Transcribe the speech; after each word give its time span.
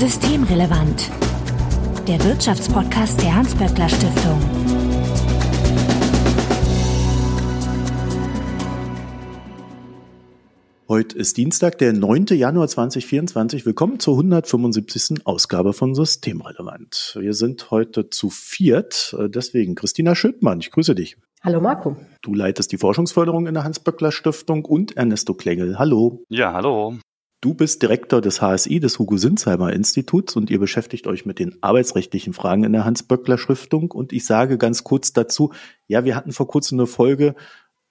Systemrelevant. 0.00 1.10
Der 2.08 2.24
Wirtschaftspodcast 2.24 3.20
der 3.20 3.36
Hans-Böckler 3.36 3.86
Stiftung. 3.86 4.40
Heute 10.88 11.18
ist 11.18 11.36
Dienstag, 11.36 11.76
der 11.76 11.92
9. 11.92 12.28
Januar 12.30 12.68
2024. 12.68 13.66
Willkommen 13.66 14.00
zur 14.00 14.14
175. 14.14 15.26
Ausgabe 15.26 15.74
von 15.74 15.94
Systemrelevant. 15.94 17.18
Wir 17.20 17.34
sind 17.34 17.70
heute 17.70 18.08
zu 18.08 18.30
viert, 18.30 19.14
deswegen 19.18 19.74
Christina 19.74 20.14
Schödmann, 20.14 20.60
ich 20.60 20.70
grüße 20.70 20.94
dich. 20.94 21.18
Hallo 21.42 21.60
Marco. 21.60 21.98
Du 22.22 22.32
leitest 22.32 22.72
die 22.72 22.78
Forschungsförderung 22.78 23.46
in 23.46 23.52
der 23.52 23.64
Hans-Böckler 23.64 24.12
Stiftung 24.12 24.64
und 24.64 24.96
Ernesto 24.96 25.34
Klengel. 25.34 25.78
Hallo. 25.78 26.24
Ja, 26.30 26.54
hallo. 26.54 26.96
Du 27.42 27.54
bist 27.54 27.80
Direktor 27.80 28.20
des 28.20 28.42
HSI, 28.42 28.80
des 28.80 28.98
Hugo 28.98 29.16
Sinsheimer 29.16 29.72
Instituts 29.72 30.36
und 30.36 30.50
ihr 30.50 30.58
beschäftigt 30.58 31.06
euch 31.06 31.24
mit 31.24 31.38
den 31.38 31.56
arbeitsrechtlichen 31.62 32.34
Fragen 32.34 32.64
in 32.64 32.72
der 32.74 32.84
Hans-Böckler 32.84 33.38
Stiftung. 33.38 33.90
Und 33.92 34.12
ich 34.12 34.26
sage 34.26 34.58
ganz 34.58 34.84
kurz 34.84 35.14
dazu, 35.14 35.50
ja, 35.86 36.04
wir 36.04 36.16
hatten 36.16 36.32
vor 36.32 36.48
kurzem 36.48 36.78
eine 36.78 36.86
Folge 36.86 37.34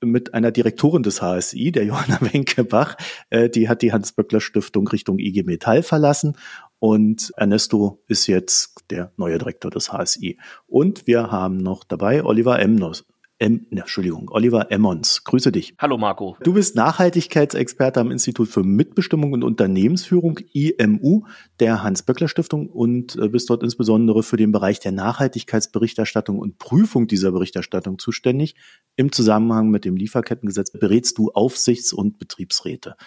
mit 0.01 0.35
einer 0.35 0.51
Direktorin 0.51 1.01
des 1.01 1.23
HSI, 1.23 1.71
der 1.71 1.83
Johanna 1.85 2.19
Wenkebach. 2.31 2.95
Äh, 3.31 3.49
die 3.49 3.67
hat 3.67 3.81
die 3.81 3.91
Hans-Böckler 3.91 4.39
Stiftung 4.39 4.87
Richtung 4.87 5.17
IG 5.17 5.41
Metall 5.41 5.81
verlassen 5.81 6.37
und 6.77 7.31
Ernesto 7.35 8.03
ist 8.07 8.27
jetzt 8.27 8.85
der 8.91 9.11
neue 9.17 9.39
Direktor 9.39 9.71
des 9.71 9.91
HSI. 9.91 10.37
Und 10.67 11.07
wir 11.07 11.31
haben 11.31 11.57
noch 11.57 11.83
dabei 11.83 12.23
Oliver 12.23 12.59
Emnos, 12.59 13.05
M, 13.39 13.65
ne, 13.69 13.79
Entschuldigung, 13.81 14.29
Oliver 14.31 14.69
Emmons. 14.69 15.23
Grüße 15.23 15.53
dich. 15.53 15.73
Hallo 15.79 15.97
Marco. 15.97 16.35
Du 16.43 16.53
bist 16.53 16.75
Nachhaltigkeitsexperte 16.75 18.01
am 18.01 18.11
Institut 18.11 18.49
für 18.49 18.63
Mitbestimmung 18.63 19.31
und 19.31 19.45
Unternehmensführung 19.45 20.39
IMU 20.51 21.23
der 21.61 21.81
Hans-Böckler-Stiftung 21.81 22.67
und 22.67 23.15
äh, 23.15 23.29
bist 23.29 23.49
dort 23.49 23.63
insbesondere 23.63 24.23
für 24.23 24.35
den 24.35 24.51
Bereich 24.51 24.81
der 24.81 24.91
Nachhaltigkeitsberichterstattung 24.91 26.37
und 26.37 26.57
Prüfung 26.57 27.07
dieser 27.07 27.31
Berichterstattung 27.31 27.97
zuständig. 27.97 28.55
Im 28.97 29.13
Zusammenhang 29.13 29.69
mit 29.69 29.85
dem 29.85 29.95
Lieferkettengesetz 29.95 30.71
berätst 30.71 31.17
du 31.17 31.31
Aufsichts- 31.31 31.93
und 31.93 32.19
Betriebsräte. 32.19 32.97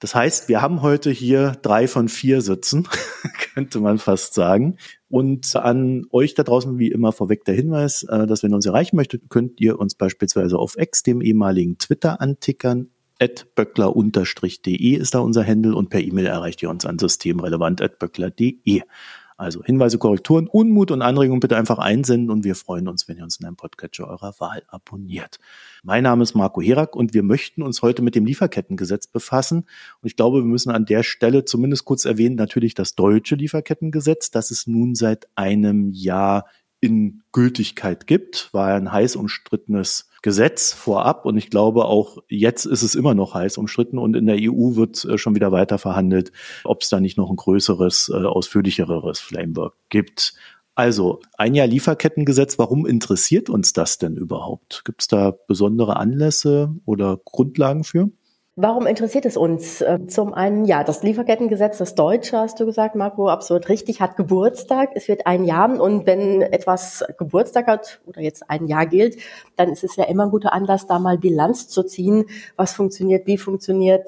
Das 0.00 0.14
heißt, 0.14 0.48
wir 0.48 0.62
haben 0.62 0.80
heute 0.80 1.10
hier 1.10 1.58
drei 1.60 1.86
von 1.86 2.08
vier 2.08 2.40
Sitzen, 2.40 2.88
könnte 3.54 3.80
man 3.80 3.98
fast 3.98 4.32
sagen. 4.32 4.78
Und 5.10 5.54
an 5.54 6.06
euch 6.10 6.34
da 6.34 6.42
draußen 6.42 6.78
wie 6.78 6.88
immer 6.88 7.12
vorweg 7.12 7.44
der 7.44 7.54
Hinweis, 7.54 8.04
äh, 8.04 8.26
dass 8.26 8.42
wenn 8.42 8.52
ihr 8.52 8.56
uns 8.56 8.64
erreichen 8.64 8.96
möchtet, 8.96 9.28
könnt 9.28 9.60
ihr 9.60 9.78
uns 9.78 9.94
beispielsweise 9.94 10.58
auf 10.58 10.78
X, 10.78 11.02
dem 11.02 11.20
ehemaligen 11.20 11.76
Twitter, 11.76 12.20
antickern. 12.20 12.88
böckler-de 13.54 14.96
ist 14.96 15.14
da 15.14 15.18
unser 15.18 15.46
Handle 15.46 15.74
und 15.74 15.90
per 15.90 16.00
E-Mail 16.00 16.24
erreicht 16.26 16.62
ihr 16.62 16.70
uns 16.70 16.86
an 16.86 16.98
systemrelevant.böckler.de. 16.98 18.82
Also 19.40 19.64
Hinweise, 19.64 19.96
Korrekturen, 19.96 20.48
Unmut 20.48 20.90
und 20.90 21.00
Anregungen 21.00 21.40
bitte 21.40 21.56
einfach 21.56 21.78
einsenden 21.78 22.28
und 22.28 22.44
wir 22.44 22.54
freuen 22.54 22.88
uns, 22.88 23.08
wenn 23.08 23.16
ihr 23.16 23.24
uns 23.24 23.40
in 23.40 23.46
einem 23.46 23.56
Podcatcher 23.56 24.06
eurer 24.06 24.34
Wahl 24.38 24.62
abonniert. 24.68 25.38
Mein 25.82 26.02
Name 26.02 26.22
ist 26.22 26.34
Marco 26.34 26.60
Herak 26.60 26.94
und 26.94 27.14
wir 27.14 27.22
möchten 27.22 27.62
uns 27.62 27.80
heute 27.80 28.02
mit 28.02 28.14
dem 28.14 28.26
Lieferkettengesetz 28.26 29.06
befassen. 29.06 29.60
Und 29.60 30.06
ich 30.06 30.14
glaube, 30.14 30.40
wir 30.40 30.44
müssen 30.44 30.70
an 30.70 30.84
der 30.84 31.02
Stelle 31.02 31.46
zumindest 31.46 31.86
kurz 31.86 32.04
erwähnen, 32.04 32.34
natürlich 32.34 32.74
das 32.74 32.96
deutsche 32.96 33.34
Lieferkettengesetz, 33.34 34.30
das 34.30 34.50
es 34.50 34.66
nun 34.66 34.94
seit 34.94 35.26
einem 35.36 35.90
Jahr 35.90 36.44
in 36.80 37.22
Gültigkeit 37.32 38.06
gibt, 38.06 38.50
war 38.52 38.74
ein 38.74 38.92
heiß 38.92 39.16
umstrittenes 39.16 40.09
Gesetz 40.22 40.72
vorab 40.72 41.24
und 41.24 41.36
ich 41.36 41.50
glaube 41.50 41.86
auch 41.86 42.18
jetzt 42.28 42.66
ist 42.66 42.82
es 42.82 42.94
immer 42.94 43.14
noch 43.14 43.34
heiß 43.34 43.58
umstritten 43.58 43.98
und 43.98 44.14
in 44.16 44.26
der 44.26 44.36
EU 44.38 44.76
wird 44.76 45.04
äh, 45.04 45.18
schon 45.18 45.34
wieder 45.34 45.52
weiter 45.52 45.78
verhandelt, 45.78 46.32
ob 46.64 46.82
es 46.82 46.88
da 46.88 47.00
nicht 47.00 47.16
noch 47.16 47.30
ein 47.30 47.36
größeres, 47.36 48.10
äh, 48.14 48.26
ausführlicheres 48.26 49.20
Framework 49.20 49.74
gibt. 49.88 50.34
Also 50.74 51.20
ein 51.36 51.54
Jahr 51.54 51.66
Lieferkettengesetz, 51.66 52.58
warum 52.58 52.86
interessiert 52.86 53.50
uns 53.50 53.72
das 53.72 53.98
denn 53.98 54.16
überhaupt? 54.16 54.82
Gibt 54.84 55.02
es 55.02 55.08
da 55.08 55.34
besondere 55.46 55.96
Anlässe 55.96 56.74
oder 56.84 57.18
Grundlagen 57.24 57.84
für? 57.84 58.10
Warum 58.62 58.86
interessiert 58.86 59.24
es 59.24 59.38
uns? 59.38 59.80
Ähm, 59.80 60.10
zum 60.10 60.34
einen, 60.34 60.66
ja, 60.66 60.84
das 60.84 61.02
Lieferkettengesetz, 61.02 61.78
das 61.78 61.94
Deutsche, 61.94 62.36
hast 62.36 62.60
du 62.60 62.66
gesagt, 62.66 62.94
Marco, 62.94 63.30
absolut 63.30 63.70
richtig, 63.70 64.02
hat 64.02 64.18
Geburtstag. 64.18 64.90
Es 64.94 65.08
wird 65.08 65.26
ein 65.26 65.44
Jahr 65.44 65.80
und 65.80 66.06
wenn 66.06 66.42
etwas 66.42 67.02
Geburtstag 67.16 67.66
hat 67.68 68.02
oder 68.04 68.20
jetzt 68.20 68.50
ein 68.50 68.66
Jahr 68.66 68.84
gilt, 68.84 69.16
dann 69.56 69.70
ist 69.70 69.82
es 69.82 69.96
ja 69.96 70.04
immer 70.04 70.24
ein 70.24 70.30
guter 70.30 70.52
Anlass, 70.52 70.86
da 70.86 70.98
mal 70.98 71.16
Bilanz 71.16 71.68
zu 71.68 71.84
ziehen. 71.84 72.26
Was 72.56 72.74
funktioniert, 72.74 73.26
wie 73.26 73.38
funktioniert 73.38 74.06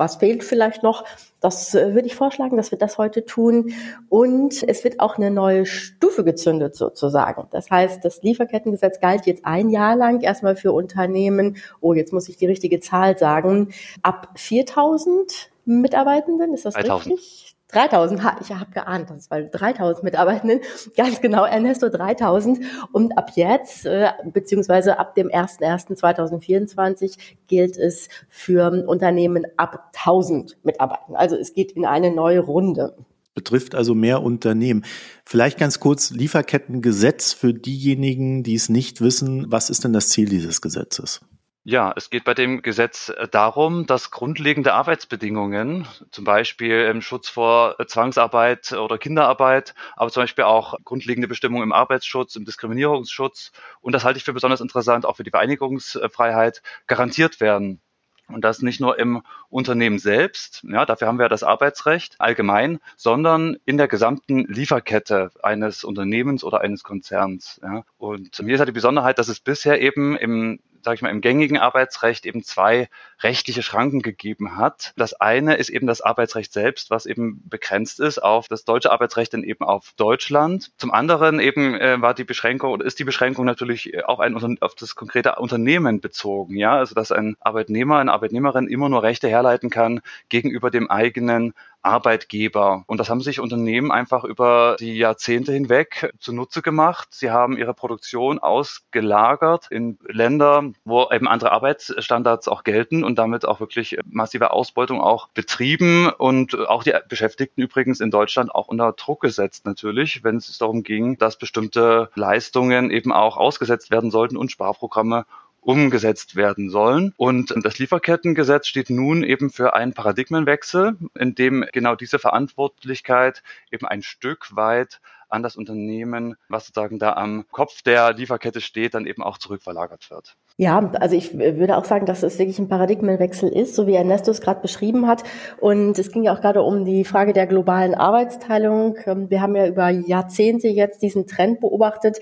was 0.00 0.16
fehlt 0.16 0.42
vielleicht 0.42 0.82
noch? 0.82 1.04
Das 1.40 1.74
äh, 1.74 1.94
würde 1.94 2.06
ich 2.06 2.16
vorschlagen, 2.16 2.56
dass 2.56 2.70
wir 2.70 2.78
das 2.78 2.98
heute 2.98 3.24
tun. 3.24 3.72
Und 4.08 4.66
es 4.66 4.82
wird 4.82 4.98
auch 4.98 5.16
eine 5.16 5.30
neue 5.30 5.66
Stufe 5.66 6.24
gezündet 6.24 6.74
sozusagen. 6.74 7.46
Das 7.50 7.70
heißt, 7.70 8.04
das 8.04 8.22
Lieferkettengesetz 8.22 8.98
galt 9.00 9.26
jetzt 9.26 9.44
ein 9.44 9.68
Jahr 9.68 9.94
lang 9.94 10.22
erstmal 10.22 10.56
für 10.56 10.72
Unternehmen. 10.72 11.58
Oh, 11.80 11.92
jetzt 11.92 12.12
muss 12.12 12.28
ich 12.28 12.38
die 12.38 12.46
richtige 12.46 12.80
Zahl 12.80 13.16
sagen. 13.18 13.72
Ab 14.02 14.30
4000 14.36 15.50
Mitarbeitenden, 15.66 16.54
ist 16.54 16.64
das 16.64 16.74
3000. 16.74 17.14
richtig? 17.14 17.49
3000, 17.70 18.20
ich 18.40 18.50
habe 18.52 18.70
geahnt, 18.72 19.10
das 19.10 19.30
war 19.30 19.40
3000 19.42 20.04
Mitarbeitenden, 20.04 20.60
ganz 20.96 21.20
genau, 21.20 21.44
Ernesto 21.44 21.88
3000. 21.88 22.60
Und 22.92 23.16
ab 23.18 23.32
jetzt, 23.34 23.86
äh, 23.86 24.10
beziehungsweise 24.32 24.98
ab 24.98 25.14
dem 25.14 25.28
01.01.2024 25.28 27.18
gilt 27.46 27.76
es 27.76 28.08
für 28.28 28.70
Unternehmen 28.86 29.46
ab 29.56 29.90
1000 29.94 30.58
Mitarbeitenden. 30.62 31.16
Also 31.16 31.36
es 31.36 31.54
geht 31.54 31.72
in 31.72 31.84
eine 31.84 32.10
neue 32.10 32.40
Runde. 32.40 32.96
Betrifft 33.34 33.74
also 33.74 33.94
mehr 33.94 34.22
Unternehmen. 34.22 34.84
Vielleicht 35.24 35.58
ganz 35.58 35.78
kurz 35.80 36.10
Lieferkettengesetz 36.10 37.32
für 37.32 37.54
diejenigen, 37.54 38.42
die 38.42 38.54
es 38.54 38.68
nicht 38.68 39.00
wissen. 39.00 39.46
Was 39.50 39.70
ist 39.70 39.84
denn 39.84 39.92
das 39.92 40.08
Ziel 40.08 40.28
dieses 40.28 40.60
Gesetzes? 40.60 41.20
Ja, 41.64 41.92
es 41.94 42.08
geht 42.08 42.24
bei 42.24 42.32
dem 42.32 42.62
Gesetz 42.62 43.10
äh, 43.10 43.28
darum, 43.28 43.84
dass 43.84 44.10
grundlegende 44.10 44.72
Arbeitsbedingungen, 44.72 45.86
zum 46.10 46.24
Beispiel 46.24 46.86
im 46.86 47.02
Schutz 47.02 47.28
vor 47.28 47.76
Zwangsarbeit 47.86 48.72
oder 48.72 48.96
Kinderarbeit, 48.96 49.74
aber 49.94 50.10
zum 50.10 50.22
Beispiel 50.22 50.44
auch 50.44 50.74
grundlegende 50.84 51.28
Bestimmungen 51.28 51.64
im 51.64 51.72
Arbeitsschutz, 51.72 52.34
im 52.36 52.46
Diskriminierungsschutz 52.46 53.52
und 53.82 53.92
das 53.92 54.04
halte 54.04 54.16
ich 54.16 54.24
für 54.24 54.32
besonders 54.32 54.62
interessant, 54.62 55.04
auch 55.04 55.16
für 55.16 55.22
die 55.22 55.30
Vereinigungsfreiheit, 55.30 56.62
garantiert 56.86 57.40
werden. 57.40 57.82
Und 58.28 58.42
das 58.42 58.62
nicht 58.62 58.80
nur 58.80 58.98
im 58.98 59.22
Unternehmen 59.48 59.98
selbst, 59.98 60.64
ja, 60.66 60.86
dafür 60.86 61.08
haben 61.08 61.18
wir 61.18 61.28
das 61.28 61.42
Arbeitsrecht 61.42 62.14
allgemein, 62.20 62.78
sondern 62.96 63.56
in 63.64 63.76
der 63.76 63.88
gesamten 63.88 64.46
Lieferkette 64.46 65.30
eines 65.42 65.84
Unternehmens 65.84 66.44
oder 66.44 66.60
eines 66.60 66.84
Konzerns. 66.84 67.60
Ja. 67.62 67.84
Und 67.98 68.40
mir 68.40 68.54
ist 68.54 68.60
halt 68.60 68.68
die 68.68 68.72
Besonderheit, 68.72 69.18
dass 69.18 69.28
es 69.28 69.40
bisher 69.40 69.80
eben 69.80 70.16
im 70.16 70.60
sage 70.82 70.96
ich 70.96 71.02
mal, 71.02 71.10
im 71.10 71.20
gängigen 71.20 71.58
Arbeitsrecht 71.58 72.26
eben 72.26 72.42
zwei 72.42 72.88
rechtliche 73.22 73.62
Schranken 73.62 74.02
gegeben 74.02 74.56
hat. 74.56 74.92
Das 74.96 75.14
eine 75.14 75.56
ist 75.56 75.68
eben 75.68 75.86
das 75.86 76.00
Arbeitsrecht 76.00 76.52
selbst, 76.52 76.90
was 76.90 77.06
eben 77.06 77.42
begrenzt 77.48 78.00
ist 78.00 78.22
auf 78.22 78.48
das 78.48 78.64
deutsche 78.64 78.92
Arbeitsrecht 78.92 79.34
dann 79.34 79.44
eben 79.44 79.64
auf 79.64 79.92
Deutschland. 79.96 80.70
Zum 80.78 80.92
anderen 80.92 81.40
eben 81.40 81.74
äh, 81.74 82.00
war 82.00 82.14
die 82.14 82.24
Beschränkung 82.24 82.72
oder 82.72 82.84
ist 82.84 82.98
die 82.98 83.04
Beschränkung 83.04 83.44
natürlich 83.44 84.04
auf 84.04 84.20
ein 84.20 84.30
auf 84.60 84.74
das 84.74 84.94
konkrete 84.94 85.36
Unternehmen 85.36 86.00
bezogen, 86.00 86.56
ja, 86.56 86.76
also 86.76 86.94
dass 86.94 87.12
ein 87.12 87.36
Arbeitnehmer, 87.40 87.98
eine 87.98 88.12
Arbeitnehmerin 88.12 88.68
immer 88.68 88.88
nur 88.88 89.02
Rechte 89.02 89.28
herleiten 89.28 89.70
kann 89.70 90.00
gegenüber 90.28 90.70
dem 90.70 90.90
eigenen 90.90 91.52
Arbeitgeber. 91.82 92.84
Und 92.86 92.98
das 92.98 93.08
haben 93.08 93.20
sich 93.20 93.40
Unternehmen 93.40 93.90
einfach 93.90 94.24
über 94.24 94.76
die 94.78 94.96
Jahrzehnte 94.96 95.52
hinweg 95.52 96.12
zunutze 96.18 96.62
gemacht. 96.62 97.08
Sie 97.10 97.30
haben 97.30 97.56
ihre 97.56 97.74
Produktion 97.74 98.38
ausgelagert 98.38 99.68
in 99.70 99.98
Länder, 100.06 100.64
wo 100.84 101.08
eben 101.10 101.28
andere 101.28 101.52
Arbeitsstandards 101.52 102.48
auch 102.48 102.64
gelten 102.64 103.02
und 103.10 103.16
damit 103.16 103.44
auch 103.44 103.60
wirklich 103.60 103.98
massive 104.04 104.52
Ausbeutung 104.52 105.00
auch 105.00 105.28
betrieben 105.28 106.08
und 106.08 106.58
auch 106.68 106.82
die 106.82 106.94
Beschäftigten 107.08 107.60
übrigens 107.60 108.00
in 108.00 108.10
Deutschland 108.10 108.54
auch 108.54 108.68
unter 108.68 108.92
Druck 108.92 109.20
gesetzt 109.20 109.66
natürlich, 109.66 110.24
wenn 110.24 110.36
es 110.36 110.56
darum 110.58 110.82
ging, 110.82 111.18
dass 111.18 111.38
bestimmte 111.38 112.10
Leistungen 112.14 112.90
eben 112.90 113.12
auch 113.12 113.36
ausgesetzt 113.36 113.90
werden 113.90 114.10
sollten 114.10 114.36
und 114.36 114.50
Sparprogramme 114.50 115.26
umgesetzt 115.60 116.36
werden 116.36 116.70
sollen. 116.70 117.12
Und 117.16 117.54
das 117.62 117.78
Lieferkettengesetz 117.78 118.66
steht 118.66 118.90
nun 118.90 119.22
eben 119.22 119.50
für 119.50 119.74
einen 119.74 119.92
Paradigmenwechsel, 119.92 120.96
in 121.18 121.34
dem 121.34 121.66
genau 121.72 121.96
diese 121.96 122.18
Verantwortlichkeit 122.18 123.42
eben 123.70 123.86
ein 123.86 124.02
Stück 124.02 124.56
weit 124.56 125.00
an 125.28 125.42
das 125.42 125.56
Unternehmen, 125.56 126.36
was 126.48 126.66
sozusagen 126.66 126.98
da 126.98 127.12
am 127.12 127.46
Kopf 127.50 127.82
der 127.82 128.12
Lieferkette 128.12 128.60
steht, 128.60 128.94
dann 128.94 129.06
eben 129.06 129.22
auch 129.22 129.38
zurückverlagert 129.38 130.10
wird. 130.10 130.36
Ja, 130.60 130.90
also 131.00 131.16
ich 131.16 131.38
würde 131.38 131.78
auch 131.78 131.86
sagen, 131.86 132.04
dass 132.04 132.22
es 132.22 132.38
wirklich 132.38 132.58
ein 132.58 132.68
Paradigmenwechsel 132.68 133.48
ist, 133.48 133.74
so 133.74 133.86
wie 133.86 133.94
Ernesto 133.94 134.30
es 134.30 134.42
gerade 134.42 134.60
beschrieben 134.60 135.06
hat. 135.06 135.22
Und 135.58 135.98
es 135.98 136.12
ging 136.12 136.22
ja 136.22 136.34
auch 136.34 136.42
gerade 136.42 136.60
um 136.60 136.84
die 136.84 137.06
Frage 137.06 137.32
der 137.32 137.46
globalen 137.46 137.94
Arbeitsteilung. 137.94 138.96
Wir 139.06 139.40
haben 139.40 139.56
ja 139.56 139.66
über 139.66 139.88
Jahrzehnte 139.88 140.68
jetzt 140.68 141.00
diesen 141.00 141.26
Trend 141.26 141.60
beobachtet, 141.60 142.18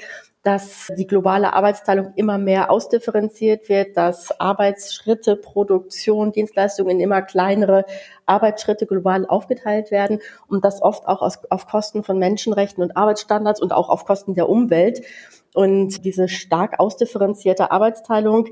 dass 0.48 0.90
die 0.96 1.06
globale 1.06 1.52
Arbeitsteilung 1.52 2.14
immer 2.16 2.38
mehr 2.38 2.70
ausdifferenziert 2.70 3.68
wird, 3.68 3.98
dass 3.98 4.40
Arbeitsschritte, 4.40 5.36
Produktion, 5.36 6.32
Dienstleistungen 6.32 6.92
in 6.92 7.00
immer 7.00 7.20
kleinere 7.20 7.84
Arbeitsschritte 8.24 8.86
global 8.86 9.26
aufgeteilt 9.26 9.90
werden 9.90 10.20
und 10.46 10.64
das 10.64 10.80
oft 10.80 11.06
auch 11.06 11.20
aus, 11.20 11.38
auf 11.50 11.66
Kosten 11.66 12.02
von 12.02 12.18
Menschenrechten 12.18 12.82
und 12.82 12.96
Arbeitsstandards 12.96 13.60
und 13.60 13.74
auch 13.74 13.90
auf 13.90 14.06
Kosten 14.06 14.32
der 14.32 14.48
Umwelt. 14.48 15.02
Und 15.52 16.02
diese 16.06 16.28
stark 16.28 16.80
ausdifferenzierte 16.80 17.70
Arbeitsteilung 17.70 18.48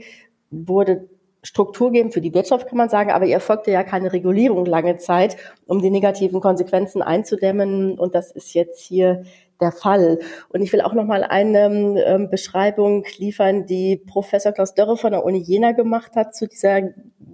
wurde 0.50 1.08
Struktur 1.42 1.92
geben 1.92 2.12
für 2.12 2.20
die 2.20 2.34
Wirtschaft, 2.34 2.66
kann 2.66 2.76
man 2.76 2.90
sagen, 2.90 3.10
aber 3.10 3.24
ihr 3.24 3.34
erfolgte 3.34 3.70
ja 3.70 3.84
keine 3.84 4.12
Regulierung 4.12 4.66
lange 4.66 4.98
Zeit, 4.98 5.38
um 5.66 5.80
die 5.80 5.90
negativen 5.90 6.42
Konsequenzen 6.42 7.00
einzudämmen. 7.00 7.98
Und 7.98 8.14
das 8.14 8.32
ist 8.32 8.52
jetzt 8.52 8.80
hier 8.80 9.22
der 9.60 9.72
Fall. 9.72 10.18
Und 10.48 10.60
ich 10.60 10.72
will 10.72 10.80
auch 10.80 10.92
noch 10.92 11.04
mal 11.04 11.24
eine 11.24 12.02
ähm, 12.04 12.30
Beschreibung 12.30 13.04
liefern, 13.18 13.66
die 13.66 13.96
Professor 13.96 14.52
Klaus 14.52 14.74
Dörre 14.74 14.96
von 14.96 15.12
der 15.12 15.24
Uni 15.24 15.38
Jena 15.38 15.72
gemacht 15.72 16.16
hat 16.16 16.34
zu 16.34 16.46
dieser 16.46 16.82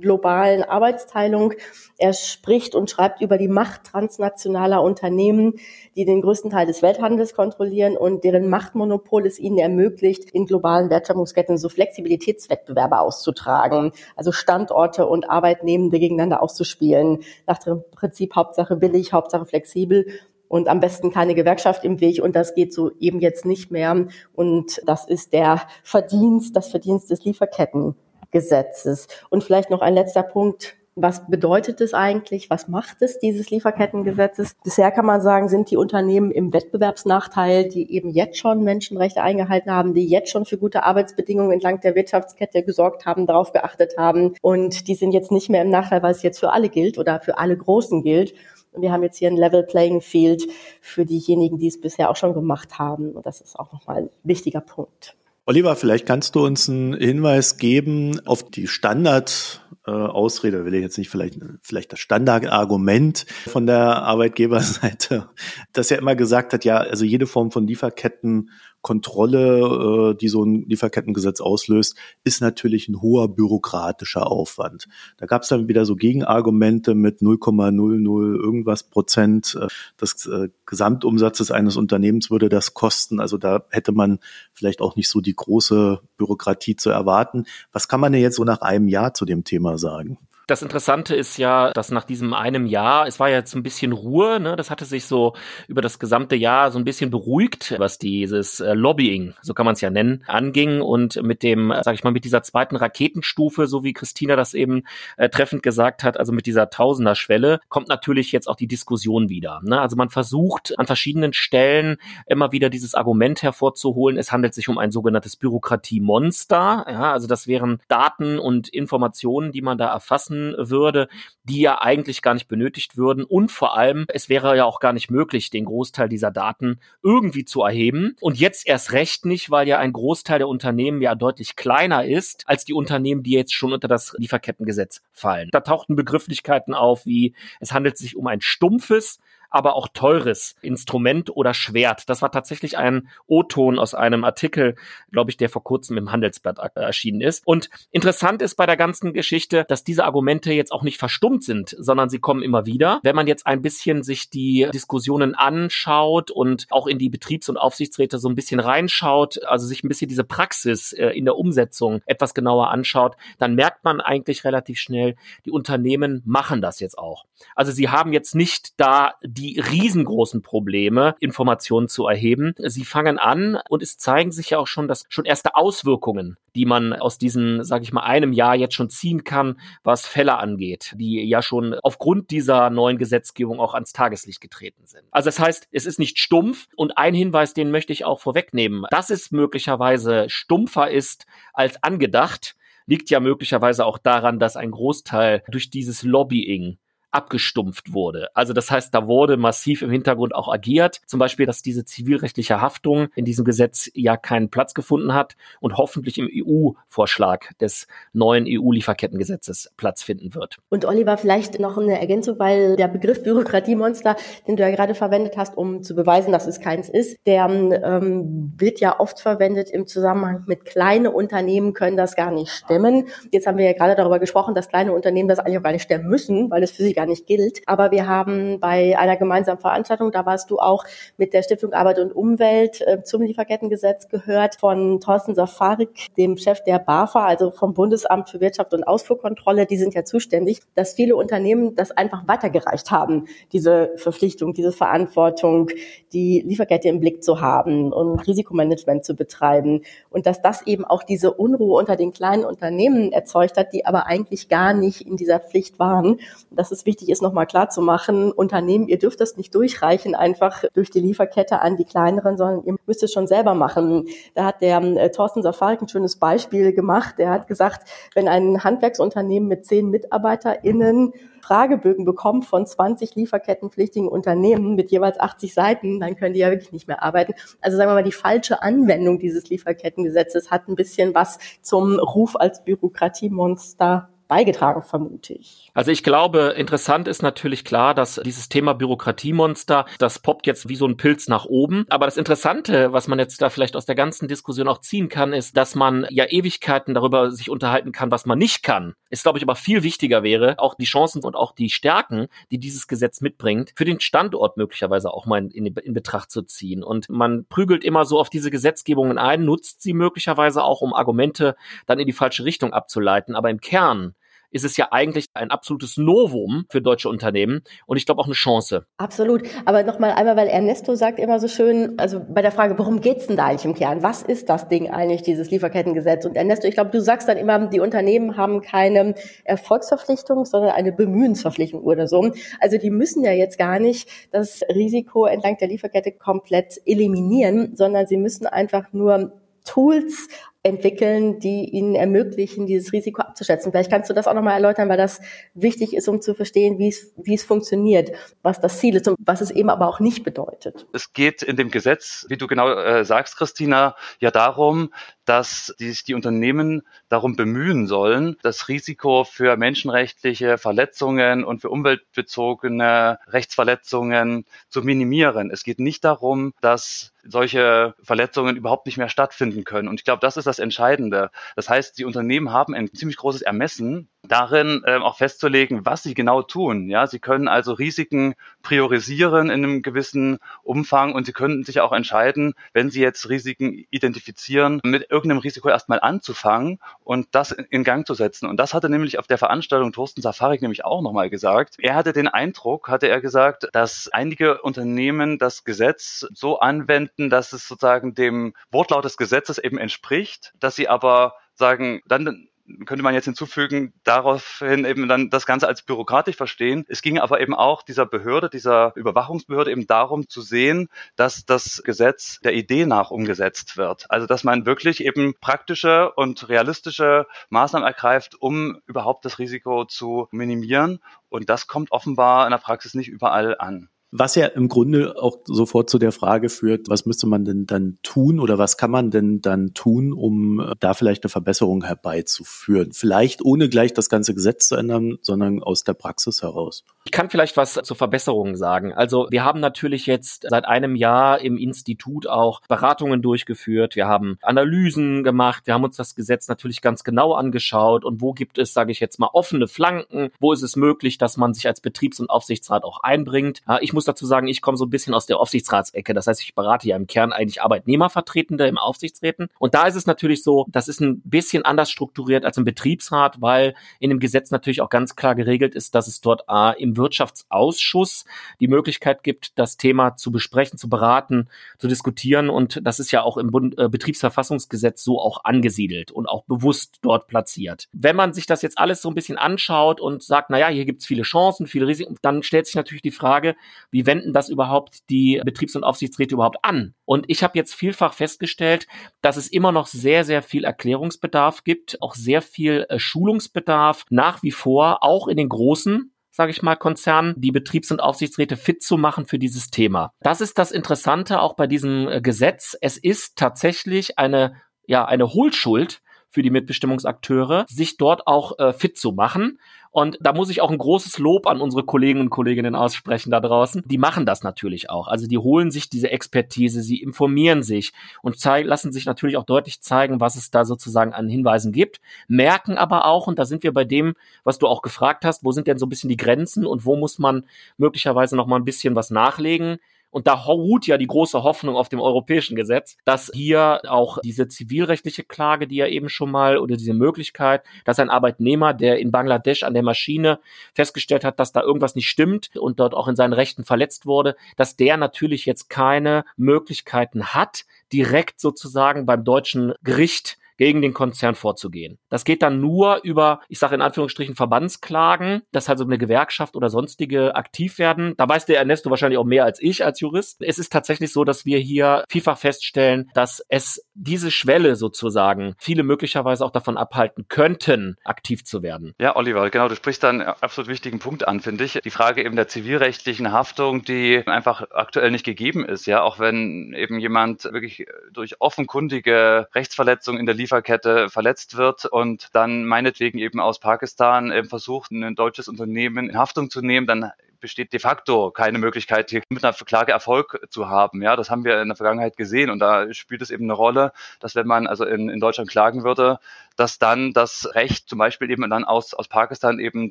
globalen 0.01 0.63
Arbeitsteilung. 0.63 1.55
Er 1.99 2.13
spricht 2.13 2.75
und 2.75 2.91
schreibt 2.91 3.21
über 3.21 3.39
die 3.39 3.49
Macht 3.49 3.85
transnationaler 3.85 4.83
Unternehmen, 4.83 5.55
die 5.97 6.05
den 6.05 6.21
größten 6.21 6.51
Teil 6.51 6.67
des 6.67 6.83
Welthandels 6.83 7.35
kontrollieren 7.35 7.97
und 7.97 8.25
deren 8.25 8.49
Machtmonopol 8.49 9.27
es 9.27 9.39
ihnen 9.39 9.59
ermöglicht, 9.59 10.31
in 10.31 10.47
globalen 10.47 10.91
Wertschöpfungsketten 10.91 11.59
so 11.59 11.69
Flexibilitätswettbewerbe 11.69 12.99
auszutragen, 12.99 13.93
also 14.17 14.33
Standorte 14.33 15.07
und 15.07 15.31
Arbeitnehmende 15.31 15.99
gegeneinander 15.99 16.43
auszuspielen, 16.43 17.21
nach 17.47 17.59
dem 17.59 17.83
Prinzip 17.93 18.35
Hauptsache 18.35 18.77
billig, 18.77 19.13
Hauptsache 19.13 19.47
flexibel 19.47 20.07
und 20.53 20.69
am 20.69 20.81
besten 20.81 21.11
keine 21.11 21.35
Gewerkschaft 21.35 21.83
im 21.83 22.03
Weg 22.03 22.23
und 22.23 22.37
das 22.37 22.55
geht 22.55 22.75
so 22.75 22.91
eben 23.01 23.21
jetzt 23.21 23.47
nicht 23.47 23.71
mehr 23.71 24.07
und 24.35 24.83
das 24.85 25.07
ist 25.07 25.33
der 25.33 25.63
Verdienst, 25.83 26.55
das 26.55 26.69
Verdienst 26.69 27.11
des 27.11 27.25
Lieferkettengesetzes. 27.25 29.09
Und 29.31 29.45
vielleicht 29.45 29.71
noch 29.71 29.81
ein 29.81 29.95
letzter 29.95 30.23
Punkt. 30.23 30.77
Was 30.95 31.27
bedeutet 31.27 31.81
es 31.81 31.95
eigentlich? 31.95 32.51
Was 32.51 32.69
macht 32.69 33.01
es, 33.01 33.19
dieses 33.19 33.49
Lieferkettengesetzes? 33.49 34.53
Bisher 34.63 34.91
kann 34.91 35.07
man 35.07 35.23
sagen, 35.23 35.49
sind 35.49 35.71
die 35.71 35.79
Unternehmen 35.79 36.31
im 36.31 36.53
Wettbewerbsnachteil, 36.53 37.71
die 37.71 37.91
eben 37.91 38.11
jetzt 38.11 38.37
schon 38.37 38.63
Menschenrechte 38.63 39.23
eingehalten 39.23 39.71
haben, 39.71 39.95
die 39.95 40.07
jetzt 40.07 40.29
schon 40.29 40.45
für 40.45 40.59
gute 40.59 40.83
Arbeitsbedingungen 40.83 41.53
entlang 41.53 41.81
der 41.81 41.95
Wirtschaftskette 41.95 42.63
gesorgt 42.63 43.07
haben, 43.07 43.27
darauf 43.27 43.55
geachtet 43.55 43.95
haben. 43.97 44.35
Und 44.43 44.87
die 44.87 44.97
sind 44.97 45.13
jetzt 45.13 45.33
nicht 45.33 45.49
mehr 45.49 45.63
im 45.63 45.71
Nachteil, 45.71 46.03
weil 46.03 46.13
es 46.13 46.23
jetzt 46.23 46.41
für 46.41 46.53
alle 46.53 46.69
gilt 46.69 46.99
oder 46.99 47.21
für 47.21 47.39
alle 47.39 47.57
Großen 47.57 48.03
gilt. 48.03 48.35
Wir 48.77 48.93
haben 48.93 49.03
jetzt 49.03 49.19
hier 49.19 49.29
ein 49.29 49.37
Level 49.37 49.63
Playing 49.65 50.01
Field 50.01 50.47
für 50.81 51.05
diejenigen, 51.05 51.59
die 51.59 51.69
es 51.69 51.81
bisher 51.81 52.11
auch 52.11 52.17
schon 52.17 52.35
gemacht 52.35 52.79
haben. 52.79 53.13
Und 53.13 53.27
das 53.27 53.41
ist 53.41 53.59
auch 53.59 53.73
nochmal 53.73 54.05
ein 54.05 54.11
wichtiger 54.25 54.61
Punkt. 54.61 55.15
Oliver, 55.45 55.75
vielleicht 55.75 56.07
kannst 56.07 56.37
du 56.37 56.47
uns 56.47 56.69
einen 56.69 56.95
Hinweis 56.95 57.57
geben 57.57 58.21
auf 58.27 58.49
die 58.49 58.69
Standardausrede, 58.69 60.59
äh, 60.59 60.65
will 60.65 60.75
ich 60.75 60.83
jetzt 60.83 60.99
nicht 60.99 61.11
vielleicht, 61.11 61.37
vielleicht 61.63 61.93
das 61.93 61.99
Standardargument 61.99 63.27
von 63.49 63.67
der 63.67 64.03
Arbeitgeberseite, 64.03 65.29
dass 65.73 65.91
er 65.91 65.99
immer 65.99 66.15
gesagt 66.15 66.53
hat, 66.53 66.65
ja, 66.65 66.77
also 66.77 67.05
jede 67.05 67.27
Form 67.27 67.51
von 67.51 67.67
Lieferketten 67.67 68.51
Kontrolle, 68.83 70.11
äh, 70.11 70.15
die 70.15 70.29
so 70.29 70.45
ein 70.45 70.69
Lieferkettengesetz 70.69 71.41
auslöst, 71.41 71.97
ist 72.25 72.41
natürlich 72.41 72.89
ein 72.89 73.01
hoher 73.01 73.29
bürokratischer 73.29 74.31
Aufwand. 74.31 74.89
Da 75.17 75.27
gab 75.27 75.43
es 75.43 75.49
dann 75.49 75.69
wieder 75.69 75.85
so 75.85 75.97
Gegenargumente 75.97 76.95
mit 76.95 77.21
0,00 77.21 78.43
irgendwas 78.43 78.83
Prozent 78.83 79.59
äh, 79.61 79.69
des 80.01 80.27
äh, 80.27 80.49
Gesamtumsatzes 80.67 81.51
eines 81.51 81.77
Unternehmens 81.77 82.31
würde 82.31 82.49
das 82.49 82.75
kosten. 82.75 83.21
Also 83.21 83.39
da 83.39 83.65
hätte 83.71 83.93
man 83.93 84.19
vielleicht 84.53 84.81
auch 84.81 84.97
nicht 84.97 85.09
so 85.09 85.21
die 85.21 85.35
große 85.35 86.01
Bürokratie 86.17 86.77
zu 86.77 86.91
erwarten. 86.91 87.45
Was 87.73 87.89
kann 87.89 88.01
man 88.01 88.13
denn 88.13 88.23
jetzt 88.23 88.37
so 88.37 88.45
nach 88.45 88.61
einem 88.61 88.89
Jahr 88.89 89.15
zu 89.15 89.25
dem 89.25 89.45
Thema 89.45 89.79
sagen? 89.79 90.19
Das 90.53 90.61
Interessante 90.61 91.17
ist 91.17 91.39
ja, 91.39 91.71
dass 91.71 91.91
nach 91.91 92.05
diesem 92.05 92.35
einem 92.35 92.67
Jahr, 92.67 93.07
es 93.07 93.19
war 93.19 93.31
jetzt 93.31 93.55
ein 93.55 93.63
bisschen 93.63 93.93
Ruhe, 93.93 94.39
ne, 94.39 94.55
das 94.55 94.69
hatte 94.69 94.85
sich 94.85 95.07
so 95.07 95.33
über 95.67 95.81
das 95.81 95.99
gesamte 95.99 96.37
Jahr 96.37 96.71
so 96.71 96.79
ein 96.79 96.85
bisschen 96.85 97.09
beruhigt, 97.09 97.75
was 97.79 97.97
dieses 97.97 98.61
äh, 98.61 98.75
Lobbying, 98.75 99.33
so 99.41 99.55
kann 99.55 99.65
man 99.65 99.77
es 99.77 99.81
ja 99.81 99.89
nennen, 99.89 100.23
anging 100.27 100.83
und 100.83 101.23
mit 101.23 101.43
dem, 101.43 101.73
sag 101.81 101.95
ich 101.95 102.05
mal, 102.05 102.11
mit 102.11 102.27
dieser 102.27 102.43
zweiten 102.43 102.77
Raketenstufe, 102.77 103.67
so 103.67 103.83
wie 103.83 103.95
Christina 103.95 104.37
das 104.37 104.53
eben 104.53 104.83
äh, 105.17 105.31
treffend 105.31 105.63
gesagt 105.63 106.05
hat, 106.05 106.19
also 106.19 106.33
mit 106.33 106.45
dieser 106.45 106.69
Tausender-Schwelle, 106.69 107.61
kommt 107.71 107.89
natürlich 107.89 108.31
jetzt 108.31 108.47
auch 108.47 108.57
die 108.57 108.69
Diskussion 108.69 109.31
wieder. 109.31 109.63
Ne? 109.65 109.81
Also 109.81 109.97
man 109.97 110.11
versucht 110.11 110.79
an 110.79 110.85
verschiedenen 110.85 111.33
Stellen 111.33 111.97
immer 112.27 112.53
wieder 112.53 112.69
dieses 112.69 112.95
Argument 112.95 113.43
hervorzuholen, 113.43 114.19
es 114.19 114.33
handelt 114.33 114.53
sich 114.53 114.69
um 114.69 114.77
ein 114.77 114.91
sogenanntes 114.91 115.37
Bürokratiemonster, 115.37 116.85
ja, 116.91 117.11
also 117.11 117.27
das 117.27 117.47
wären 117.47 117.81
Daten 117.89 118.39
und 118.39 118.69
Informationen, 118.69 119.51
die 119.51 119.63
man 119.63 119.79
da 119.79 119.91
erfassen 119.91 120.42
würde, 120.59 121.09
die 121.45 121.61
ja 121.61 121.81
eigentlich 121.81 122.23
gar 122.23 122.35
nicht 122.35 122.49
benötigt 122.49 122.97
würden. 122.97 123.25
Und 123.25 123.51
vor 123.51 123.77
allem, 123.77 124.07
es 124.09 124.29
wäre 124.29 124.57
ja 124.57 124.65
auch 124.65 124.81
gar 124.81 124.93
nicht 124.93 125.11
möglich, 125.11 125.51
den 125.51 125.65
Großteil 125.65 126.09
dieser 126.09 126.31
Daten 126.31 126.81
irgendwie 127.03 127.45
zu 127.45 127.63
erheben. 127.63 128.17
Und 128.21 128.39
jetzt 128.39 128.67
erst 128.67 128.93
recht 128.93 129.25
nicht, 129.25 129.51
weil 129.51 129.69
ja 129.69 129.79
ein 129.79 129.93
Großteil 129.93 130.39
der 130.39 130.49
Unternehmen 130.49 131.03
ja 131.03 131.15
deutlich 131.15 131.57
kleiner 131.57 132.05
ist 132.05 132.45
als 132.47 132.65
die 132.65 132.75
Unternehmen, 132.75 133.23
die 133.23 133.33
jetzt 133.33 133.55
schon 133.55 133.73
unter 133.73 133.89
das 133.89 134.15
Lieferkettengesetz 134.19 135.03
fallen. 135.13 135.49
Da 135.53 135.61
tauchten 135.61 135.97
Begrifflichkeiten 135.97 136.75
auf 136.75 137.07
wie, 137.07 137.35
es 137.61 137.73
handelt 137.73 137.97
sich 137.97 138.17
um 138.17 138.27
ein 138.27 138.41
stumpfes, 138.41 139.19
aber 139.53 139.77
auch 139.77 139.89
teures 139.89 140.55
Instrument 140.63 141.35
oder 141.35 141.55
Schwert. 141.55 142.09
Das 142.09 142.23
war 142.23 142.31
tatsächlich 142.31 142.79
ein 142.79 143.09
O-Ton 143.27 143.79
aus 143.79 143.95
einem 143.95 144.25
Artikel, 144.25 144.77
glaube 145.11 145.31
ich, 145.31 145.37
der 145.37 145.49
vor 145.49 145.63
kurzem 145.63 145.97
im 145.99 146.11
Handelsblatt 146.11 146.59
erschienen 146.77 147.21
ist. 147.21 147.47
Und 147.47 147.71
interessant 147.91 148.43
ist 148.43 148.57
bei 148.57 148.67
der 148.67 148.77
ganzen 148.77 149.13
Geschichte, 149.13 149.65
dass 149.69 149.85
diese 149.85 150.05
Argumente 150.05 150.53
jetzt 150.53 150.73
auch 150.73 150.83
nicht 150.83 150.99
verstummt 150.99 151.45
sind, 151.45 151.77
sondern 151.79 152.09
sie 152.09 152.19
kommen 152.19 152.43
immer 152.43 152.67
wieder. 152.67 153.01
Wenn 153.03 153.17
man 153.17 153.27
jetzt 153.27 153.47
ein 153.47 153.63
bisschen 153.63 154.03
sich 154.03 154.31
die 154.31 154.69
Diskussionen 154.73 155.35
anschaut 155.35 156.31
und 156.31 156.67
auch 156.71 156.87
in 156.87 156.99
die 156.99 157.11
Betriebs- 157.11 157.49
und 157.49 157.57
Aufsichtsräte 157.57 158.19
so 158.19 158.29
ein 158.29 158.35
bisschen 158.35 158.61
reinschaut, 158.61 159.43
also 159.45 159.67
sich 159.67 159.85
ein 159.85 159.89
bisschen 159.89 160.09
diese 160.09 160.25
Praxis 160.25 160.93
äh, 160.93 161.09
in 161.09 161.25
der 161.25 161.37
Umsetzung 161.37 162.01
etwas 162.07 162.35
genauer 162.35 162.71
anschaut, 162.71 163.17
dann 163.39 163.55
merkt 163.55 163.85
man 163.85 164.01
eigentlich 164.01 164.45
relativ 164.45 164.79
schnell, 164.79 165.17
die 165.45 165.51
Unternehmen 165.51 166.23
machen 166.25 166.61
das 166.61 166.81
jetzt 166.81 166.99
auch. 166.99 167.25
Also 167.55 167.73
sie 167.73 167.89
haben 167.89 168.13
jetzt 168.13 168.35
nicht 168.35 168.81
da 168.81 169.15
die 169.23 169.42
die 169.43 169.59
riesengroßen 169.59 170.43
Probleme, 170.43 171.17
Informationen 171.19 171.89
zu 171.89 172.07
erheben. 172.07 172.55
Sie 172.59 172.85
fangen 172.85 173.19
an 173.19 173.59
und 173.69 173.83
es 173.83 173.99
zeigen 173.99 174.31
sich 174.31 174.51
ja 174.51 174.59
auch 174.59 174.69
schon, 174.69 174.87
dass 174.87 175.05
schon 175.09 175.25
erste 175.25 175.57
Auswirkungen, 175.57 176.37
die 176.55 176.65
man 176.65 176.93
aus 176.93 177.19
diesem, 177.19 177.65
sage 177.65 177.83
ich 177.83 177.93
mal, 177.93 178.03
einem 178.03 178.33
Jahr 178.33 178.55
jetzt 178.55 178.75
schon 178.75 178.89
ziehen 178.89 179.25
kann, 179.25 179.59
was 179.83 180.07
Fälle 180.07 180.39
angeht, 180.39 180.95
die 180.97 181.25
ja 181.29 181.43
schon 181.43 181.75
aufgrund 181.83 182.31
dieser 182.31 182.71
neuen 182.71 182.99
Gesetzgebung 182.99 183.59
auch 183.59 183.75
ans 183.75 183.93
Tageslicht 183.93 184.41
getreten 184.41 184.87
sind. 184.87 185.03
Also 185.11 185.27
das 185.27 185.41
heißt, 185.41 185.69
es 185.73 185.87
ist 185.87 185.99
nicht 185.99 186.21
stumpf 186.21 186.69
und 186.77 186.97
ein 186.97 187.15
Hinweis, 187.15 187.53
den 187.53 187.73
möchte 187.73 187.93
ich 187.93 188.05
auch 188.05 188.21
vorwegnehmen, 188.21 188.85
dass 188.91 189.11
es 189.11 189.33
möglicherweise 189.33 190.27
stumpfer 190.29 190.89
ist 190.89 191.27
als 191.53 191.83
angedacht, 191.83 192.55
liegt 192.87 193.11
ja 193.11 193.19
möglicherweise 193.19 193.85
auch 193.87 193.99
daran, 193.99 194.39
dass 194.39 194.57
ein 194.57 194.71
Großteil 194.71 195.43
durch 195.49 195.71
dieses 195.71 196.03
Lobbying 196.05 196.79
abgestumpft 197.13 197.93
wurde. 197.93 198.29
Also 198.35 198.53
das 198.53 198.71
heißt, 198.71 198.95
da 198.95 199.07
wurde 199.07 199.37
massiv 199.37 199.83
im 199.83 199.91
Hintergrund 199.91 200.35
auch 200.35 200.53
agiert. 200.53 201.01
Zum 201.07 201.21
Beispiel, 201.21 201.47
dass 201.47 201.63
diese 201.63 201.85
zivilrechtliche 201.85 202.61
Haftung 202.61 203.09
in 203.15 203.25
diesem 203.25 203.45
Gesetz 203.45 203.91
ja 203.95 204.17
keinen 204.17 204.51
Platz 204.51 204.75
gefunden 204.75 205.15
hat 205.15 205.37
und 205.61 205.77
hoffentlich 205.77 206.19
im 206.19 206.29
EU-Vorschlag 206.33 207.53
des 207.61 207.87
neuen 208.13 208.47
EU-Lieferkettengesetzes 208.49 209.73
Platz 209.77 210.03
finden 210.03 210.35
wird. 210.35 210.59
Und 210.71 210.85
Oliver, 210.85 211.17
vielleicht 211.17 211.61
noch 211.61 211.79
eine 211.79 212.01
Ergänzung, 212.01 212.39
weil 212.39 212.77
der 212.77 212.89
Begriff 212.89 213.23
Bürokratiemonster, 213.23 214.17
den 214.49 214.57
du 214.57 214.63
ja 214.63 214.71
gerade 214.71 214.95
verwendet 214.95 215.37
hast, 215.37 215.57
um 215.57 215.83
zu 215.83 215.95
beweisen, 215.95 216.33
dass 216.33 216.47
es 216.47 216.61
keins 216.61 216.89
ist, 216.89 217.19
der 217.27 217.47
ähm, 217.47 218.53
wird 218.57 218.81
ja 218.81 218.99
oft 218.99 219.21
verwendet 219.21 219.71
im 219.71 219.87
Zusammenhang 219.87 220.45
mit 220.47 220.65
kleine 220.65 221.11
Unternehmen 221.11 221.75
können 221.75 221.97
das 221.97 222.17
gar 222.17 222.31
nicht 222.31 222.51
stemmen. 222.51 223.09
Jetzt 223.31 223.47
haben 223.47 223.59
wir 223.59 223.67
ja 223.67 223.73
gerade 223.73 223.95
darüber 223.95 224.19
gesprochen, 224.19 224.55
dass 224.55 224.69
kleine 224.69 224.93
Unternehmen 224.93 225.29
das 225.29 225.39
eigentlich 225.39 225.59
auch 225.59 225.63
gar 225.63 225.73
nicht 225.73 225.83
stemmen 225.83 226.09
müssen, 226.09 226.51
weil 226.51 226.63
es 226.63 226.71
für 226.71 226.83
sie 226.83 226.95
gar 226.95 227.02
nicht 227.07 227.27
gilt. 227.27 227.63
Aber 227.67 227.91
wir 227.91 228.07
haben 228.07 228.61
bei 228.61 228.99
einer 228.99 229.17
gemeinsamen 229.17 229.61
Veranstaltung, 229.61 230.13
da 230.13 230.27
warst 230.27 230.51
du 230.51 230.59
auch 230.59 230.85
mit 231.17 231.33
der 231.33 231.43
Stiftung 231.43 231.73
Arbeit 231.73 231.99
und 231.99 232.15
Umwelt 232.15 232.81
äh, 232.81 233.03
zum 233.03 233.23
Lieferkettengesetz 233.23 234.09
gehört 234.09 234.57
von 234.57 235.01
Thorsten 235.01 235.35
Safarik, 235.35 236.15
dem 236.17 236.37
Chef 236.37 236.63
der 236.65 236.79
BAFA, 236.79 237.25
also 237.25 237.51
vom 237.51 237.75
Bundesamt 237.75 238.31
für 238.31 238.41
Wirtschaft 238.41 238.75
und 238.75 238.85
Ausfuhrkontrolle. 238.85 239.67
Die 239.67 239.77
sind 239.77 239.95
ja 239.95 240.05
zuständig, 240.05 240.61
dass 240.75 240.95
viele 240.95 241.17
Unternehmen 241.17 241.75
das 241.75 241.91
einfach 241.91 242.27
weitergereicht 242.29 242.91
haben, 242.91 243.27
diese 243.53 243.93
Verpflichtung, 243.97 244.55
diese 244.55 244.73
Verantwortung, 244.73 245.69
die 246.13 246.43
Lieferkette 246.47 246.89
im 246.89 247.01
Blick 247.01 247.23
zu 247.23 247.41
haben 247.41 247.93
und 247.93 248.27
Risikomanagement 248.27 249.05
zu 249.05 249.15
betreiben. 249.15 249.83
Und 250.11 250.27
dass 250.27 250.43
das 250.43 250.67
eben 250.67 250.85
auch 250.85 251.03
diese 251.03 251.33
Unruhe 251.33 251.79
unter 251.79 251.97
den 251.97 252.13
kleinen 252.13 252.45
Unternehmen 252.45 253.13
erzeugt 253.13 253.57
hat, 253.57 253.73
die 253.73 253.87
aber 253.87 254.07
eigentlich 254.07 254.49
gar 254.49 254.75
nicht 254.75 255.01
in 255.03 255.17
dieser 255.17 255.41
Pflicht 255.41 255.79
waren. 255.79 256.19
Das 256.51 256.73
ist 256.73 256.87
wichtig 256.87 256.92
ist, 257.01 257.23
nochmal 257.23 257.47
klar 257.47 257.71
zu 257.71 257.81
machen, 257.81 258.33
Unternehmen, 258.33 258.89
ihr 258.89 258.99
dürft 258.99 259.21
das 259.21 259.37
nicht 259.37 259.55
durchreichen, 259.55 260.15
einfach 260.15 260.65
durch 260.75 260.91
die 260.91 261.01
Lieferkette 261.01 261.61
an 261.61 261.77
die 261.77 261.85
kleineren, 261.85 262.37
sondern 262.37 262.65
ihr 262.65 262.77
müsst 262.87 263.03
es 263.03 263.13
schon 263.13 263.27
selber 263.27 263.55
machen. 263.55 264.07
Da 264.35 264.45
hat 264.45 264.61
der 264.61 264.81
äh, 264.83 265.11
Thorsten 265.11 265.43
Safarik 265.43 265.81
ein 265.83 265.89
schönes 265.89 266.17
Beispiel 266.17 266.73
gemacht. 266.73 267.15
Er 267.19 267.31
hat 267.31 267.47
gesagt, 267.47 267.89
wenn 268.15 268.29
ein 268.29 268.63
Handwerksunternehmen 268.65 269.49
mit 269.49 269.65
zehn 269.65 269.91
MitarbeiterInnen 269.91 271.13
Fragebögen 271.43 272.05
bekommt 272.05 272.47
von 272.47 272.65
20 272.65 273.17
lieferkettenpflichtigen 273.17 274.09
Unternehmen 274.09 274.77
mit 274.77 274.91
jeweils 274.91 275.19
80 275.19 275.53
Seiten, 275.53 276.01
dann 276.01 276.17
können 276.17 276.35
die 276.35 276.41
ja 276.41 276.51
wirklich 276.51 276.73
nicht 276.73 276.87
mehr 276.87 277.03
arbeiten. 277.03 277.35
Also 277.61 277.77
sagen 277.77 277.91
wir 277.91 277.95
mal, 277.95 278.05
die 278.05 278.13
falsche 278.13 278.63
Anwendung 278.63 279.19
dieses 279.19 279.51
Lieferkettengesetzes 279.51 280.51
hat 280.51 280.69
ein 280.69 280.77
bisschen 280.77 281.15
was 281.15 281.39
zum 281.61 281.99
Ruf 281.99 282.37
als 282.37 282.65
Bürokratiemonster 282.65 284.12
beigetragen, 284.33 284.81
vermute 284.81 285.35
ich. 285.35 285.71
Also 285.75 285.91
ich 285.91 286.03
glaube, 286.03 286.55
interessant 286.57 287.07
ist 287.07 287.21
natürlich 287.21 287.67
klar, 287.67 287.93
dass 287.93 288.19
dieses 288.25 288.49
Thema 288.49 288.73
Bürokratiemonster, 288.73 289.85
das 289.99 290.21
poppt 290.21 290.47
jetzt 290.47 290.71
wie 290.71 290.75
so 290.75 290.87
ein 290.87 290.97
Pilz 290.97 291.29
nach 291.29 291.45
oben. 291.45 291.85
Aber 291.91 292.07
das 292.07 292.17
Interessante, 292.17 292.95
was 292.95 293.09
man 293.09 293.19
jetzt 293.19 293.43
da 293.43 293.51
vielleicht 293.51 293.77
aus 293.77 293.85
der 293.85 293.95
ganzen 293.95 294.29
Diskussion 294.29 294.69
auch 294.69 294.79
ziehen 294.79 295.11
kann, 295.11 295.35
ist, 295.35 295.55
dass 295.59 295.75
man 295.75 296.07
ja 296.09 296.25
Ewigkeiten 296.31 296.95
darüber 296.95 297.31
sich 297.31 297.51
unterhalten 297.51 297.93
kann, 297.93 298.11
was 298.11 298.25
man 298.25 298.39
nicht 298.39 298.63
kann. 298.63 298.95
Ist, 299.11 299.25
glaube 299.25 299.37
ich, 299.37 299.45
aber 299.45 299.55
viel 299.55 299.83
wichtiger 299.83 300.23
wäre, 300.23 300.59
auch 300.59 300.77
die 300.77 300.87
Chancen 300.87 301.23
und 301.23 301.37
auch 301.37 301.53
die 301.53 301.69
Stärken, 301.69 302.29
die 302.51 302.59
dieses 302.59 302.89
Gesetz 302.89 303.21
mitbringt, 303.21 303.75
für 303.77 303.85
den 303.85 304.01
Standort 304.01 304.57
möglicherweise 304.57 305.13
auch 305.13 305.27
mal 305.27 305.47
in, 305.53 305.67
in 305.67 305.93
Betracht 305.93 306.31
zu 306.31 306.41
ziehen. 306.41 306.83
Und 306.83 307.11
man 307.11 307.45
prügelt 307.51 307.85
immer 307.85 308.07
so 308.07 308.19
auf 308.19 308.31
diese 308.31 308.51
Gesetzgebungen 308.51 309.19
ein, 309.19 309.45
nutzt 309.45 309.83
sie 309.83 309.93
möglicherweise 309.93 310.65
auch, 310.65 310.81
um 310.81 310.95
Argumente 310.95 311.55
dann 311.85 311.99
in 311.99 312.07
die 312.07 312.15
falsche 312.15 312.47
Richtung 312.47 312.73
abzuleiten. 312.73 313.37
Aber 313.37 313.51
im 313.51 313.61
Kern 313.61 314.15
ist 314.53 314.65
es 314.65 314.77
ja 314.77 314.89
eigentlich 314.91 315.27
ein 315.35 315.51
absolutes 315.51 315.97
Novum 315.97 316.65
für 316.71 316.81
deutsche 316.81 317.09
Unternehmen 317.09 317.63
und 317.87 317.97
ich 317.97 318.07
glaube 318.07 318.21
auch 318.21 318.27
eine 318.27 318.35
Chance. 318.35 318.87
Absolut. 318.99 319.43
Aber 319.65 319.83
nochmal 319.83 320.13
einmal, 320.13 320.37
weil 320.37 320.49
Ernesto 320.49 320.95
sagt 320.95 321.19
immer 321.19 321.41
so 321.41 321.49
schön, 321.49 321.99
also 321.99 322.21
bei 322.21 322.43
der 322.43 322.53
Frage, 322.53 322.79
worum 322.79 323.01
geht's 323.01 323.27
denn 323.27 323.37
da 323.37 323.47
eigentlich 323.47 323.65
im 323.65 323.75
Kern? 323.75 324.03
Was 324.03 324.23
ist 324.23 324.49
das 324.49 324.69
Ding 324.69 324.91
eigentlich, 324.91 325.23
dieses 325.23 325.51
Lieferkettengesetz? 325.51 326.25
Und 326.25 326.37
Ernesto, 326.37 326.69
ich 326.69 326.75
glaube, 326.75 326.91
du 326.91 327.01
sagst 327.01 327.29
dann 327.29 327.39
immer, 327.39 327.67
die 327.67 327.81
Unternehmen 327.81 328.37
haben 328.37 328.61
keine 328.61 329.15
Erfolgsverpflichtung, 329.45 330.45
sondern 330.45 330.73
eine 330.73 330.93
Bemühensverpflichtung 330.93 331.83
oder 331.83 332.07
so. 332.07 332.33
Also 332.61 332.79
die 332.79 332.91
müssen 332.91 333.25
ja 333.25 333.33
jetzt 333.33 333.59
gar 333.59 333.79
nicht 333.79 334.09
das 334.31 334.63
Risiko 334.69 335.27
entlang 335.27 335.57
der 335.57 335.69
Lieferkette 335.69 336.13
komplett 336.13 336.81
eliminieren, 336.85 337.75
sondern 337.75 338.07
sie 338.07 338.17
müssen 338.17 338.47
einfach 338.47 338.93
nur 338.93 339.33
Tools 339.65 340.29
entwickeln, 340.65 341.41
die 341.41 341.69
ihnen 341.71 341.97
ermöglichen, 341.97 342.67
dieses 342.67 342.93
Risiko 342.93 343.21
abzuschätzen. 343.21 343.73
Vielleicht 343.73 343.91
kannst 343.91 344.09
du 344.11 344.15
das 344.15 344.29
auch 344.29 344.35
nochmal 344.35 344.55
erläutern, 344.55 344.89
weil 344.89 344.97
das 344.97 345.21
wichtig 345.55 345.95
ist, 345.95 346.09
um 346.09 346.23
zu 346.23 346.35
verstehen, 346.35 346.79
wie 346.79 346.89
es, 346.89 347.13
wie 347.17 347.35
es 347.35 347.43
funktioniert, 347.43 348.13
was 348.43 348.61
das 348.61 348.79
Ziel 348.79 348.95
ist 348.95 349.09
und 349.09 349.17
was 349.19 349.41
es 349.41 349.51
eben 349.51 349.71
aber 349.71 349.89
auch 349.89 349.99
nicht 349.99 350.23
bedeutet. 350.23 350.87
Es 350.93 351.13
geht 351.13 351.43
in 351.43 351.57
dem 351.57 351.71
Gesetz, 351.71 352.27
wie 352.29 352.37
du 352.37 352.47
genau 352.47 352.71
äh, 352.71 353.05
sagst, 353.05 353.37
Christina, 353.37 353.97
ja 354.21 354.31
darum, 354.31 354.91
dass 355.25 355.75
die, 355.81 355.89
sich 355.89 356.05
die 356.05 356.15
Unternehmen 356.15 356.83
darum 357.09 357.35
bemühen 357.37 357.87
sollen, 357.87 358.37
das 358.43 358.69
Risiko 358.69 359.25
für 359.25 359.57
menschenrechtliche 359.57 360.59
Verletzungen 360.59 361.45
und 361.45 361.61
für 361.61 361.71
umweltbezogene 361.71 363.19
Rechtsverletzungen 363.29 364.45
zu 364.69 364.83
minimieren. 364.83 365.51
Es 365.51 365.65
geht 365.65 365.81
nicht 365.81 366.05
darum, 366.05 366.53
dass 366.61 367.13
solche 367.25 367.95
Verletzungen 368.03 368.57
überhaupt 368.57 368.87
nicht 368.87 368.99
mehr 368.99 369.09
stattfinden 369.09 369.65
können. 369.65 369.89
Und 369.89 370.01
ich 370.01 370.05
glaube, 370.05 370.21
das 370.21 370.37
ist 370.37 370.47
das 370.47 370.52
Entscheidende. 370.59 371.31
Das 371.57 371.69
heißt, 371.69 371.99
die 371.99 372.05
Unternehmen 372.05 372.53
haben 372.53 372.75
ein 372.75 372.93
ziemlich 372.93 373.17
großes 373.17 373.43
Ermessen 373.43 374.09
darin, 374.23 374.83
äh, 374.87 374.97
auch 374.97 375.19
festzulegen, 375.19 375.85
was 375.85 376.03
sie 376.03 376.15
genau 376.15 376.43
tun. 376.43 376.89
Ja, 376.89 377.07
sie 377.07 377.19
können 377.19 377.49
also 377.49 377.73
Risiken 377.73 378.35
priorisieren 378.63 379.51
in 379.51 379.65
einem 379.65 379.83
gewissen 379.83 380.39
Umfang 380.63 381.15
und 381.15 381.27
sie 381.27 381.33
können 381.33 381.65
sich 381.65 381.81
auch 381.81 381.93
entscheiden, 381.93 382.55
wenn 382.73 382.91
sie 382.91 383.01
jetzt 383.01 383.29
Risiken 383.29 383.85
identifizieren, 383.91 384.81
mit 384.85 385.11
irgendeinem 385.11 385.41
Risiko 385.41 385.69
erstmal 385.69 386.01
anzufangen 386.01 386.79
und 387.03 387.29
das 387.33 387.51
in 387.51 387.85
Gang 387.85 388.07
zu 388.07 388.15
setzen. 388.15 388.49
Und 388.49 388.59
das 388.59 388.75
hatte 388.75 388.89
nämlich 388.89 389.19
auf 389.19 389.27
der 389.27 389.39
Veranstaltung 389.39 389.93
Thorsten 389.93 390.23
Safarik 390.23 390.63
nämlich 390.63 390.85
auch 390.85 391.03
nochmal 391.03 391.29
gesagt. 391.29 391.77
Er 391.79 391.95
hatte 391.95 392.13
den 392.13 392.29
Eindruck, 392.29 392.89
hatte 392.89 393.09
er 393.09 393.21
gesagt, 393.21 393.69
dass 393.73 394.09
einige 394.13 394.63
Unternehmen 394.63 395.39
das 395.39 395.65
Gesetz 395.65 396.27
so 396.33 396.61
anwenden, 396.61 397.29
dass 397.29 397.53
es 397.53 397.67
sozusagen 397.67 398.15
dem 398.15 398.55
Wortlaut 398.71 399.05
des 399.05 399.17
Gesetzes 399.17 399.59
eben 399.59 399.79
entspricht, 399.79 400.53
dass 400.61 400.77
sie 400.77 400.89
aber 400.89 401.35
sagen, 401.55 402.03
dann 402.07 402.49
könnte 402.87 403.03
man 403.03 403.15
jetzt 403.15 403.25
hinzufügen, 403.25 403.93
daraufhin 404.05 404.85
eben 404.85 405.09
dann 405.09 405.31
das 405.31 405.47
Ganze 405.47 405.67
als 405.67 405.83
bürokratisch 405.83 406.37
verstehen. 406.37 406.85
Es 406.89 407.03
ging 407.03 407.19
aber 407.19 407.41
eben 407.41 407.55
auch 407.55 407.83
dieser 407.83 408.07
Behörde, 408.07 408.49
dieser 408.49 408.93
Überwachungsbehörde 408.95 409.71
eben 409.71 409.87
darum 409.87 410.29
zu 410.29 410.43
sehen, 410.43 410.89
dass 411.17 411.45
das 411.45 411.83
Gesetz 411.85 412.41
der 412.41 412.55
Idee 412.55 412.87
nach 412.87 413.11
umgesetzt 413.11 413.77
wird. 413.77 414.11
Also 414.11 414.27
dass 414.27 414.45
man 414.45 414.67
wirklich 414.67 415.05
eben 415.05 415.35
praktische 415.41 416.13
und 416.13 416.49
realistische 416.49 417.27
Maßnahmen 417.51 417.87
ergreift, 417.87 418.37
um 418.41 418.81
überhaupt 418.87 419.25
das 419.25 419.39
Risiko 419.39 419.85
zu 419.85 420.29
minimieren. 420.31 421.01
Und 421.29 421.51
das 421.51 421.67
kommt 421.67 421.93
offenbar 421.93 422.47
in 422.47 422.53
der 422.53 422.59
Praxis 422.59 422.95
nicht 422.95 423.09
überall 423.09 423.57
an. 423.59 423.89
Was 424.15 424.35
ja 424.35 424.47
im 424.47 424.69
Grunde 424.69 425.17
auch 425.19 425.39
sofort 425.47 425.89
zu 425.89 425.99
der 425.99 426.13
Frage 426.13 426.51
führt, 426.51 426.91
was 426.91 427.07
müsste 427.07 427.27
man 427.27 427.47
denn 427.47 427.65
dann 427.65 427.97
tun 428.03 428.41
oder 428.41 428.59
was 428.59 428.77
kann 428.77 428.91
man 428.91 429.11
denn 429.11 429.41
dann 429.41 429.73
tun, 429.73 430.13
um 430.13 430.61
äh, 430.61 430.75
da 430.79 430.93
vielleicht 430.93 431.25
eine 431.25 431.31
Verbesserung 431.31 431.83
herbeizuführen? 431.83 432.93
Vielleicht 432.93 433.43
ohne 433.43 433.71
gleich 433.71 433.95
das 433.95 434.11
ganze 434.11 434.35
Gesetz 434.35 434.69
zu 434.69 434.77
ändern, 434.77 435.17
sondern 435.23 435.63
aus 435.63 435.85
der 435.85 435.95
Praxis 435.95 436.43
heraus. 436.43 436.85
Ich 437.05 437.11
kann 437.11 437.31
vielleicht 437.31 437.57
was 437.57 437.81
zur 437.83 437.97
Verbesserung 437.97 438.55
sagen. 438.55 438.93
Also 438.93 439.29
wir 439.31 439.45
haben 439.45 439.61
natürlich 439.61 440.05
jetzt 440.05 440.47
seit 440.49 440.67
einem 440.67 440.95
Jahr 440.95 441.41
im 441.41 441.57
Institut 441.57 442.27
auch 442.27 442.61
Beratungen 442.69 443.23
durchgeführt. 443.23 443.97
Wir 443.97 444.09
haben 444.09 444.37
Analysen 444.43 445.25
gemacht. 445.25 445.67
Wir 445.67 445.73
haben 445.73 445.85
uns 445.85 445.97
das 445.97 446.15
Gesetz 446.15 446.49
natürlich 446.49 446.83
ganz 446.83 447.03
genau 447.03 447.33
angeschaut. 447.33 448.05
Und 448.05 448.21
wo 448.21 448.35
gibt 448.35 448.59
es, 448.59 448.75
sage 448.75 448.93
ich 448.93 449.01
jetzt 449.01 449.19
mal, 449.19 449.31
offene 449.33 449.69
Flanken? 449.69 450.31
Wo 450.39 450.53
ist 450.53 450.63
es 450.63 450.77
möglich, 450.77 451.17
dass 451.17 451.39
man 451.39 451.55
sich 451.55 451.67
als 451.67 451.81
Betriebs- 451.81 452.21
und 452.21 452.29
Aufsichtsrat 452.29 452.85
auch 452.85 453.01
einbringt? 453.03 453.63
Ich 453.81 453.93
muss 453.93 454.02
muss 454.03 454.07
dazu 454.07 454.27
sagen, 454.27 454.49
ich 454.49 454.61
komme 454.61 454.77
so 454.77 454.85
ein 454.85 454.91
bisschen 454.91 455.15
aus 455.15 455.27
der 455.27 455.39
Aufsichtsratsecke. 455.39 456.13
Das 456.13 456.27
heißt, 456.27 456.43
ich 456.43 456.55
berate 456.55 456.89
ja 456.89 456.97
im 456.97 457.07
Kern 457.07 457.33
eigentlich 457.33 457.63
Arbeitnehmervertretende 457.63 458.67
im 458.67 458.79
Aufsichtsräten. 458.79 459.49
Und 459.59 459.75
da 459.75 459.87
ist 459.87 459.95
es 459.95 460.07
natürlich 460.07 460.43
so, 460.43 460.67
das 460.71 460.89
ist 460.89 461.01
ein 461.01 461.21
bisschen 461.21 461.65
anders 461.65 461.91
strukturiert 461.91 462.45
als 462.45 462.57
im 462.57 462.65
Betriebsrat, 462.65 463.41
weil 463.41 463.75
in 464.01 464.11
dem 464.11 464.19
Gesetz 464.19 464.51
natürlich 464.51 464.81
auch 464.81 464.91
ganz 464.91 465.15
klar 465.15 465.37
geregelt 465.37 465.77
ist, 465.77 465.95
dass 465.95 466.09
es 466.09 466.21
dort 466.21 466.49
A, 466.49 466.73
im 466.73 466.97
Wirtschaftsausschuss 466.97 468.25
die 468.59 468.67
Möglichkeit 468.67 469.23
gibt, 469.23 469.57
das 469.59 469.77
Thema 469.77 470.17
zu 470.17 470.33
besprechen, 470.33 470.79
zu 470.79 470.89
beraten, 470.89 471.49
zu 471.79 471.87
diskutieren. 471.87 472.51
Und 472.51 472.81
das 472.83 472.99
ist 472.99 473.13
ja 473.13 473.23
auch 473.23 473.37
im 473.37 473.53
Bund, 473.53 473.79
äh, 473.79 473.89
Betriebsverfassungsgesetz 473.89 475.05
so 475.05 475.21
auch 475.21 475.45
angesiedelt 475.45 476.11
und 476.11 476.27
auch 476.27 476.45
bewusst 476.45 476.99
dort 477.03 477.29
platziert. 477.29 477.89
Wenn 477.93 478.17
man 478.17 478.33
sich 478.33 478.47
das 478.47 478.63
jetzt 478.63 478.79
alles 478.79 479.01
so 479.01 479.09
ein 479.09 479.15
bisschen 479.15 479.39
anschaut 479.39 480.01
und 480.01 480.25
sagt, 480.25 480.51
naja, 480.51 480.69
hier 480.69 480.87
gibt 480.87 481.03
es 481.03 481.07
viele 481.07 481.23
Chancen, 481.23 481.69
viele 481.69 481.87
Risiken, 481.87 482.17
dann 482.23 482.43
stellt 482.43 482.67
sich 482.67 482.75
natürlich 482.75 483.03
die 483.03 483.13
Frage, 483.13 483.55
wie 483.93 484.07
wenden 484.07 484.33
das 484.33 484.49
überhaupt 484.49 485.09
die 485.11 485.41
Betriebs- 485.45 485.77
und 485.77 485.85
Aufsichtsräte 485.85 486.35
überhaupt 486.35 486.59
an? 486.63 486.95
Und 487.05 487.27
ich 487.29 487.45
habe 487.45 487.57
jetzt 487.57 487.75
vielfach 487.75 488.15
festgestellt, 488.15 488.89
dass 489.21 489.37
es 489.37 489.49
immer 489.49 489.71
noch 489.71 489.87
sehr, 489.87 490.25
sehr 490.25 490.43
viel 490.43 490.65
Erklärungsbedarf 490.65 491.63
gibt, 491.63 492.01
auch 492.01 492.15
sehr 492.15 492.43
viel 492.43 492.87
äh, 492.89 492.99
Schulungsbedarf 492.99 494.07
nach 494.11 494.43
wie 494.43 494.51
vor, 494.51 495.03
auch 495.03 495.29
in 495.29 495.37
den 495.37 495.49
großen 495.49 496.09
sage 496.35 496.51
ich 496.51 496.63
mal, 496.63 496.77
Konzernen, 496.77 497.35
die 497.37 497.53
Betriebs- 497.53 497.91
und 497.91 498.01
Aufsichtsräte 498.01 498.57
fit 498.57 498.83
zu 498.83 498.97
machen 498.97 499.27
für 499.27 499.39
dieses 499.39 499.69
Thema. 499.69 500.15
Das 500.21 500.41
ist 500.41 500.57
das 500.59 500.73
Interessante 500.73 501.43
auch 501.43 501.57
bei 501.57 501.67
diesem 501.67 502.09
äh, 502.09 502.21
Gesetz. 502.23 502.75
Es 502.81 502.97
ist 502.97 503.37
tatsächlich 503.37 504.19
eine, 504.19 504.57
ja, 504.87 505.05
eine 505.05 505.35
Hohlschuld 505.35 506.01
für 506.33 506.43
die 506.43 506.51
Mitbestimmungsakteure, 506.51 507.67
sich 507.69 507.99
dort 507.99 508.27
auch 508.27 508.59
äh, 508.59 508.73
fit 508.73 508.97
zu 508.97 509.13
machen. 509.13 509.59
Und 509.91 510.17
da 510.23 510.33
muss 510.33 510.49
ich 510.49 510.63
auch 510.63 510.71
ein 510.71 510.79
großes 510.79 511.19
Lob 511.19 511.47
an 511.47 511.61
unsere 511.61 511.85
Kollegen 511.85 512.21
und 512.21 512.31
Kolleginnen 512.31 512.75
aussprechen 512.75 513.31
da 513.31 513.41
draußen. 513.41 513.83
Die 513.85 513.99
machen 513.99 514.25
das 514.25 514.43
natürlich 514.43 514.89
auch. 514.89 515.07
Also 515.07 515.27
die 515.27 515.37
holen 515.37 515.71
sich 515.71 515.91
diese 515.91 516.11
Expertise, 516.11 516.81
sie 516.81 517.03
informieren 517.03 517.63
sich 517.63 517.93
und 518.23 518.43
lassen 518.43 518.91
sich 518.91 519.05
natürlich 519.05 519.37
auch 519.37 519.45
deutlich 519.45 519.83
zeigen, 519.83 520.19
was 520.19 520.37
es 520.37 520.51
da 520.51 520.65
sozusagen 520.65 521.13
an 521.13 521.29
Hinweisen 521.29 521.73
gibt, 521.73 522.01
merken 522.27 522.79
aber 522.79 523.05
auch, 523.05 523.27
und 523.27 523.39
da 523.39 523.45
sind 523.45 523.63
wir 523.63 523.75
bei 523.75 523.85
dem, 523.85 524.15
was 524.45 524.59
du 524.59 524.67
auch 524.67 524.81
gefragt 524.81 525.27
hast, 525.27 525.45
wo 525.45 525.53
sind 525.53 525.67
denn 525.67 525.77
so 525.77 525.85
ein 525.85 525.91
bisschen 525.91 526.09
die 526.09 526.17
Grenzen 526.17 526.65
und 526.65 526.87
wo 526.87 526.97
muss 526.97 527.19
man 527.19 527.45
möglicherweise 527.77 528.35
noch 528.35 528.47
mal 528.47 528.57
ein 528.57 528.65
bisschen 528.65 528.97
was 528.97 529.11
nachlegen, 529.11 529.77
und 530.13 530.27
da 530.27 530.35
ruht 530.35 530.87
ja 530.87 530.99
die 530.99 531.07
große 531.07 531.43
Hoffnung 531.43 531.75
auf 531.75 531.89
dem 531.89 532.01
europäischen 532.01 532.55
Gesetz, 532.55 532.97
dass 533.05 533.31
hier 533.35 533.81
auch 533.89 534.19
diese 534.23 534.47
zivilrechtliche 534.47 535.25
Klage, 535.25 535.67
die 535.67 535.77
ja 535.77 535.87
eben 535.87 536.09
schon 536.09 536.31
mal, 536.31 536.59
oder 536.59 536.77
diese 536.77 536.93
Möglichkeit, 536.95 537.65
dass 537.85 537.99
ein 537.99 538.11
Arbeitnehmer, 538.11 538.75
der 538.75 538.99
in 538.99 539.11
Bangladesch 539.11 539.63
an 539.63 539.75
der 539.75 539.83
Maschine 539.83 540.39
festgestellt 540.75 541.25
hat, 541.25 541.41
dass 541.41 541.53
da 541.53 541.63
irgendwas 541.63 541.95
nicht 541.95 542.09
stimmt 542.09 542.51
und 542.57 542.79
dort 542.79 542.95
auch 542.95 543.09
in 543.09 543.17
seinen 543.17 543.33
Rechten 543.33 543.65
verletzt 543.65 544.07
wurde, 544.07 544.37
dass 544.57 544.77
der 544.77 544.99
natürlich 544.99 545.47
jetzt 545.47 545.71
keine 545.71 546.25
Möglichkeiten 546.37 547.29
hat, 547.29 547.65
direkt 547.93 548.39
sozusagen 548.39 549.07
beim 549.07 549.25
deutschen 549.25 549.73
Gericht 549.83 550.39
gegen 550.57 550.83
den 550.83 550.95
Konzern 550.95 551.35
vorzugehen. 551.35 551.99
Das 552.09 552.25
geht 552.25 552.43
dann 552.43 552.61
nur 552.61 553.01
über, 553.03 553.41
ich 553.49 553.59
sage 553.59 553.75
in 553.75 553.83
Anführungsstrichen, 553.83 554.35
Verbandsklagen, 554.35 555.43
dass 555.53 555.69
halt 555.69 555.79
so 555.79 555.85
eine 555.85 555.99
Gewerkschaft 555.99 556.57
oder 556.57 556.69
sonstige 556.69 557.35
aktiv 557.35 557.79
werden. 557.79 558.15
Da 558.17 558.29
weiß 558.29 558.47
der 558.47 558.59
Ernesto 558.59 558.91
wahrscheinlich 558.91 559.19
auch 559.19 559.25
mehr 559.25 559.45
als 559.45 559.61
ich 559.61 559.85
als 559.85 560.01
Jurist. 560.01 560.43
Es 560.43 560.59
ist 560.59 560.73
tatsächlich 560.73 561.13
so, 561.13 561.25
dass 561.25 561.45
wir 561.45 561.59
hier 561.59 562.05
vielfach 562.09 562.39
feststellen, 562.39 563.11
dass 563.15 563.45
es 563.49 563.85
diese 563.95 564.31
Schwelle 564.31 564.77
sozusagen 564.77 565.55
viele 565.59 565.83
möglicherweise 565.83 566.45
auch 566.45 566.51
davon 566.51 566.77
abhalten 566.77 567.27
könnten, 567.29 567.97
aktiv 568.05 568.45
zu 568.45 568.63
werden. 568.63 568.95
Ja, 569.01 569.17
Oliver, 569.17 569.49
genau, 569.51 569.69
du 569.69 569.77
sprichst 569.77 570.03
da 570.03 570.11
einen 570.11 570.23
absolut 570.23 570.69
wichtigen 570.69 570.99
Punkt 570.99 571.27
an, 571.27 571.41
finde 571.41 571.65
ich. 571.65 571.79
Die 571.85 571.91
Frage 571.91 572.25
eben 572.25 572.37
der 572.37 572.49
zivilrechtlichen 572.49 573.33
Haftung, 573.33 573.85
die 573.85 574.23
einfach 574.27 574.63
aktuell 574.71 575.11
nicht 575.11 575.25
gegeben 575.25 575.65
ist, 575.65 575.87
ja, 575.87 576.03
auch 576.03 576.19
wenn 576.19 576.73
eben 576.75 576.99
jemand 576.99 577.45
wirklich 577.45 577.87
durch 578.13 578.41
offenkundige 578.41 579.49
Rechtsverletzungen 579.55 580.21
in 580.21 580.27
der 580.27 580.35
Lieferkette 580.53 581.09
verletzt 581.09 581.57
wird 581.57 581.87
und 581.87 582.29
dann 582.35 582.65
meinetwegen 582.67 583.19
eben 583.19 583.41
aus 583.41 583.59
Pakistan 583.59 584.31
eben 584.31 584.49
versucht, 584.49 584.91
ein 584.91 585.15
deutsches 585.15 585.49
Unternehmen 585.49 586.11
in 586.11 586.19
Haftung 586.19 586.51
zu 586.51 586.61
nehmen, 586.61 586.87
dann 586.87 587.11
besteht 587.43 587.75
de 587.75 587.81
facto 587.81 588.31
keine 588.31 588.59
Möglichkeit, 588.59 589.11
hier 589.11 589.23
mit 589.29 589.45
einer 589.45 589.53
Klage 589.53 589.93
Erfolg 589.93 590.41
zu 590.49 590.71
haben. 590.71 591.03
Ja, 591.03 591.17
das 591.17 591.29
haben 591.29 591.45
wir 591.45 591.61
in 591.61 591.69
der 591.69 591.77
Vergangenheit 591.77 592.17
gesehen 592.17 592.49
und 592.49 592.61
da 592.61 592.91
spielt 592.95 593.21
es 593.21 593.31
eben 593.31 593.45
eine 593.45 593.53
Rolle, 593.53 593.93
dass 594.21 594.35
wenn 594.35 594.47
man 594.47 594.67
also 594.67 594.87
in, 594.87 595.11
in 595.11 595.21
Deutschland 595.21 595.51
klagen 595.51 595.85
würde, 595.85 596.19
dass 596.57 596.79
dann 596.79 597.13
das 597.13 597.49
Recht 597.55 597.89
zum 597.89 597.99
Beispiel 597.99 598.31
eben 598.31 598.49
dann 598.49 598.65
aus, 598.65 598.95
aus 598.95 599.09
Pakistan 599.09 599.59
eben 599.59 599.91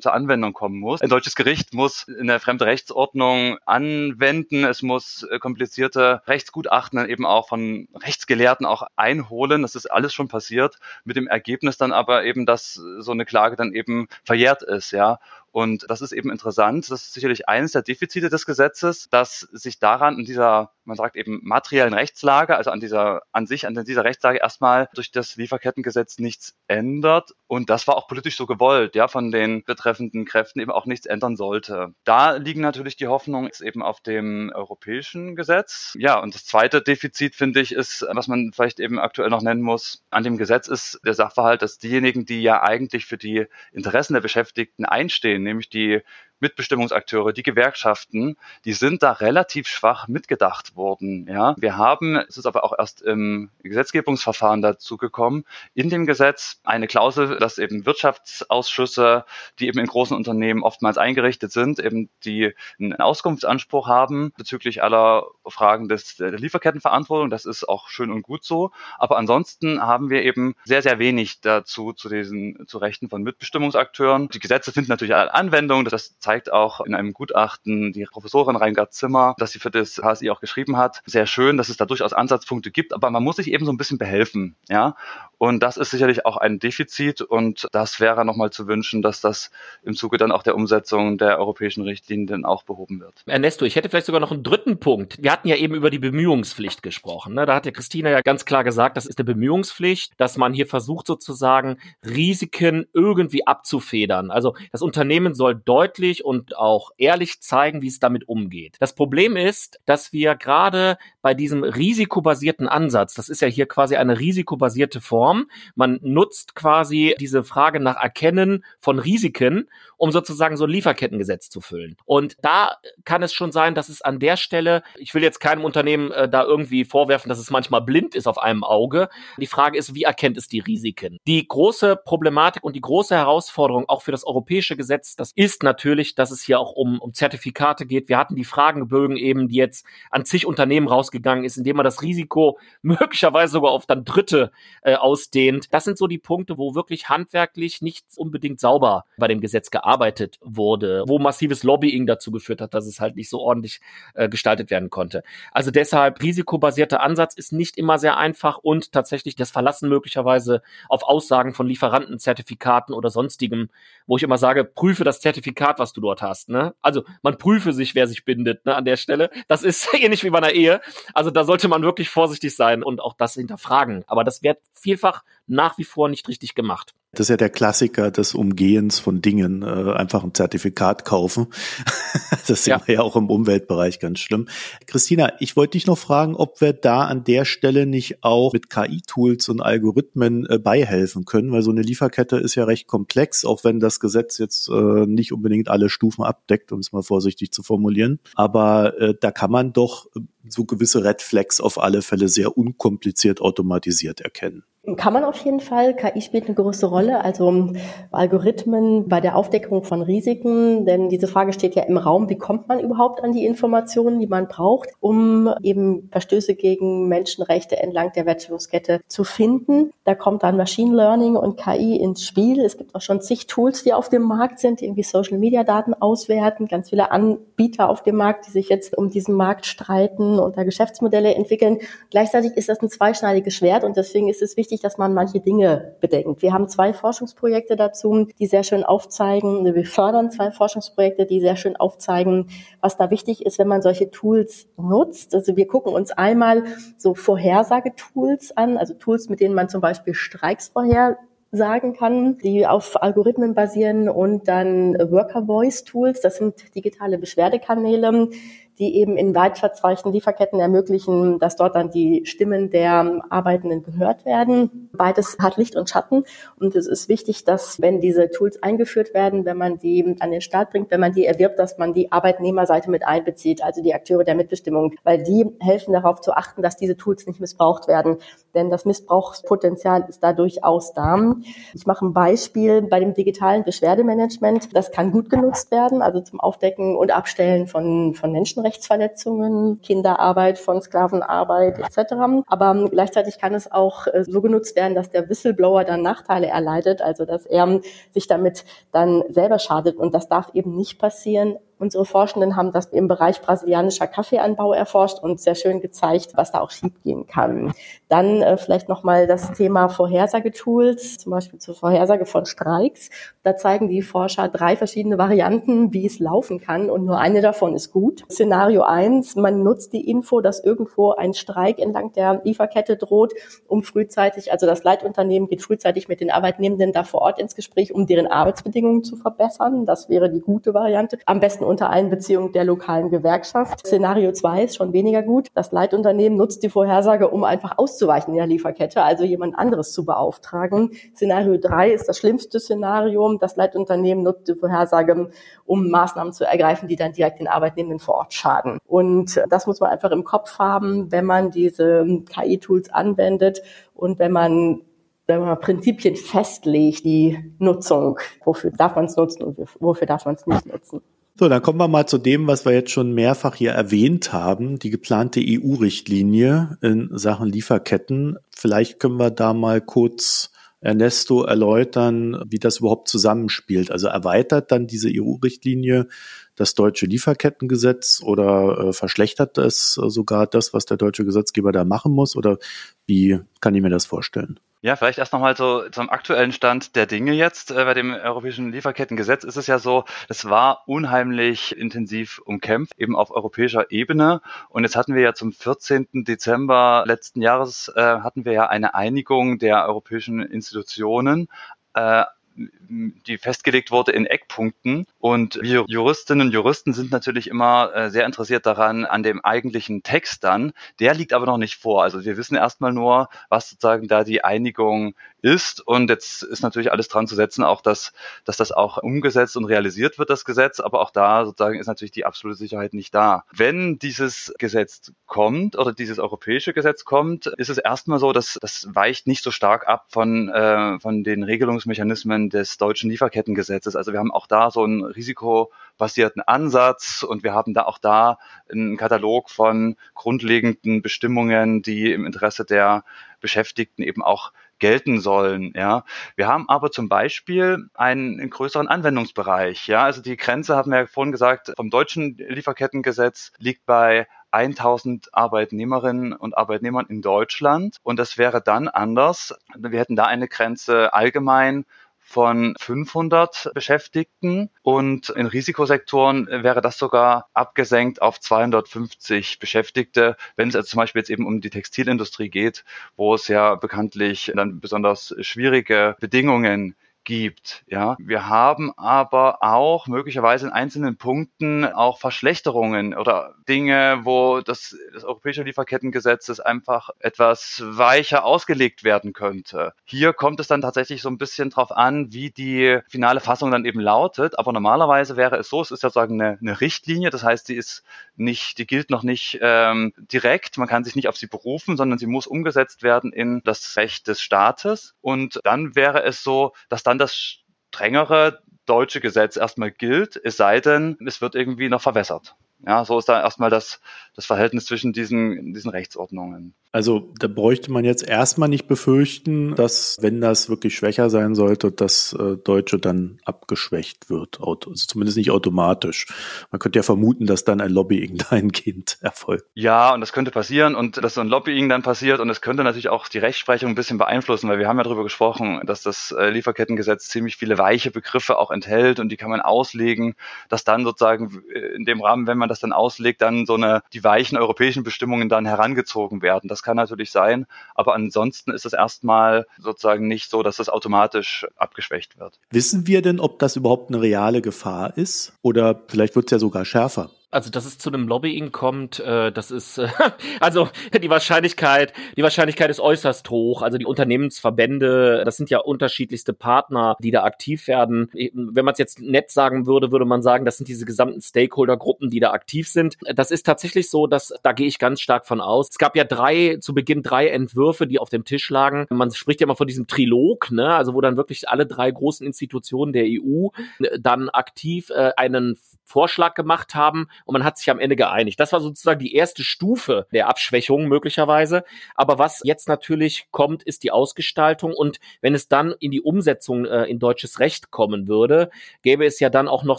zur 0.00 0.14
Anwendung 0.14 0.52
kommen 0.52 0.78
muss. 0.78 1.02
Ein 1.02 1.08
deutsches 1.08 1.34
Gericht 1.34 1.74
muss 1.74 2.06
eine 2.20 2.40
fremde 2.40 2.66
Rechtsordnung 2.66 3.58
anwenden. 3.66 4.64
Es 4.64 4.82
muss 4.82 5.26
äh, 5.30 5.38
komplizierte 5.38 6.22
Rechtsgutachten 6.26 7.04
eben 7.08 7.26
auch 7.26 7.48
von 7.48 7.88
Rechtsgelehrten 7.94 8.66
auch 8.66 8.84
einholen. 8.96 9.62
Das 9.62 9.74
ist 9.74 9.86
alles 9.86 10.14
schon 10.14 10.28
passiert. 10.28 10.78
Mit 11.04 11.16
dem 11.16 11.26
Ergebnis 11.26 11.76
dann 11.76 11.92
aber 11.92 12.24
eben, 12.24 12.46
dass 12.46 12.74
so 12.74 13.12
eine 13.12 13.24
Klage 13.24 13.56
dann 13.56 13.72
eben 13.72 14.08
verjährt 14.24 14.62
ist, 14.62 14.92
ja. 14.92 15.18
Und 15.52 15.84
das 15.88 16.00
ist 16.00 16.12
eben 16.12 16.30
interessant. 16.30 16.90
Das 16.90 17.02
ist 17.02 17.12
sicherlich 17.12 17.48
eines 17.48 17.72
der 17.72 17.82
Defizite 17.82 18.30
des 18.30 18.46
Gesetzes, 18.46 19.08
dass 19.10 19.40
sich 19.52 19.78
daran 19.78 20.18
in 20.18 20.24
dieser, 20.24 20.72
man 20.84 20.96
sagt 20.96 21.14
eben 21.14 21.40
materiellen 21.42 21.92
Rechtslage, 21.92 22.56
also 22.56 22.70
an 22.70 22.80
dieser, 22.80 23.22
an 23.32 23.46
sich, 23.46 23.66
an 23.66 23.74
dieser 23.74 24.02
Rechtslage 24.02 24.38
erstmal 24.38 24.88
durch 24.94 25.12
das 25.12 25.36
Lieferkettengesetz 25.36 26.18
nichts 26.18 26.56
ändert. 26.68 27.34
Und 27.46 27.68
das 27.68 27.86
war 27.86 27.96
auch 27.96 28.08
politisch 28.08 28.36
so 28.36 28.46
gewollt, 28.46 28.94
ja, 28.94 29.08
von 29.08 29.30
den 29.30 29.62
betreffenden 29.62 30.24
Kräften 30.24 30.58
eben 30.60 30.70
auch 30.70 30.86
nichts 30.86 31.04
ändern 31.04 31.36
sollte. 31.36 31.94
Da 32.04 32.32
liegen 32.36 32.62
natürlich 32.62 32.96
die 32.96 33.08
Hoffnungen 33.08 33.50
eben 33.60 33.82
auf 33.82 34.00
dem 34.00 34.50
europäischen 34.54 35.36
Gesetz. 35.36 35.94
Ja, 35.98 36.18
und 36.18 36.34
das 36.34 36.46
zweite 36.46 36.80
Defizit, 36.80 37.34
finde 37.34 37.60
ich, 37.60 37.72
ist, 37.72 38.06
was 38.10 38.26
man 38.26 38.52
vielleicht 38.54 38.80
eben 38.80 38.98
aktuell 38.98 39.28
noch 39.28 39.42
nennen 39.42 39.60
muss, 39.60 40.02
an 40.10 40.24
dem 40.24 40.38
Gesetz 40.38 40.66
ist 40.68 40.98
der 41.04 41.12
Sachverhalt, 41.12 41.60
dass 41.60 41.78
diejenigen, 41.78 42.24
die 42.24 42.40
ja 42.40 42.62
eigentlich 42.62 43.04
für 43.04 43.18
die 43.18 43.46
Interessen 43.72 44.14
der 44.14 44.22
Beschäftigten 44.22 44.86
einstehen, 44.86 45.41
nämlich 45.42 45.68
die 45.68 46.00
Mitbestimmungsakteure, 46.42 47.32
die 47.32 47.42
Gewerkschaften, 47.42 48.36
die 48.64 48.72
sind 48.72 49.02
da 49.02 49.12
relativ 49.12 49.68
schwach 49.68 50.08
mitgedacht 50.08 50.76
worden. 50.76 51.26
Ja, 51.28 51.54
wir 51.56 51.76
haben, 51.76 52.16
es 52.16 52.36
ist 52.36 52.46
aber 52.46 52.64
auch 52.64 52.74
erst 52.76 53.00
im 53.00 53.50
Gesetzgebungsverfahren 53.62 54.60
dazu 54.60 54.96
gekommen, 54.96 55.44
in 55.74 55.88
dem 55.88 56.04
Gesetz 56.04 56.60
eine 56.64 56.88
Klausel, 56.88 57.38
dass 57.38 57.58
eben 57.58 57.86
Wirtschaftsausschüsse, 57.86 59.24
die 59.58 59.68
eben 59.68 59.78
in 59.78 59.86
großen 59.86 60.16
Unternehmen 60.16 60.62
oftmals 60.62 60.98
eingerichtet 60.98 61.52
sind, 61.52 61.78
eben 61.78 62.10
die 62.24 62.52
einen 62.78 62.94
Auskunftsanspruch 62.94 63.88
haben 63.88 64.32
bezüglich 64.36 64.82
aller 64.82 65.26
Fragen 65.46 65.88
des, 65.88 66.16
der 66.16 66.32
Lieferkettenverantwortung. 66.32 67.30
Das 67.30 67.44
ist 67.44 67.68
auch 67.68 67.88
schön 67.88 68.10
und 68.10 68.22
gut 68.22 68.44
so. 68.44 68.72
Aber 68.98 69.16
ansonsten 69.16 69.80
haben 69.80 70.10
wir 70.10 70.22
eben 70.22 70.54
sehr, 70.64 70.82
sehr 70.82 70.98
wenig 70.98 71.40
dazu 71.40 71.92
zu 71.92 72.08
diesen 72.08 72.66
zu 72.66 72.78
Rechten 72.78 73.08
von 73.08 73.22
Mitbestimmungsakteuren. 73.22 74.28
Die 74.28 74.40
Gesetze 74.40 74.72
finden 74.72 74.90
natürlich 74.90 75.14
alle 75.14 75.32
Anwendung. 75.32 75.84
Das 75.84 76.18
zeigt 76.18 76.31
zeigt 76.32 76.50
auch 76.50 76.80
in 76.80 76.94
einem 76.94 77.12
Gutachten 77.12 77.92
die 77.92 78.06
Professorin 78.10 78.56
Reingard 78.56 78.94
Zimmer, 78.94 79.34
dass 79.36 79.52
sie 79.52 79.58
für 79.58 79.70
das 79.70 79.98
HSI 80.02 80.30
auch 80.30 80.40
geschrieben 80.40 80.78
hat. 80.78 81.02
Sehr 81.04 81.26
schön, 81.26 81.58
dass 81.58 81.68
es 81.68 81.76
da 81.76 81.84
durchaus 81.84 82.14
Ansatzpunkte 82.14 82.70
gibt, 82.70 82.94
aber 82.94 83.10
man 83.10 83.22
muss 83.22 83.36
sich 83.36 83.52
eben 83.52 83.66
so 83.66 83.70
ein 83.70 83.76
bisschen 83.76 83.98
behelfen, 83.98 84.56
ja. 84.70 84.96
Und 85.36 85.60
das 85.60 85.76
ist 85.76 85.90
sicherlich 85.90 86.24
auch 86.24 86.36
ein 86.36 86.60
Defizit 86.60 87.20
und 87.20 87.66
das 87.72 87.98
wäre 87.98 88.24
nochmal 88.24 88.50
zu 88.50 88.68
wünschen, 88.68 89.02
dass 89.02 89.20
das 89.20 89.50
im 89.82 89.92
Zuge 89.92 90.16
dann 90.16 90.30
auch 90.30 90.44
der 90.44 90.54
Umsetzung 90.54 91.18
der 91.18 91.38
europäischen 91.38 91.82
Richtlinien 91.82 92.44
auch 92.44 92.62
behoben 92.62 93.00
wird. 93.00 93.24
Ernesto, 93.26 93.64
ich 93.64 93.74
hätte 93.74 93.88
vielleicht 93.88 94.06
sogar 94.06 94.20
noch 94.20 94.30
einen 94.30 94.44
dritten 94.44 94.78
Punkt. 94.78 95.20
Wir 95.20 95.32
hatten 95.32 95.48
ja 95.48 95.56
eben 95.56 95.74
über 95.74 95.90
die 95.90 95.98
Bemühungspflicht 95.98 96.82
gesprochen. 96.82 97.34
Ne? 97.34 97.44
Da 97.44 97.56
hat 97.56 97.66
ja 97.66 97.72
Christina 97.72 98.08
ja 98.08 98.20
ganz 98.20 98.44
klar 98.44 98.62
gesagt, 98.62 98.96
das 98.96 99.04
ist 99.04 99.18
eine 99.18 99.24
Bemühungspflicht, 99.24 100.12
dass 100.16 100.36
man 100.36 100.54
hier 100.54 100.68
versucht 100.68 101.08
sozusagen 101.08 101.76
Risiken 102.06 102.86
irgendwie 102.94 103.44
abzufedern. 103.44 104.30
Also 104.30 104.54
das 104.70 104.80
Unternehmen 104.80 105.34
soll 105.34 105.56
deutlich 105.56 106.21
und 106.22 106.56
auch 106.56 106.90
ehrlich 106.96 107.40
zeigen, 107.40 107.82
wie 107.82 107.88
es 107.88 107.98
damit 107.98 108.28
umgeht. 108.28 108.76
Das 108.80 108.94
Problem 108.94 109.36
ist, 109.36 109.80
dass 109.86 110.12
wir 110.12 110.34
gerade 110.34 110.98
bei 111.20 111.34
diesem 111.34 111.64
risikobasierten 111.64 112.68
Ansatz, 112.68 113.14
das 113.14 113.28
ist 113.28 113.40
ja 113.40 113.48
hier 113.48 113.66
quasi 113.66 113.96
eine 113.96 114.18
risikobasierte 114.18 115.00
Form, 115.00 115.46
man 115.74 115.98
nutzt 116.02 116.54
quasi 116.54 117.14
diese 117.20 117.44
Frage 117.44 117.80
nach 117.80 117.96
Erkennen 117.96 118.64
von 118.80 118.98
Risiken, 118.98 119.68
um 119.96 120.10
sozusagen 120.10 120.56
so 120.56 120.64
ein 120.64 120.70
Lieferkettengesetz 120.70 121.48
zu 121.48 121.60
füllen. 121.60 121.96
Und 122.04 122.36
da 122.42 122.78
kann 123.04 123.22
es 123.22 123.32
schon 123.32 123.52
sein, 123.52 123.76
dass 123.76 123.88
es 123.88 124.02
an 124.02 124.18
der 124.18 124.36
Stelle, 124.36 124.82
ich 124.96 125.14
will 125.14 125.22
jetzt 125.22 125.38
keinem 125.38 125.64
Unternehmen 125.64 126.10
äh, 126.10 126.28
da 126.28 126.42
irgendwie 126.42 126.84
vorwerfen, 126.84 127.28
dass 127.28 127.38
es 127.38 127.50
manchmal 127.50 127.82
blind 127.82 128.16
ist 128.16 128.26
auf 128.26 128.38
einem 128.38 128.64
Auge. 128.64 129.08
Die 129.38 129.46
Frage 129.46 129.78
ist, 129.78 129.94
wie 129.94 130.02
erkennt 130.02 130.36
es 130.36 130.48
die 130.48 130.58
Risiken? 130.58 131.18
Die 131.28 131.46
große 131.46 131.94
Problematik 131.94 132.64
und 132.64 132.74
die 132.74 132.80
große 132.80 133.14
Herausforderung 133.14 133.88
auch 133.88 134.02
für 134.02 134.10
das 134.10 134.24
europäische 134.24 134.76
Gesetz, 134.76 135.14
das 135.14 135.30
ist 135.36 135.62
natürlich, 135.62 136.01
dass 136.14 136.30
es 136.30 136.42
hier 136.42 136.60
auch 136.60 136.72
um, 136.72 137.00
um 137.00 137.12
Zertifikate 137.12 137.86
geht. 137.86 138.08
Wir 138.08 138.18
hatten 138.18 138.36
die 138.36 138.44
Fragenbögen 138.44 139.16
eben, 139.16 139.48
die 139.48 139.56
jetzt 139.56 139.86
an 140.10 140.24
zig 140.24 140.46
Unternehmen 140.46 140.88
rausgegangen 140.88 141.44
ist, 141.44 141.56
indem 141.56 141.76
man 141.76 141.84
das 141.84 142.02
Risiko 142.02 142.58
möglicherweise 142.82 143.52
sogar 143.52 143.72
auf 143.72 143.86
dann 143.86 144.04
Dritte 144.04 144.50
äh, 144.82 144.94
ausdehnt. 144.94 145.72
Das 145.72 145.84
sind 145.84 145.98
so 145.98 146.06
die 146.06 146.18
Punkte, 146.18 146.58
wo 146.58 146.74
wirklich 146.74 147.08
handwerklich 147.08 147.82
nicht 147.82 148.06
unbedingt 148.16 148.60
sauber 148.60 149.04
bei 149.16 149.28
dem 149.28 149.40
Gesetz 149.40 149.70
gearbeitet 149.70 150.38
wurde, 150.42 151.04
wo 151.06 151.18
massives 151.18 151.62
Lobbying 151.62 152.06
dazu 152.06 152.30
geführt 152.30 152.60
hat, 152.60 152.74
dass 152.74 152.86
es 152.86 153.00
halt 153.00 153.16
nicht 153.16 153.30
so 153.30 153.40
ordentlich 153.40 153.80
äh, 154.14 154.28
gestaltet 154.28 154.70
werden 154.70 154.90
konnte. 154.90 155.22
Also 155.52 155.70
deshalb 155.70 156.22
risikobasierter 156.22 157.00
Ansatz 157.00 157.34
ist 157.34 157.52
nicht 157.52 157.78
immer 157.78 157.98
sehr 157.98 158.16
einfach 158.16 158.58
und 158.58 158.92
tatsächlich 158.92 159.36
das 159.36 159.50
Verlassen 159.50 159.88
möglicherweise 159.88 160.62
auf 160.88 161.02
Aussagen 161.02 161.54
von 161.54 161.66
Lieferanten, 161.66 162.18
Zertifikaten 162.18 162.94
oder 162.94 163.10
sonstigem, 163.10 163.68
wo 164.06 164.16
ich 164.16 164.22
immer 164.22 164.38
sage, 164.38 164.64
prüfe 164.64 165.04
das 165.04 165.20
Zertifikat, 165.20 165.78
was 165.78 165.91
du 165.92 166.00
dort 166.00 166.22
hast. 166.22 166.48
Ne? 166.48 166.74
Also 166.80 167.04
man 167.22 167.38
prüfe 167.38 167.72
sich, 167.72 167.94
wer 167.94 168.06
sich 168.06 168.24
bindet 168.24 168.66
ne, 168.66 168.74
an 168.74 168.84
der 168.84 168.96
Stelle. 168.96 169.30
Das 169.48 169.62
ist 169.62 169.88
ähnlich 169.94 170.24
wie 170.24 170.30
bei 170.30 170.38
einer 170.38 170.52
Ehe. 170.52 170.80
Also 171.14 171.30
da 171.30 171.44
sollte 171.44 171.68
man 171.68 171.82
wirklich 171.82 172.08
vorsichtig 172.08 172.54
sein 172.56 172.82
und 172.82 173.00
auch 173.00 173.14
das 173.14 173.34
hinterfragen. 173.34 174.04
Aber 174.06 174.24
das 174.24 174.42
wird 174.42 174.58
vielfach 174.72 175.22
nach 175.46 175.78
wie 175.78 175.84
vor 175.84 176.08
nicht 176.08 176.28
richtig 176.28 176.54
gemacht. 176.54 176.94
Das 177.14 177.26
ist 177.26 177.28
ja 177.28 177.36
der 177.36 177.50
Klassiker 177.50 178.10
des 178.10 178.34
Umgehens 178.34 178.98
von 178.98 179.20
Dingen, 179.20 179.62
äh, 179.62 179.92
einfach 179.92 180.24
ein 180.24 180.32
Zertifikat 180.32 181.04
kaufen. 181.04 181.48
das 182.46 182.64
sehen 182.64 182.78
ja. 182.80 182.86
wir 182.86 182.94
ja 182.94 183.02
auch 183.02 183.16
im 183.16 183.28
Umweltbereich 183.28 184.00
ganz 184.00 184.20
schlimm. 184.20 184.48
Christina, 184.86 185.34
ich 185.38 185.54
wollte 185.54 185.72
dich 185.72 185.86
noch 185.86 185.98
fragen, 185.98 186.34
ob 186.34 186.62
wir 186.62 186.72
da 186.72 187.04
an 187.04 187.22
der 187.24 187.44
Stelle 187.44 187.84
nicht 187.84 188.24
auch 188.24 188.54
mit 188.54 188.70
KI-Tools 188.70 189.50
und 189.50 189.60
Algorithmen 189.60 190.46
äh, 190.46 190.58
beihelfen 190.58 191.26
können, 191.26 191.52
weil 191.52 191.60
so 191.60 191.70
eine 191.70 191.82
Lieferkette 191.82 192.38
ist 192.38 192.54
ja 192.54 192.64
recht 192.64 192.86
komplex, 192.86 193.44
auch 193.44 193.62
wenn 193.62 193.78
das 193.78 194.00
Gesetz 194.00 194.38
jetzt 194.38 194.70
äh, 194.70 195.04
nicht 195.06 195.34
unbedingt 195.34 195.68
alle 195.68 195.90
Stufen 195.90 196.24
abdeckt, 196.24 196.72
um 196.72 196.78
es 196.78 196.92
mal 196.92 197.02
vorsichtig 197.02 197.52
zu 197.52 197.62
formulieren. 197.62 198.20
Aber 198.36 198.98
äh, 198.98 199.14
da 199.20 199.32
kann 199.32 199.50
man 199.50 199.74
doch 199.74 200.06
so 200.48 200.64
gewisse 200.64 201.04
Red 201.04 201.20
Flags 201.20 201.60
auf 201.60 201.78
alle 201.78 202.00
Fälle 202.00 202.28
sehr 202.28 202.56
unkompliziert 202.56 203.42
automatisiert 203.42 204.22
erkennen. 204.22 204.64
Kann 204.96 205.12
man 205.12 205.22
auf 205.22 205.36
jeden 205.44 205.60
Fall. 205.60 205.94
KI 205.94 206.20
spielt 206.20 206.46
eine 206.46 206.56
größere 206.56 206.90
Rolle, 206.90 207.24
also 207.24 207.72
Algorithmen 208.10 209.08
bei 209.08 209.20
der 209.20 209.36
Aufdeckung 209.36 209.84
von 209.84 210.02
Risiken, 210.02 210.84
denn 210.86 211.08
diese 211.08 211.28
Frage 211.28 211.52
steht 211.52 211.76
ja 211.76 211.84
im 211.84 211.96
Raum, 211.96 212.28
wie 212.28 212.36
kommt 212.36 212.66
man 212.66 212.80
überhaupt 212.80 213.22
an 213.22 213.30
die 213.30 213.46
Informationen, 213.46 214.18
die 214.18 214.26
man 214.26 214.48
braucht, 214.48 214.88
um 214.98 215.48
eben 215.62 216.08
Verstöße 216.10 216.56
gegen 216.56 217.06
Menschenrechte 217.06 217.78
entlang 217.78 218.10
der 218.16 218.26
Wertschöpfungskette 218.26 219.02
zu 219.06 219.22
finden. 219.22 219.92
Da 220.02 220.16
kommt 220.16 220.42
dann 220.42 220.56
Machine 220.56 220.96
Learning 220.96 221.36
und 221.36 221.60
KI 221.60 221.98
ins 221.98 222.26
Spiel. 222.26 222.58
Es 222.58 222.76
gibt 222.76 222.96
auch 222.96 223.02
schon 223.02 223.20
zig 223.20 223.46
Tools, 223.46 223.84
die 223.84 223.92
auf 223.92 224.08
dem 224.08 224.22
Markt 224.22 224.58
sind, 224.58 224.80
die 224.80 224.86
irgendwie 224.86 225.04
Social 225.04 225.38
Media 225.38 225.62
Daten 225.62 225.94
auswerten, 225.94 226.66
ganz 226.66 226.90
viele 226.90 227.12
Anbieter 227.12 227.88
auf 227.88 228.02
dem 228.02 228.16
Markt, 228.16 228.48
die 228.48 228.50
sich 228.50 228.68
jetzt 228.68 228.98
um 228.98 229.10
diesen 229.10 229.36
Markt 229.36 229.64
streiten 229.64 230.40
und 230.40 230.56
da 230.56 230.64
Geschäftsmodelle 230.64 231.36
entwickeln. 231.36 231.78
Gleichzeitig 232.10 232.56
ist 232.56 232.68
das 232.68 232.82
ein 232.82 232.88
zweischneidiges 232.88 233.54
Schwert 233.54 233.84
und 233.84 233.96
deswegen 233.96 234.28
ist 234.28 234.42
es 234.42 234.56
wichtig, 234.56 234.71
wichtig, 234.72 234.80
dass 234.80 234.96
man 234.96 235.12
manche 235.12 235.40
Dinge 235.40 235.96
bedenkt. 236.00 236.40
Wir 236.40 236.52
haben 236.54 236.66
zwei 236.66 236.94
Forschungsprojekte 236.94 237.76
dazu, 237.76 238.26
die 238.38 238.46
sehr 238.46 238.64
schön 238.64 238.84
aufzeigen, 238.84 239.64
wir 239.64 239.84
fördern 239.84 240.30
zwei 240.30 240.50
Forschungsprojekte, 240.50 241.26
die 241.26 241.40
sehr 241.40 241.56
schön 241.56 241.76
aufzeigen, 241.76 242.48
was 242.80 242.96
da 242.96 243.10
wichtig 243.10 243.44
ist, 243.44 243.58
wenn 243.58 243.68
man 243.68 243.82
solche 243.82 244.10
Tools 244.10 244.66
nutzt. 244.78 245.34
Also 245.34 245.56
wir 245.56 245.66
gucken 245.66 245.92
uns 245.92 246.10
einmal 246.10 246.64
so 246.96 247.14
Vorhersagetools 247.14 248.56
an, 248.56 248.78
also 248.78 248.94
Tools, 248.94 249.28
mit 249.28 249.40
denen 249.40 249.54
man 249.54 249.68
zum 249.68 249.82
Beispiel 249.82 250.14
Streiks 250.14 250.68
vorher 250.68 251.18
sagen 251.54 251.92
kann, 251.92 252.38
die 252.38 252.66
auf 252.66 253.02
Algorithmen 253.02 253.54
basieren 253.54 254.08
und 254.08 254.48
dann 254.48 254.94
Worker 254.94 255.44
Voice 255.44 255.84
Tools, 255.84 256.22
das 256.22 256.38
sind 256.38 256.74
digitale 256.74 257.18
Beschwerdekanäle, 257.18 258.30
die 258.78 258.96
eben 258.96 259.16
in 259.16 259.34
weit 259.34 259.58
verzweigten 259.58 260.12
Lieferketten 260.12 260.58
ermöglichen, 260.60 261.38
dass 261.38 261.56
dort 261.56 261.74
dann 261.74 261.90
die 261.90 262.22
Stimmen 262.24 262.70
der 262.70 263.22
Arbeitenden 263.30 263.82
gehört 263.82 264.24
werden. 264.24 264.90
Beides 264.92 265.36
hat 265.40 265.56
Licht 265.56 265.76
und 265.76 265.90
Schatten. 265.90 266.24
Und 266.58 266.74
es 266.74 266.86
ist 266.86 267.08
wichtig, 267.08 267.44
dass 267.44 267.80
wenn 267.80 268.00
diese 268.00 268.30
Tools 268.30 268.62
eingeführt 268.62 269.14
werden, 269.14 269.44
wenn 269.44 269.56
man 269.56 269.78
die 269.78 270.16
an 270.20 270.30
den 270.30 270.40
Start 270.40 270.70
bringt, 270.70 270.90
wenn 270.90 271.00
man 271.00 271.12
die 271.12 271.26
erwirbt, 271.26 271.58
dass 271.58 271.78
man 271.78 271.92
die 271.92 272.10
Arbeitnehmerseite 272.10 272.90
mit 272.90 273.04
einbezieht, 273.04 273.62
also 273.62 273.82
die 273.82 273.94
Akteure 273.94 274.24
der 274.24 274.34
Mitbestimmung, 274.34 274.94
weil 275.04 275.22
die 275.22 275.46
helfen 275.60 275.92
darauf 275.92 276.20
zu 276.20 276.32
achten, 276.32 276.62
dass 276.62 276.76
diese 276.76 276.96
Tools 276.96 277.26
nicht 277.26 277.40
missbraucht 277.40 277.88
werden, 277.88 278.16
denn 278.54 278.70
das 278.70 278.84
Missbrauchspotenzial 278.84 280.06
ist 280.08 280.22
da 280.22 280.32
durchaus 280.32 280.92
da. 280.92 281.34
Ich 281.74 281.86
mache 281.86 282.06
ein 282.06 282.12
Beispiel 282.12 282.82
bei 282.82 283.00
dem 283.00 283.14
digitalen 283.14 283.64
Beschwerdemanagement. 283.64 284.74
Das 284.74 284.90
kann 284.92 285.12
gut 285.12 285.30
genutzt 285.30 285.70
werden, 285.70 286.02
also 286.02 286.20
zum 286.20 286.40
Aufdecken 286.40 286.96
und 286.96 287.10
Abstellen 287.10 287.66
von, 287.66 288.14
von 288.14 288.32
Menschenrechtsverletzungen, 288.32 289.80
Kinderarbeit 289.82 290.58
von 290.58 290.80
Sklavenarbeit 290.80 291.78
etc. 291.78 292.14
Aber 292.46 292.88
gleichzeitig 292.90 293.38
kann 293.38 293.54
es 293.54 293.70
auch 293.70 294.06
äh, 294.06 294.24
so 294.24 294.40
genutzt 294.40 294.76
werden, 294.76 294.94
dass 294.94 295.10
der 295.10 295.28
Whistleblower 295.28 295.84
dann 295.84 296.02
Nachteile 296.02 296.48
erleidet, 296.48 297.02
also 297.02 297.24
dass 297.24 297.46
er 297.46 297.80
sich 298.12 298.26
damit 298.26 298.64
dann 298.92 299.22
selber 299.28 299.58
schadet. 299.58 299.96
Und 299.96 300.14
das 300.14 300.28
darf 300.28 300.50
eben 300.54 300.76
nicht 300.76 300.98
passieren. 300.98 301.58
Unsere 301.82 302.04
Forschenden 302.04 302.54
haben 302.54 302.70
das 302.70 302.86
im 302.92 303.08
Bereich 303.08 303.40
brasilianischer 303.40 304.06
Kaffeeanbau 304.06 304.72
erforscht 304.72 305.18
und 305.20 305.40
sehr 305.40 305.56
schön 305.56 305.80
gezeigt, 305.80 306.28
was 306.36 306.52
da 306.52 306.60
auch 306.60 306.70
schiefgehen 306.70 307.26
kann. 307.26 307.72
Dann 308.08 308.40
äh, 308.40 308.56
vielleicht 308.56 308.88
nochmal 308.88 309.26
das 309.26 309.50
Thema 309.50 309.88
Vorhersagetools, 309.88 311.18
zum 311.18 311.32
Beispiel 311.32 311.58
zur 311.58 311.74
Vorhersage 311.74 312.24
von 312.24 312.46
Streiks. 312.46 313.10
Da 313.42 313.56
zeigen 313.56 313.88
die 313.88 314.02
Forscher 314.02 314.46
drei 314.46 314.76
verschiedene 314.76 315.18
Varianten, 315.18 315.92
wie 315.92 316.06
es 316.06 316.20
laufen 316.20 316.60
kann 316.60 316.88
und 316.88 317.04
nur 317.04 317.18
eine 317.18 317.40
davon 317.40 317.74
ist 317.74 317.90
gut. 317.90 318.22
Szenario 318.30 318.82
eins: 318.82 319.34
man 319.34 319.64
nutzt 319.64 319.92
die 319.92 320.08
Info, 320.08 320.40
dass 320.40 320.62
irgendwo 320.62 321.10
ein 321.10 321.34
Streik 321.34 321.80
entlang 321.80 322.12
der 322.12 322.42
Lieferkette 322.44 322.96
droht, 322.96 323.32
um 323.66 323.82
frühzeitig, 323.82 324.52
also 324.52 324.66
das 324.66 324.84
Leitunternehmen 324.84 325.48
geht 325.48 325.62
frühzeitig 325.62 326.06
mit 326.06 326.20
den 326.20 326.30
Arbeitnehmenden 326.30 326.92
da 326.92 327.02
vor 327.02 327.22
Ort 327.22 327.40
ins 327.40 327.56
Gespräch, 327.56 327.92
um 327.92 328.06
deren 328.06 328.28
Arbeitsbedingungen 328.28 329.02
zu 329.02 329.16
verbessern. 329.16 329.84
Das 329.84 330.08
wäre 330.08 330.30
die 330.30 330.40
gute 330.40 330.74
Variante. 330.74 331.18
Am 331.26 331.40
besten 331.40 331.71
unter 331.72 331.88
Einbeziehung 331.88 332.52
der 332.52 332.64
lokalen 332.64 333.08
Gewerkschaft. 333.08 333.86
Szenario 333.86 334.30
2 334.30 334.64
ist 334.64 334.76
schon 334.76 334.92
weniger 334.92 335.22
gut. 335.22 335.48
Das 335.54 335.72
Leitunternehmen 335.72 336.36
nutzt 336.36 336.62
die 336.62 336.68
Vorhersage, 336.68 337.30
um 337.30 337.44
einfach 337.44 337.78
auszuweichen 337.78 338.34
in 338.34 338.36
der 338.36 338.46
Lieferkette, 338.46 339.02
also 339.02 339.24
jemand 339.24 339.58
anderes 339.58 339.92
zu 339.92 340.04
beauftragen. 340.04 340.90
Szenario 341.14 341.56
3 341.56 341.90
ist 341.90 342.10
das 342.10 342.18
schlimmste 342.18 342.60
Szenario. 342.60 343.38
Das 343.38 343.56
Leitunternehmen 343.56 344.22
nutzt 344.22 344.48
die 344.48 344.54
Vorhersage, 344.54 345.30
um 345.64 345.88
Maßnahmen 345.88 346.34
zu 346.34 346.44
ergreifen, 346.44 346.88
die 346.88 346.96
dann 346.96 347.14
direkt 347.14 347.40
den 347.40 347.48
Arbeitnehmenden 347.48 348.00
vor 348.00 348.16
Ort 348.16 348.34
schaden. 348.34 348.78
Und 348.86 349.42
das 349.48 349.66
muss 349.66 349.80
man 349.80 349.88
einfach 349.88 350.10
im 350.10 350.24
Kopf 350.24 350.58
haben, 350.58 351.10
wenn 351.10 351.24
man 351.24 351.50
diese 351.50 352.04
KI-Tools 352.30 352.90
anwendet 352.92 353.62
und 353.94 354.18
wenn 354.18 354.32
man 354.32 354.82
wenn 355.26 355.40
man 355.40 355.58
Prinzipien 355.60 356.16
festlegt, 356.16 357.04
die 357.04 357.54
Nutzung, 357.58 358.18
wofür 358.44 358.72
darf 358.72 358.96
man 358.96 359.06
es 359.06 359.16
nutzen 359.16 359.44
und 359.44 359.56
wofür 359.80 360.06
darf 360.06 360.26
man 360.26 360.34
es 360.34 360.46
nicht 360.46 360.66
nutzen. 360.66 361.00
So, 361.38 361.48
dann 361.48 361.62
kommen 361.62 361.78
wir 361.78 361.88
mal 361.88 362.06
zu 362.06 362.18
dem, 362.18 362.46
was 362.46 362.66
wir 362.66 362.72
jetzt 362.72 362.90
schon 362.90 363.14
mehrfach 363.14 363.54
hier 363.54 363.72
erwähnt 363.72 364.34
haben, 364.34 364.78
die 364.78 364.90
geplante 364.90 365.40
EU-Richtlinie 365.42 366.76
in 366.82 367.08
Sachen 367.12 367.48
Lieferketten. 367.48 368.36
Vielleicht 368.54 369.00
können 369.00 369.16
wir 369.16 369.30
da 369.30 369.54
mal 369.54 369.80
kurz 369.80 370.50
Ernesto 370.82 371.44
erläutern, 371.44 372.42
wie 372.48 372.58
das 372.58 372.78
überhaupt 372.78 373.08
zusammenspielt. 373.08 373.90
Also 373.90 374.08
erweitert 374.08 374.72
dann 374.72 374.86
diese 374.86 375.08
EU-Richtlinie 375.10 376.06
das 376.54 376.74
deutsche 376.74 377.06
Lieferkettengesetz 377.06 378.20
oder 378.22 378.88
äh, 378.88 378.92
verschlechtert 378.92 379.56
es 379.56 379.94
sogar 379.94 380.46
das, 380.46 380.74
was 380.74 380.84
der 380.84 380.98
deutsche 380.98 381.24
Gesetzgeber 381.24 381.72
da 381.72 381.84
machen 381.84 382.12
muss? 382.12 382.36
Oder 382.36 382.58
wie 383.06 383.40
kann 383.60 383.74
ich 383.74 383.80
mir 383.80 383.90
das 383.90 384.04
vorstellen? 384.04 384.60
Ja, 384.84 384.96
vielleicht 384.96 385.18
erst 385.18 385.32
nochmal 385.32 385.56
so 385.56 385.88
zum 385.90 386.10
aktuellen 386.10 386.50
Stand 386.50 386.96
der 386.96 387.06
Dinge 387.06 387.32
jetzt. 387.34 387.70
Äh, 387.70 387.84
bei 387.84 387.94
dem 387.94 388.12
europäischen 388.12 388.72
Lieferkettengesetz 388.72 389.44
ist 389.44 389.56
es 389.56 389.68
ja 389.68 389.78
so, 389.78 390.04
es 390.28 390.44
war 390.46 390.88
unheimlich 390.88 391.76
intensiv 391.76 392.40
umkämpft, 392.44 392.98
eben 392.98 393.14
auf 393.14 393.30
europäischer 393.30 393.92
Ebene. 393.92 394.40
Und 394.70 394.82
jetzt 394.82 394.96
hatten 394.96 395.14
wir 395.14 395.22
ja 395.22 395.34
zum 395.34 395.52
14. 395.52 396.24
Dezember 396.24 397.04
letzten 397.06 397.42
Jahres, 397.42 397.92
äh, 397.94 398.00
hatten 398.00 398.44
wir 398.44 398.54
ja 398.54 398.66
eine 398.66 398.94
Einigung 398.96 399.60
der 399.60 399.86
europäischen 399.86 400.40
Institutionen 400.40 401.46
äh, 401.94 402.24
die 402.56 403.38
festgelegt 403.38 403.90
wurde 403.90 404.12
in 404.12 404.26
Eckpunkten. 404.26 405.06
Und 405.18 405.58
wir 405.62 405.84
Juristinnen 405.86 406.48
und 406.48 406.52
Juristen 406.52 406.92
sind 406.92 407.10
natürlich 407.10 407.48
immer 407.48 407.94
äh, 407.94 408.10
sehr 408.10 408.26
interessiert 408.26 408.66
daran, 408.66 409.04
an 409.04 409.22
dem 409.22 409.44
eigentlichen 409.44 410.02
Text 410.02 410.44
dann. 410.44 410.72
Der 411.00 411.14
liegt 411.14 411.32
aber 411.32 411.46
noch 411.46 411.58
nicht 411.58 411.76
vor. 411.76 412.02
Also 412.02 412.24
wir 412.24 412.36
wissen 412.36 412.56
erstmal 412.56 412.92
nur, 412.92 413.28
was 413.48 413.70
sozusagen 413.70 414.08
da 414.08 414.24
die 414.24 414.44
Einigung 414.44 415.14
ist. 415.42 415.80
Und 415.86 416.08
jetzt 416.08 416.42
ist 416.42 416.62
natürlich 416.62 416.92
alles 416.92 417.08
dran 417.08 417.26
zu 417.26 417.34
setzen, 417.34 417.64
auch 417.64 417.80
dass, 417.80 418.12
dass 418.44 418.56
das 418.56 418.72
auch 418.72 418.98
umgesetzt 418.98 419.56
und 419.56 419.64
realisiert 419.64 420.18
wird, 420.18 420.30
das 420.30 420.44
Gesetz. 420.44 420.80
Aber 420.80 421.00
auch 421.00 421.10
da 421.10 421.44
sozusagen 421.44 421.78
ist 421.78 421.86
natürlich 421.86 422.12
die 422.12 422.24
absolute 422.24 422.56
Sicherheit 422.56 422.94
nicht 422.94 423.14
da. 423.14 423.44
Wenn 423.52 423.98
dieses 423.98 424.54
Gesetz 424.58 425.12
kommt 425.26 425.76
oder 425.76 425.92
dieses 425.92 426.18
europäische 426.18 426.72
Gesetz 426.72 427.04
kommt, 427.04 427.46
ist 427.46 427.68
es 427.68 427.78
erstmal 427.78 428.18
so, 428.18 428.32
dass 428.32 428.58
das 428.60 428.88
weicht 428.90 429.26
nicht 429.26 429.42
so 429.42 429.50
stark 429.50 429.88
ab 429.88 430.06
von, 430.08 430.48
äh, 430.48 430.98
von 431.00 431.24
den 431.24 431.42
Regelungsmechanismen 431.42 432.48
des 432.48 432.78
deutschen 432.78 433.10
Lieferkettengesetzes. 433.10 433.96
Also 433.96 434.12
wir 434.12 434.20
haben 434.20 434.32
auch 434.32 434.46
da 434.46 434.70
so 434.70 434.84
einen 434.84 435.04
risikobasierten 435.04 436.42
Ansatz 436.42 437.22
und 437.22 437.42
wir 437.42 437.52
haben 437.52 437.74
da 437.74 437.84
auch 437.84 437.98
da 437.98 438.38
einen 438.70 438.96
Katalog 438.96 439.50
von 439.50 439.96
grundlegenden 440.14 441.02
Bestimmungen, 441.02 441.82
die 441.82 442.12
im 442.12 442.26
Interesse 442.26 442.64
der 442.64 443.04
Beschäftigten 443.40 444.02
eben 444.02 444.22
auch 444.22 444.52
gelten 444.82 445.20
sollen. 445.20 445.72
Ja, 445.76 446.04
wir 446.34 446.48
haben 446.48 446.68
aber 446.68 446.90
zum 446.90 447.08
Beispiel 447.08 447.88
einen, 447.94 448.50
größeren 448.50 448.88
Anwendungsbereich. 448.88 449.86
Ja, 449.86 450.02
also 450.02 450.20
die 450.20 450.36
Grenze 450.36 450.74
haben 450.74 450.90
wir 450.90 450.98
ja 450.98 451.06
vorhin 451.06 451.30
gesagt 451.30 451.72
vom 451.76 451.88
deutschen 451.88 452.36
Lieferkettengesetz 452.36 453.52
liegt 453.58 453.86
bei 453.86 454.26
1000 454.50 455.32
Arbeitnehmerinnen 455.32 456.32
und 456.32 456.58
Arbeitnehmern 456.58 457.06
in 457.08 457.22
Deutschland 457.22 457.96
und 458.02 458.18
das 458.18 458.38
wäre 458.38 458.60
dann 458.60 458.88
anders. 458.88 459.54
Wir 459.78 460.00
hätten 460.00 460.16
da 460.16 460.24
eine 460.24 460.48
Grenze 460.48 461.14
allgemein 461.14 461.86
von 462.32 462.74
500 462.80 463.72
Beschäftigten 463.74 464.70
und 464.80 465.28
in 465.28 465.44
Risikosektoren 465.44 466.46
wäre 466.46 466.80
das 466.80 466.96
sogar 466.96 467.50
abgesenkt 467.52 468.22
auf 468.22 468.40
250 468.40 469.58
Beschäftigte, 469.58 470.38
wenn 470.56 470.70
es 470.70 470.74
also 470.74 470.88
zum 470.88 470.96
Beispiel 470.96 471.20
jetzt 471.20 471.28
eben 471.28 471.46
um 471.46 471.60
die 471.60 471.68
Textilindustrie 471.68 472.48
geht, 472.48 472.86
wo 473.16 473.34
es 473.34 473.48
ja 473.48 473.74
bekanntlich 473.74 474.50
dann 474.56 474.80
besonders 474.80 475.34
schwierige 475.40 476.16
Bedingungen 476.20 476.96
gibt. 477.24 477.84
Ja, 477.86 478.16
wir 478.18 478.48
haben 478.48 478.92
aber 478.96 479.62
auch 479.62 480.06
möglicherweise 480.06 480.66
in 480.66 480.72
einzelnen 480.72 481.16
Punkten 481.16 481.84
auch 481.84 482.18
Verschlechterungen 482.18 483.14
oder 483.14 483.54
Dinge, 483.68 484.20
wo 484.22 484.60
das, 484.60 484.96
das 485.12 485.24
europäische 485.24 485.62
Lieferkettengesetz 485.62 486.48
einfach 486.60 487.10
etwas 487.18 487.82
weicher 487.84 488.44
ausgelegt 488.44 489.04
werden 489.04 489.32
könnte. 489.32 489.92
Hier 490.04 490.32
kommt 490.32 490.60
es 490.60 490.68
dann 490.68 490.82
tatsächlich 490.82 491.22
so 491.22 491.28
ein 491.28 491.38
bisschen 491.38 491.70
drauf 491.70 491.92
an, 491.92 492.32
wie 492.32 492.50
die 492.50 493.00
finale 493.08 493.40
Fassung 493.40 493.70
dann 493.70 493.84
eben 493.84 494.00
lautet. 494.00 494.58
Aber 494.58 494.72
normalerweise 494.72 495.36
wäre 495.36 495.56
es 495.56 495.68
so, 495.68 495.80
es 495.80 495.90
ist 495.90 496.02
ja 496.02 496.12
sozusagen 496.12 496.40
eine, 496.40 496.58
eine 496.60 496.80
Richtlinie, 496.80 497.30
das 497.30 497.42
heißt, 497.42 497.68
die 497.68 497.76
ist 497.76 498.04
nicht, 498.36 498.78
die 498.78 498.86
gilt 498.86 499.10
noch 499.10 499.22
nicht 499.22 499.58
ähm, 499.62 500.12
direkt, 500.16 500.78
man 500.78 500.88
kann 500.88 501.04
sich 501.04 501.16
nicht 501.16 501.28
auf 501.28 501.36
sie 501.36 501.46
berufen, 501.46 501.96
sondern 501.96 502.18
sie 502.18 502.26
muss 502.26 502.46
umgesetzt 502.46 503.02
werden 503.02 503.32
in 503.32 503.62
das 503.64 503.96
Recht 503.96 504.28
des 504.28 504.40
Staates. 504.40 505.14
Und 505.20 505.60
dann 505.64 505.94
wäre 505.94 506.22
es 506.22 506.42
so, 506.42 506.72
dass 506.88 507.02
dann 507.02 507.11
dann 507.12 507.18
das 507.18 507.58
strengere 507.90 508.62
deutsche 508.86 509.20
Gesetz 509.20 509.56
erstmal 509.56 509.90
gilt, 509.90 510.40
es 510.42 510.56
sei 510.56 510.80
denn, 510.80 511.18
es 511.26 511.40
wird 511.40 511.54
irgendwie 511.54 511.88
noch 511.88 512.00
verwässert. 512.00 512.56
Ja, 512.84 513.04
so 513.04 513.18
ist 513.18 513.28
da 513.28 513.40
erstmal 513.40 513.70
das, 513.70 514.00
das 514.34 514.46
Verhältnis 514.46 514.86
zwischen 514.86 515.12
diesen, 515.12 515.72
diesen 515.72 515.90
Rechtsordnungen. 515.90 516.74
Also 516.92 517.32
da 517.38 517.48
bräuchte 517.48 517.90
man 517.90 518.04
jetzt 518.04 518.22
erstmal 518.22 518.68
nicht 518.68 518.86
befürchten, 518.86 519.74
dass, 519.74 520.18
wenn 520.20 520.42
das 520.42 520.68
wirklich 520.68 520.94
schwächer 520.94 521.30
sein 521.30 521.54
sollte, 521.54 521.90
dass 521.90 522.34
äh, 522.34 522.58
Deutsche 522.58 522.98
dann 522.98 523.38
abgeschwächt 523.46 524.28
wird. 524.28 524.60
Also 524.60 524.92
zumindest 524.92 525.38
nicht 525.38 525.50
automatisch. 525.50 526.26
Man 526.70 526.78
könnte 526.78 526.98
ja 526.98 527.02
vermuten, 527.02 527.46
dass 527.46 527.64
dann 527.64 527.80
ein 527.80 527.90
Lobbying 527.90 528.36
dahingehend 528.50 529.16
erfolgt. 529.22 529.64
Ja, 529.72 530.12
und 530.12 530.20
das 530.20 530.34
könnte 530.34 530.50
passieren 530.50 530.94
und 530.94 531.24
dass 531.24 531.34
so 531.34 531.40
ein 531.40 531.48
Lobbying 531.48 531.88
dann 531.88 532.02
passiert 532.02 532.40
und 532.40 532.50
es 532.50 532.60
könnte 532.60 532.84
natürlich 532.84 533.08
auch 533.08 533.26
die 533.28 533.38
Rechtsprechung 533.38 533.88
ein 533.88 533.94
bisschen 533.94 534.18
beeinflussen, 534.18 534.68
weil 534.68 534.78
wir 534.78 534.86
haben 534.86 534.98
ja 534.98 535.04
darüber 535.04 535.22
gesprochen, 535.22 535.80
dass 535.86 536.02
das 536.02 536.30
äh, 536.38 536.50
Lieferkettengesetz 536.50 537.28
ziemlich 537.28 537.56
viele 537.56 537.78
weiche 537.78 538.10
Begriffe 538.10 538.58
auch 538.58 538.70
enthält 538.70 539.18
und 539.18 539.30
die 539.30 539.38
kann 539.38 539.48
man 539.48 539.62
auslegen, 539.62 540.34
dass 540.68 540.84
dann 540.84 541.04
sozusagen 541.04 541.62
äh, 541.74 541.78
in 541.96 542.04
dem 542.04 542.20
Rahmen, 542.20 542.46
wenn 542.46 542.58
man 542.58 542.68
das 542.68 542.80
dann 542.80 542.92
auslegt, 542.92 543.40
dann 543.40 543.64
so 543.64 543.76
eine 543.76 544.02
die 544.12 544.22
weichen 544.22 544.58
europäischen 544.58 545.04
Bestimmungen 545.04 545.48
dann 545.48 545.64
herangezogen 545.64 546.42
werden. 546.42 546.68
Das 546.68 546.81
kann 546.82 546.96
natürlich 546.96 547.30
sein, 547.30 547.66
aber 547.94 548.14
ansonsten 548.14 548.72
ist 548.72 548.86
es 548.86 548.92
erstmal 548.92 549.66
sozusagen 549.78 550.28
nicht 550.28 550.50
so, 550.50 550.62
dass 550.62 550.76
das 550.76 550.88
automatisch 550.88 551.66
abgeschwächt 551.76 552.38
wird. 552.38 552.58
Wissen 552.70 553.06
wir 553.06 553.22
denn, 553.22 553.40
ob 553.40 553.58
das 553.58 553.76
überhaupt 553.76 554.10
eine 554.10 554.20
reale 554.20 554.62
Gefahr 554.62 555.16
ist? 555.16 555.52
Oder 555.62 556.00
vielleicht 556.08 556.36
wird 556.36 556.46
es 556.46 556.50
ja 556.50 556.58
sogar 556.58 556.84
schärfer? 556.84 557.30
Also 557.52 557.70
dass 557.70 557.84
es 557.84 557.98
zu 557.98 558.10
einem 558.10 558.26
Lobbying 558.26 558.72
kommt, 558.72 559.20
äh, 559.20 559.52
das 559.52 559.70
ist 559.70 559.98
äh, 559.98 560.08
also 560.60 560.88
die 561.22 561.30
Wahrscheinlichkeit, 561.30 562.12
die 562.36 562.42
Wahrscheinlichkeit 562.42 562.90
ist 562.90 562.98
äußerst 562.98 563.48
hoch. 563.50 563.82
Also 563.82 563.98
die 563.98 564.06
Unternehmensverbände, 564.06 565.42
das 565.44 565.58
sind 565.58 565.70
ja 565.70 565.78
unterschiedlichste 565.78 566.54
Partner, 566.54 567.16
die 567.20 567.30
da 567.30 567.44
aktiv 567.44 567.86
werden. 567.86 568.30
Wenn 568.32 568.84
man 568.84 568.92
es 568.92 568.98
jetzt 568.98 569.20
nett 569.20 569.50
sagen 569.50 569.86
würde, 569.86 570.10
würde 570.10 570.24
man 570.24 570.42
sagen, 570.42 570.64
das 570.64 570.78
sind 570.78 570.88
diese 570.88 571.04
gesamten 571.04 571.42
Stakeholder-Gruppen, 571.42 572.30
die 572.30 572.40
da 572.40 572.52
aktiv 572.52 572.88
sind. 572.88 573.16
Das 573.34 573.50
ist 573.50 573.66
tatsächlich 573.66 574.08
so, 574.08 574.26
dass 574.26 574.54
da 574.62 574.72
gehe 574.72 574.86
ich 574.86 574.98
ganz 574.98 575.20
stark 575.20 575.46
von 575.46 575.60
aus. 575.60 575.90
Es 575.90 575.98
gab 575.98 576.16
ja 576.16 576.24
drei 576.24 576.78
zu 576.80 576.94
Beginn 576.94 577.22
drei 577.22 577.48
Entwürfe, 577.48 578.06
die 578.06 578.18
auf 578.18 578.30
dem 578.30 578.44
Tisch 578.44 578.70
lagen. 578.70 579.06
Man 579.10 579.30
spricht 579.30 579.60
ja 579.60 579.66
immer 579.66 579.76
von 579.76 579.86
diesem 579.86 580.06
Trilog, 580.06 580.70
ne? 580.70 580.94
Also 580.94 581.12
wo 581.12 581.20
dann 581.20 581.36
wirklich 581.36 581.68
alle 581.68 581.86
drei 581.86 582.10
großen 582.10 582.46
Institutionen 582.46 583.12
der 583.12 583.26
EU 583.26 583.68
äh, 584.00 584.18
dann 584.18 584.48
aktiv 584.48 585.10
äh, 585.10 585.32
einen 585.36 585.76
Vorschlag 586.04 586.54
gemacht 586.54 586.94
haben 586.94 587.28
und 587.44 587.52
man 587.52 587.64
hat 587.64 587.78
sich 587.78 587.90
am 587.90 587.98
Ende 587.98 588.16
geeinigt. 588.16 588.60
Das 588.60 588.72
war 588.72 588.80
sozusagen 588.80 589.20
die 589.20 589.34
erste 589.34 589.64
Stufe 589.64 590.26
der 590.32 590.48
Abschwächung 590.48 591.06
möglicherweise. 591.06 591.84
Aber 592.14 592.38
was 592.38 592.60
jetzt 592.64 592.88
natürlich 592.88 593.46
kommt, 593.50 593.82
ist 593.82 594.02
die 594.02 594.10
Ausgestaltung 594.10 594.92
und 594.94 595.20
wenn 595.40 595.54
es 595.54 595.68
dann 595.68 595.94
in 596.00 596.10
die 596.10 596.20
Umsetzung 596.20 596.84
äh, 596.84 597.04
in 597.04 597.18
deutsches 597.18 597.60
Recht 597.60 597.90
kommen 597.90 598.28
würde, 598.28 598.70
gäbe 599.02 599.24
es 599.24 599.40
ja 599.40 599.50
dann 599.50 599.68
auch 599.68 599.84
noch 599.84 599.98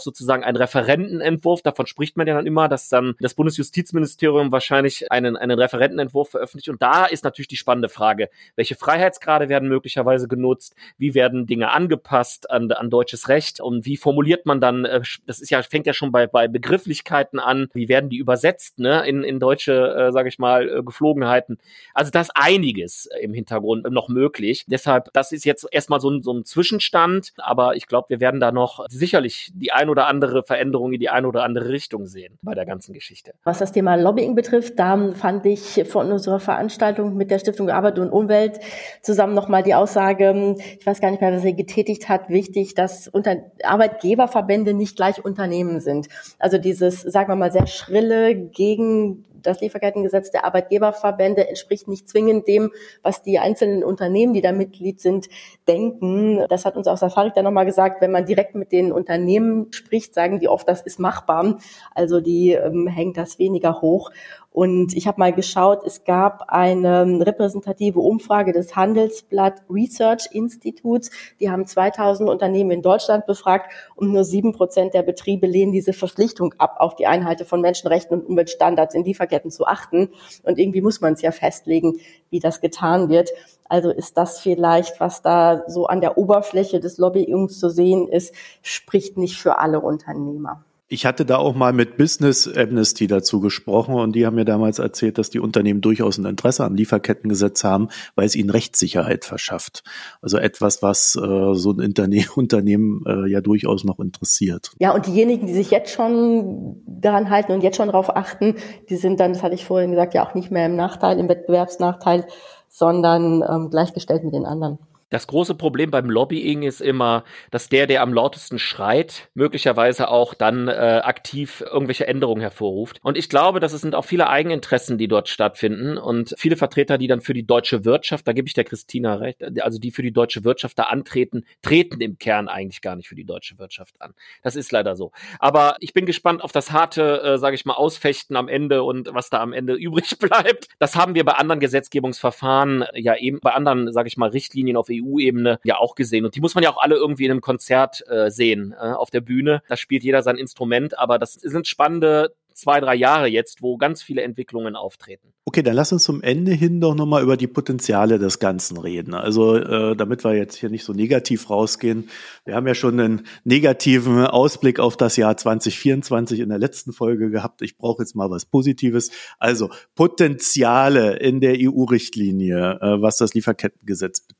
sozusagen 0.00 0.44
einen 0.44 0.56
Referentenentwurf. 0.56 1.62
Davon 1.62 1.86
spricht 1.86 2.16
man 2.16 2.26
ja 2.26 2.34
dann 2.34 2.46
immer, 2.46 2.68
dass 2.68 2.88
dann 2.88 3.14
das 3.20 3.34
Bundesjustizministerium 3.34 4.52
wahrscheinlich 4.52 5.10
einen, 5.10 5.36
einen 5.36 5.58
Referentenentwurf 5.58 6.30
veröffentlicht. 6.30 6.68
Und 6.68 6.82
da 6.82 7.06
ist 7.06 7.24
natürlich 7.24 7.48
die 7.48 7.56
spannende 7.56 7.88
Frage, 7.88 8.28
welche 8.56 8.74
Freiheitsgrade 8.74 9.48
werden 9.48 9.68
möglicherweise 9.68 10.28
genutzt? 10.28 10.74
Wie 10.98 11.14
werden 11.14 11.46
Dinge 11.46 11.72
angepasst 11.72 12.50
an, 12.50 12.70
an 12.70 12.90
deutsches 12.90 13.28
Recht? 13.28 13.60
Und 13.60 13.86
wie 13.86 13.96
formuliert 13.96 14.46
man 14.46 14.60
dann, 14.60 14.84
äh, 14.84 15.00
das 15.26 15.40
ist 15.40 15.50
ja, 15.50 15.62
fängt 15.62 15.86
ja 15.86 15.93
schon 15.94 16.12
bei, 16.12 16.26
bei 16.26 16.48
Begrifflichkeiten 16.48 17.38
an, 17.38 17.68
wie 17.72 17.88
werden 17.88 18.10
die 18.10 18.18
übersetzt, 18.18 18.78
ne, 18.78 19.06
in, 19.06 19.22
in 19.22 19.40
deutsche, 19.40 19.94
äh, 19.94 20.12
sage 20.12 20.28
ich 20.28 20.38
mal, 20.38 20.68
äh, 20.68 20.82
Geflogenheiten. 20.82 21.58
Also 21.94 22.10
da 22.10 22.20
ist 22.20 22.32
einiges 22.34 23.08
im 23.20 23.34
Hintergrund 23.34 23.90
noch 23.90 24.08
möglich. 24.08 24.64
Deshalb, 24.68 25.12
das 25.12 25.32
ist 25.32 25.44
jetzt 25.44 25.66
erstmal 25.70 26.00
so 26.00 26.10
ein, 26.10 26.22
so 26.22 26.32
ein 26.32 26.44
Zwischenstand, 26.44 27.32
aber 27.38 27.76
ich 27.76 27.86
glaube, 27.86 28.10
wir 28.10 28.20
werden 28.20 28.40
da 28.40 28.52
noch 28.52 28.84
sicherlich 28.88 29.50
die 29.54 29.72
ein 29.72 29.88
oder 29.88 30.06
andere 30.06 30.42
Veränderung 30.42 30.92
in 30.92 31.00
die 31.00 31.08
eine 31.08 31.28
oder 31.28 31.42
andere 31.42 31.68
Richtung 31.68 32.06
sehen 32.06 32.38
bei 32.42 32.54
der 32.54 32.66
ganzen 32.66 32.92
Geschichte. 32.92 33.34
Was 33.44 33.58
das 33.58 33.72
Thema 33.72 33.96
Lobbying 33.96 34.34
betrifft, 34.34 34.78
da 34.78 35.12
fand 35.14 35.46
ich 35.46 35.84
von 35.88 36.10
unserer 36.10 36.40
Veranstaltung 36.40 37.16
mit 37.16 37.30
der 37.30 37.38
Stiftung 37.38 37.70
Arbeit 37.70 37.98
und 37.98 38.10
Umwelt 38.10 38.60
zusammen 39.02 39.34
nochmal 39.34 39.62
die 39.62 39.74
Aussage, 39.74 40.56
ich 40.78 40.86
weiß 40.86 41.00
gar 41.00 41.10
nicht 41.10 41.20
mehr, 41.20 41.32
was 41.32 41.42
sie 41.42 41.54
getätigt 41.54 42.08
hat, 42.08 42.28
wichtig, 42.28 42.74
dass 42.74 43.08
unter 43.08 43.36
Arbeitgeberverbände 43.62 44.74
nicht 44.74 44.96
gleich 44.96 45.24
Unternehmen 45.24 45.80
sind. 45.84 46.08
Also 46.38 46.58
dieses, 46.58 47.02
sagen 47.02 47.28
wir 47.28 47.36
mal, 47.36 47.52
sehr 47.52 47.66
schrille 47.66 48.34
gegen 48.34 49.24
das 49.44 49.60
Lieferkettengesetz 49.60 50.30
der 50.30 50.44
Arbeitgeberverbände 50.44 51.48
entspricht 51.48 51.86
nicht 51.86 52.08
zwingend 52.08 52.48
dem, 52.48 52.72
was 53.02 53.22
die 53.22 53.38
einzelnen 53.38 53.84
Unternehmen, 53.84 54.34
die 54.34 54.40
da 54.40 54.52
Mitglied 54.52 55.00
sind, 55.00 55.28
denken. 55.68 56.44
Das 56.48 56.64
hat 56.64 56.76
uns 56.76 56.88
auch 56.88 56.96
Safarik 56.96 57.34
dann 57.34 57.44
nochmal 57.44 57.66
gesagt, 57.66 58.00
wenn 58.00 58.10
man 58.10 58.26
direkt 58.26 58.54
mit 58.54 58.72
den 58.72 58.92
Unternehmen 58.92 59.72
spricht, 59.72 60.14
sagen 60.14 60.40
die 60.40 60.48
oft, 60.48 60.68
das 60.68 60.82
ist 60.82 60.98
machbar. 60.98 61.58
Also 61.94 62.20
die 62.20 62.52
ähm, 62.52 62.86
hängt 62.86 63.16
das 63.16 63.38
weniger 63.38 63.80
hoch. 63.80 64.10
Und 64.54 64.94
ich 64.94 65.08
habe 65.08 65.18
mal 65.18 65.32
geschaut, 65.32 65.82
es 65.84 66.04
gab 66.04 66.44
eine 66.46 67.26
repräsentative 67.26 67.98
Umfrage 67.98 68.52
des 68.52 68.76
Handelsblatt 68.76 69.62
Research 69.68 70.28
Instituts. 70.30 71.10
Die 71.40 71.50
haben 71.50 71.66
2000 71.66 72.30
Unternehmen 72.30 72.70
in 72.70 72.80
Deutschland 72.80 73.26
befragt 73.26 73.72
und 73.96 74.12
nur 74.12 74.22
sieben 74.22 74.52
Prozent 74.52 74.94
der 74.94 75.02
Betriebe 75.02 75.48
lehnen 75.48 75.72
diese 75.72 75.92
Verpflichtung 75.92 76.54
ab, 76.58 76.76
auf 76.78 76.94
die 76.94 77.08
Einhalte 77.08 77.44
von 77.44 77.62
Menschenrechten 77.62 78.20
und 78.20 78.26
Umweltstandards 78.26 78.94
in 78.94 79.02
Lieferketten 79.04 79.50
zu 79.50 79.66
achten. 79.66 80.10
Und 80.44 80.56
irgendwie 80.60 80.82
muss 80.82 81.00
man 81.00 81.14
es 81.14 81.22
ja 81.22 81.32
festlegen, 81.32 81.94
wie 82.30 82.38
das 82.38 82.60
getan 82.60 83.08
wird. 83.08 83.30
Also 83.68 83.90
ist 83.90 84.16
das 84.16 84.38
vielleicht, 84.38 85.00
was 85.00 85.20
da 85.20 85.64
so 85.66 85.86
an 85.86 86.00
der 86.00 86.16
Oberfläche 86.16 86.78
des 86.78 86.96
Lobbyings 86.98 87.58
zu 87.58 87.70
sehen 87.70 88.06
ist, 88.06 88.32
spricht 88.62 89.16
nicht 89.16 89.36
für 89.36 89.58
alle 89.58 89.80
Unternehmer. 89.80 90.64
Ich 90.86 91.06
hatte 91.06 91.24
da 91.24 91.38
auch 91.38 91.54
mal 91.54 91.72
mit 91.72 91.96
Business 91.96 92.46
Amnesty 92.46 93.06
dazu 93.06 93.40
gesprochen 93.40 93.94
und 93.94 94.14
die 94.14 94.26
haben 94.26 94.34
mir 94.34 94.44
damals 94.44 94.78
erzählt, 94.78 95.16
dass 95.16 95.30
die 95.30 95.40
Unternehmen 95.40 95.80
durchaus 95.80 96.18
ein 96.18 96.26
Interesse 96.26 96.62
am 96.62 96.74
Lieferkettengesetz 96.74 97.64
haben, 97.64 97.88
weil 98.16 98.26
es 98.26 98.36
ihnen 98.36 98.50
Rechtssicherheit 98.50 99.24
verschafft. 99.24 99.82
Also 100.20 100.36
etwas, 100.36 100.82
was 100.82 101.16
äh, 101.16 101.54
so 101.54 101.72
ein 101.72 101.80
Interne 101.80 102.26
Unternehmen 102.36 103.02
äh, 103.06 103.30
ja 103.30 103.40
durchaus 103.40 103.84
noch 103.84 103.98
interessiert. 103.98 104.72
Ja, 104.78 104.94
und 104.94 105.06
diejenigen, 105.06 105.46
die 105.46 105.54
sich 105.54 105.70
jetzt 105.70 105.90
schon 105.90 106.82
daran 106.86 107.30
halten 107.30 107.52
und 107.52 107.62
jetzt 107.62 107.78
schon 107.78 107.88
darauf 107.88 108.14
achten, 108.14 108.56
die 108.90 108.96
sind 108.96 109.20
dann, 109.20 109.32
das 109.32 109.42
hatte 109.42 109.54
ich 109.54 109.64
vorhin 109.64 109.90
gesagt, 109.90 110.12
ja 110.12 110.28
auch 110.28 110.34
nicht 110.34 110.50
mehr 110.50 110.66
im 110.66 110.76
Nachteil, 110.76 111.18
im 111.18 111.30
Wettbewerbsnachteil, 111.30 112.26
sondern 112.68 113.42
ähm, 113.42 113.70
gleichgestellt 113.70 114.22
mit 114.22 114.34
den 114.34 114.44
anderen. 114.44 114.78
Das 115.14 115.28
große 115.28 115.54
Problem 115.54 115.92
beim 115.92 116.10
Lobbying 116.10 116.64
ist 116.64 116.80
immer, 116.80 117.22
dass 117.52 117.68
der, 117.68 117.86
der 117.86 118.02
am 118.02 118.12
lautesten 118.12 118.58
schreit, 118.58 119.28
möglicherweise 119.34 120.08
auch 120.08 120.34
dann 120.34 120.66
äh, 120.66 120.72
aktiv 121.04 121.62
irgendwelche 121.64 122.08
Änderungen 122.08 122.40
hervorruft. 122.40 122.98
Und 123.00 123.16
ich 123.16 123.28
glaube, 123.28 123.60
dass 123.60 123.72
es 123.72 123.82
sind 123.82 123.94
auch 123.94 124.04
viele 124.04 124.28
Eigeninteressen, 124.28 124.98
die 124.98 125.06
dort 125.06 125.28
stattfinden 125.28 125.98
und 125.98 126.34
viele 126.36 126.56
Vertreter, 126.56 126.98
die 126.98 127.06
dann 127.06 127.20
für 127.20 127.32
die 127.32 127.46
deutsche 127.46 127.84
Wirtschaft, 127.84 128.26
da 128.26 128.32
gebe 128.32 128.48
ich 128.48 128.54
der 128.54 128.64
Christina 128.64 129.14
recht, 129.14 129.40
also 129.62 129.78
die 129.78 129.92
für 129.92 130.02
die 130.02 130.10
deutsche 130.10 130.42
Wirtschaft 130.42 130.80
da 130.80 130.84
antreten, 130.84 131.44
treten 131.62 132.00
im 132.00 132.18
Kern 132.18 132.48
eigentlich 132.48 132.80
gar 132.80 132.96
nicht 132.96 133.06
für 133.06 133.14
die 133.14 133.24
deutsche 133.24 133.56
Wirtschaft 133.56 134.02
an. 134.02 134.14
Das 134.42 134.56
ist 134.56 134.72
leider 134.72 134.96
so. 134.96 135.12
Aber 135.38 135.76
ich 135.78 135.92
bin 135.92 136.06
gespannt 136.06 136.42
auf 136.42 136.50
das 136.50 136.72
harte, 136.72 137.22
äh, 137.22 137.38
sage 137.38 137.54
ich 137.54 137.64
mal, 137.64 137.74
Ausfechten 137.74 138.34
am 138.34 138.48
Ende 138.48 138.82
und 138.82 139.14
was 139.14 139.30
da 139.30 139.40
am 139.40 139.52
Ende 139.52 139.74
übrig 139.78 140.18
bleibt. 140.18 140.66
Das 140.80 140.96
haben 140.96 141.14
wir 141.14 141.24
bei 141.24 141.34
anderen 141.34 141.60
Gesetzgebungsverfahren 141.60 142.84
ja 142.94 143.14
eben 143.16 143.38
bei 143.38 143.52
anderen, 143.52 143.92
sage 143.92 144.08
ich 144.08 144.16
mal, 144.16 144.30
Richtlinien 144.30 144.76
auf 144.76 144.88
EU 144.90 145.03
EU-Ebene 145.04 145.58
ja 145.64 145.78
auch 145.78 145.94
gesehen. 145.94 146.24
Und 146.24 146.34
die 146.34 146.40
muss 146.40 146.54
man 146.54 146.64
ja 146.64 146.70
auch 146.70 146.82
alle 146.82 146.96
irgendwie 146.96 147.24
in 147.24 147.30
einem 147.30 147.40
Konzert 147.40 148.02
äh, 148.08 148.30
sehen, 148.30 148.74
äh, 148.78 148.92
auf 148.92 149.10
der 149.10 149.20
Bühne. 149.20 149.62
Da 149.68 149.76
spielt 149.76 150.02
jeder 150.02 150.22
sein 150.22 150.36
Instrument, 150.36 150.98
aber 150.98 151.18
das 151.18 151.34
sind 151.34 151.66
spannende 151.66 152.34
zwei, 152.54 152.80
drei 152.80 152.94
Jahre 152.94 153.26
jetzt, 153.26 153.62
wo 153.62 153.76
ganz 153.76 154.02
viele 154.02 154.22
Entwicklungen 154.22 154.76
auftreten. 154.76 155.32
Okay, 155.44 155.62
dann 155.62 155.74
lass 155.74 155.92
uns 155.92 156.04
zum 156.04 156.22
Ende 156.22 156.52
hin 156.52 156.80
doch 156.80 156.94
nochmal 156.94 157.22
über 157.22 157.36
die 157.36 157.46
Potenziale 157.46 158.18
des 158.18 158.38
Ganzen 158.38 158.78
reden. 158.78 159.14
Also 159.14 159.56
äh, 159.56 159.94
damit 159.94 160.24
wir 160.24 160.34
jetzt 160.34 160.56
hier 160.56 160.70
nicht 160.70 160.84
so 160.84 160.92
negativ 160.92 161.50
rausgehen. 161.50 162.08
Wir 162.44 162.54
haben 162.54 162.66
ja 162.66 162.74
schon 162.74 162.98
einen 162.98 163.26
negativen 163.44 164.26
Ausblick 164.26 164.80
auf 164.80 164.96
das 164.96 165.16
Jahr 165.16 165.36
2024 165.36 166.40
in 166.40 166.48
der 166.48 166.58
letzten 166.58 166.92
Folge 166.92 167.30
gehabt. 167.30 167.60
Ich 167.62 167.76
brauche 167.76 168.02
jetzt 168.02 168.16
mal 168.16 168.30
was 168.30 168.46
Positives. 168.46 169.10
Also 169.38 169.70
Potenziale 169.94 171.16
in 171.18 171.40
der 171.40 171.56
EU-Richtlinie, 171.58 172.78
äh, 172.80 173.02
was 173.02 173.18
das 173.18 173.34
Lieferkettengesetz 173.34 174.20
betrifft. 174.20 174.33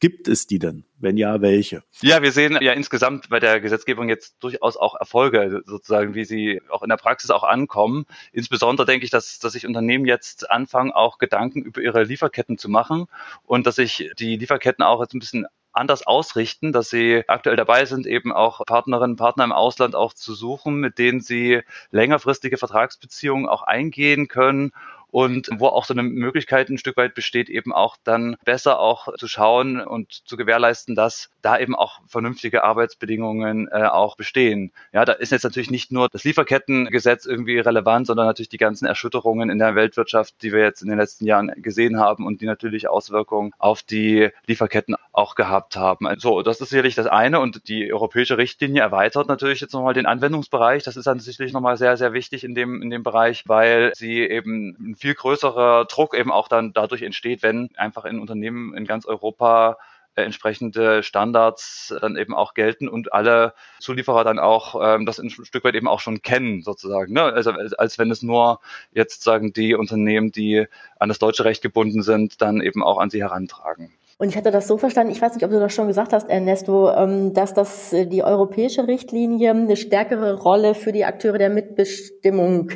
Gibt 0.00 0.28
es 0.28 0.46
die 0.46 0.58
denn? 0.58 0.84
Wenn 0.98 1.16
ja, 1.16 1.40
welche? 1.40 1.82
Ja, 2.00 2.22
wir 2.22 2.32
sehen 2.32 2.58
ja 2.60 2.72
insgesamt 2.72 3.28
bei 3.28 3.40
der 3.40 3.60
Gesetzgebung 3.60 4.08
jetzt 4.08 4.36
durchaus 4.40 4.76
auch 4.76 4.94
Erfolge, 4.94 5.62
sozusagen, 5.66 6.14
wie 6.14 6.24
sie 6.24 6.62
auch 6.68 6.82
in 6.82 6.88
der 6.88 6.96
Praxis 6.96 7.30
auch 7.30 7.42
ankommen. 7.42 8.06
Insbesondere 8.32 8.86
denke 8.86 9.04
ich, 9.04 9.10
dass, 9.10 9.38
dass 9.38 9.54
sich 9.54 9.66
Unternehmen 9.66 10.06
jetzt 10.06 10.50
anfangen, 10.50 10.92
auch 10.92 11.18
Gedanken 11.18 11.62
über 11.62 11.80
ihre 11.80 12.04
Lieferketten 12.04 12.58
zu 12.58 12.68
machen 12.68 13.06
und 13.44 13.66
dass 13.66 13.76
sich 13.76 14.10
die 14.18 14.36
Lieferketten 14.36 14.84
auch 14.84 15.00
jetzt 15.00 15.14
ein 15.14 15.20
bisschen 15.20 15.46
anders 15.76 16.06
ausrichten, 16.06 16.72
dass 16.72 16.90
sie 16.90 17.22
aktuell 17.28 17.56
dabei 17.56 17.84
sind, 17.84 18.06
eben 18.06 18.32
auch 18.32 18.64
Partnerinnen, 18.64 19.16
Partner 19.16 19.44
im 19.44 19.52
Ausland 19.52 19.94
auch 19.94 20.14
zu 20.14 20.34
suchen, 20.34 20.76
mit 20.76 20.98
denen 20.98 21.20
sie 21.20 21.60
längerfristige 21.90 22.56
Vertragsbeziehungen 22.56 23.46
auch 23.46 23.62
eingehen 23.62 24.28
können 24.28 24.72
und 25.16 25.48
wo 25.50 25.68
auch 25.68 25.86
so 25.86 25.94
eine 25.94 26.02
Möglichkeit 26.02 26.68
ein 26.68 26.76
Stück 26.76 26.98
weit 26.98 27.14
besteht, 27.14 27.48
eben 27.48 27.72
auch 27.72 27.96
dann 28.04 28.36
besser 28.44 28.78
auch 28.78 29.16
zu 29.16 29.28
schauen 29.28 29.80
und 29.80 30.12
zu 30.28 30.36
gewährleisten, 30.36 30.94
dass 30.94 31.30
da 31.40 31.58
eben 31.58 31.74
auch 31.74 32.00
vernünftige 32.06 32.64
Arbeitsbedingungen 32.64 33.66
äh, 33.72 33.84
auch 33.84 34.18
bestehen. 34.18 34.72
Ja, 34.92 35.06
da 35.06 35.14
ist 35.14 35.32
jetzt 35.32 35.44
natürlich 35.44 35.70
nicht 35.70 35.90
nur 35.90 36.10
das 36.10 36.24
Lieferkettengesetz 36.24 37.24
irgendwie 37.24 37.58
relevant, 37.58 38.08
sondern 38.08 38.26
natürlich 38.26 38.50
die 38.50 38.58
ganzen 38.58 38.84
Erschütterungen 38.84 39.48
in 39.48 39.58
der 39.58 39.74
Weltwirtschaft, 39.74 40.34
die 40.42 40.52
wir 40.52 40.60
jetzt 40.60 40.82
in 40.82 40.90
den 40.90 40.98
letzten 40.98 41.24
Jahren 41.24 41.50
gesehen 41.62 41.98
haben 41.98 42.26
und 42.26 42.42
die 42.42 42.46
natürlich 42.46 42.86
Auswirkungen 42.86 43.52
auf 43.56 43.82
die 43.82 44.28
Lieferketten 44.46 44.96
auch 45.12 45.34
gehabt 45.34 45.76
haben. 45.76 46.06
So, 46.18 46.42
das 46.42 46.60
ist 46.60 46.68
sicherlich 46.68 46.94
das 46.94 47.06
eine 47.06 47.40
und 47.40 47.68
die 47.68 47.90
europäische 47.90 48.36
Richtlinie 48.36 48.82
erweitert 48.82 49.28
natürlich 49.28 49.62
jetzt 49.62 49.72
nochmal 49.72 49.94
den 49.94 50.04
Anwendungsbereich. 50.04 50.82
Das 50.82 50.98
ist 50.98 51.06
dann 51.06 51.20
sicherlich 51.20 51.54
nochmal 51.54 51.78
sehr, 51.78 51.96
sehr 51.96 52.12
wichtig 52.12 52.44
in 52.44 52.54
dem, 52.54 52.82
in 52.82 52.90
dem 52.90 53.02
Bereich, 53.02 53.44
weil 53.46 53.92
sie 53.94 54.20
eben 54.20 54.76
ein 54.78 54.94
viel 55.06 55.14
größerer 55.14 55.84
Druck 55.84 56.18
eben 56.18 56.32
auch 56.32 56.48
dann 56.48 56.72
dadurch 56.72 57.02
entsteht, 57.02 57.44
wenn 57.44 57.70
einfach 57.76 58.04
in 58.06 58.18
Unternehmen 58.18 58.74
in 58.74 58.86
ganz 58.86 59.06
Europa 59.06 59.78
äh, 60.16 60.22
entsprechende 60.22 61.04
Standards 61.04 61.94
dann 62.00 62.16
eben 62.16 62.34
auch 62.34 62.54
gelten 62.54 62.88
und 62.88 63.12
alle 63.12 63.54
Zulieferer 63.78 64.24
dann 64.24 64.40
auch 64.40 64.74
ähm, 64.82 65.06
das 65.06 65.20
ein 65.20 65.30
Stück 65.30 65.62
weit 65.62 65.76
eben 65.76 65.86
auch 65.86 66.00
schon 66.00 66.22
kennen 66.22 66.62
sozusagen. 66.62 67.12
Ne? 67.12 67.22
Also 67.22 67.52
als 67.52 68.00
wenn 68.00 68.10
es 68.10 68.22
nur 68.22 68.58
jetzt 68.90 69.22
sagen 69.22 69.52
die 69.52 69.76
Unternehmen, 69.76 70.32
die 70.32 70.66
an 70.98 71.08
das 71.08 71.20
deutsche 71.20 71.44
Recht 71.44 71.62
gebunden 71.62 72.02
sind, 72.02 72.42
dann 72.42 72.60
eben 72.60 72.82
auch 72.82 72.98
an 72.98 73.08
sie 73.08 73.22
herantragen. 73.22 73.92
Und 74.18 74.30
ich 74.30 74.36
hatte 74.36 74.50
das 74.50 74.66
so 74.66 74.78
verstanden, 74.78 75.12
ich 75.12 75.20
weiß 75.20 75.34
nicht, 75.34 75.44
ob 75.44 75.50
du 75.50 75.60
das 75.60 75.74
schon 75.74 75.88
gesagt 75.88 76.14
hast, 76.14 76.28
Ernesto, 76.28 76.90
ähm, 76.90 77.32
dass 77.32 77.54
das 77.54 77.92
äh, 77.92 78.06
die 78.06 78.24
europäische 78.24 78.88
Richtlinie 78.88 79.50
eine 79.50 79.76
stärkere 79.76 80.34
Rolle 80.34 80.74
für 80.74 80.90
die 80.90 81.04
Akteure 81.04 81.38
der 81.38 81.50
Mitbestimmung 81.50 82.70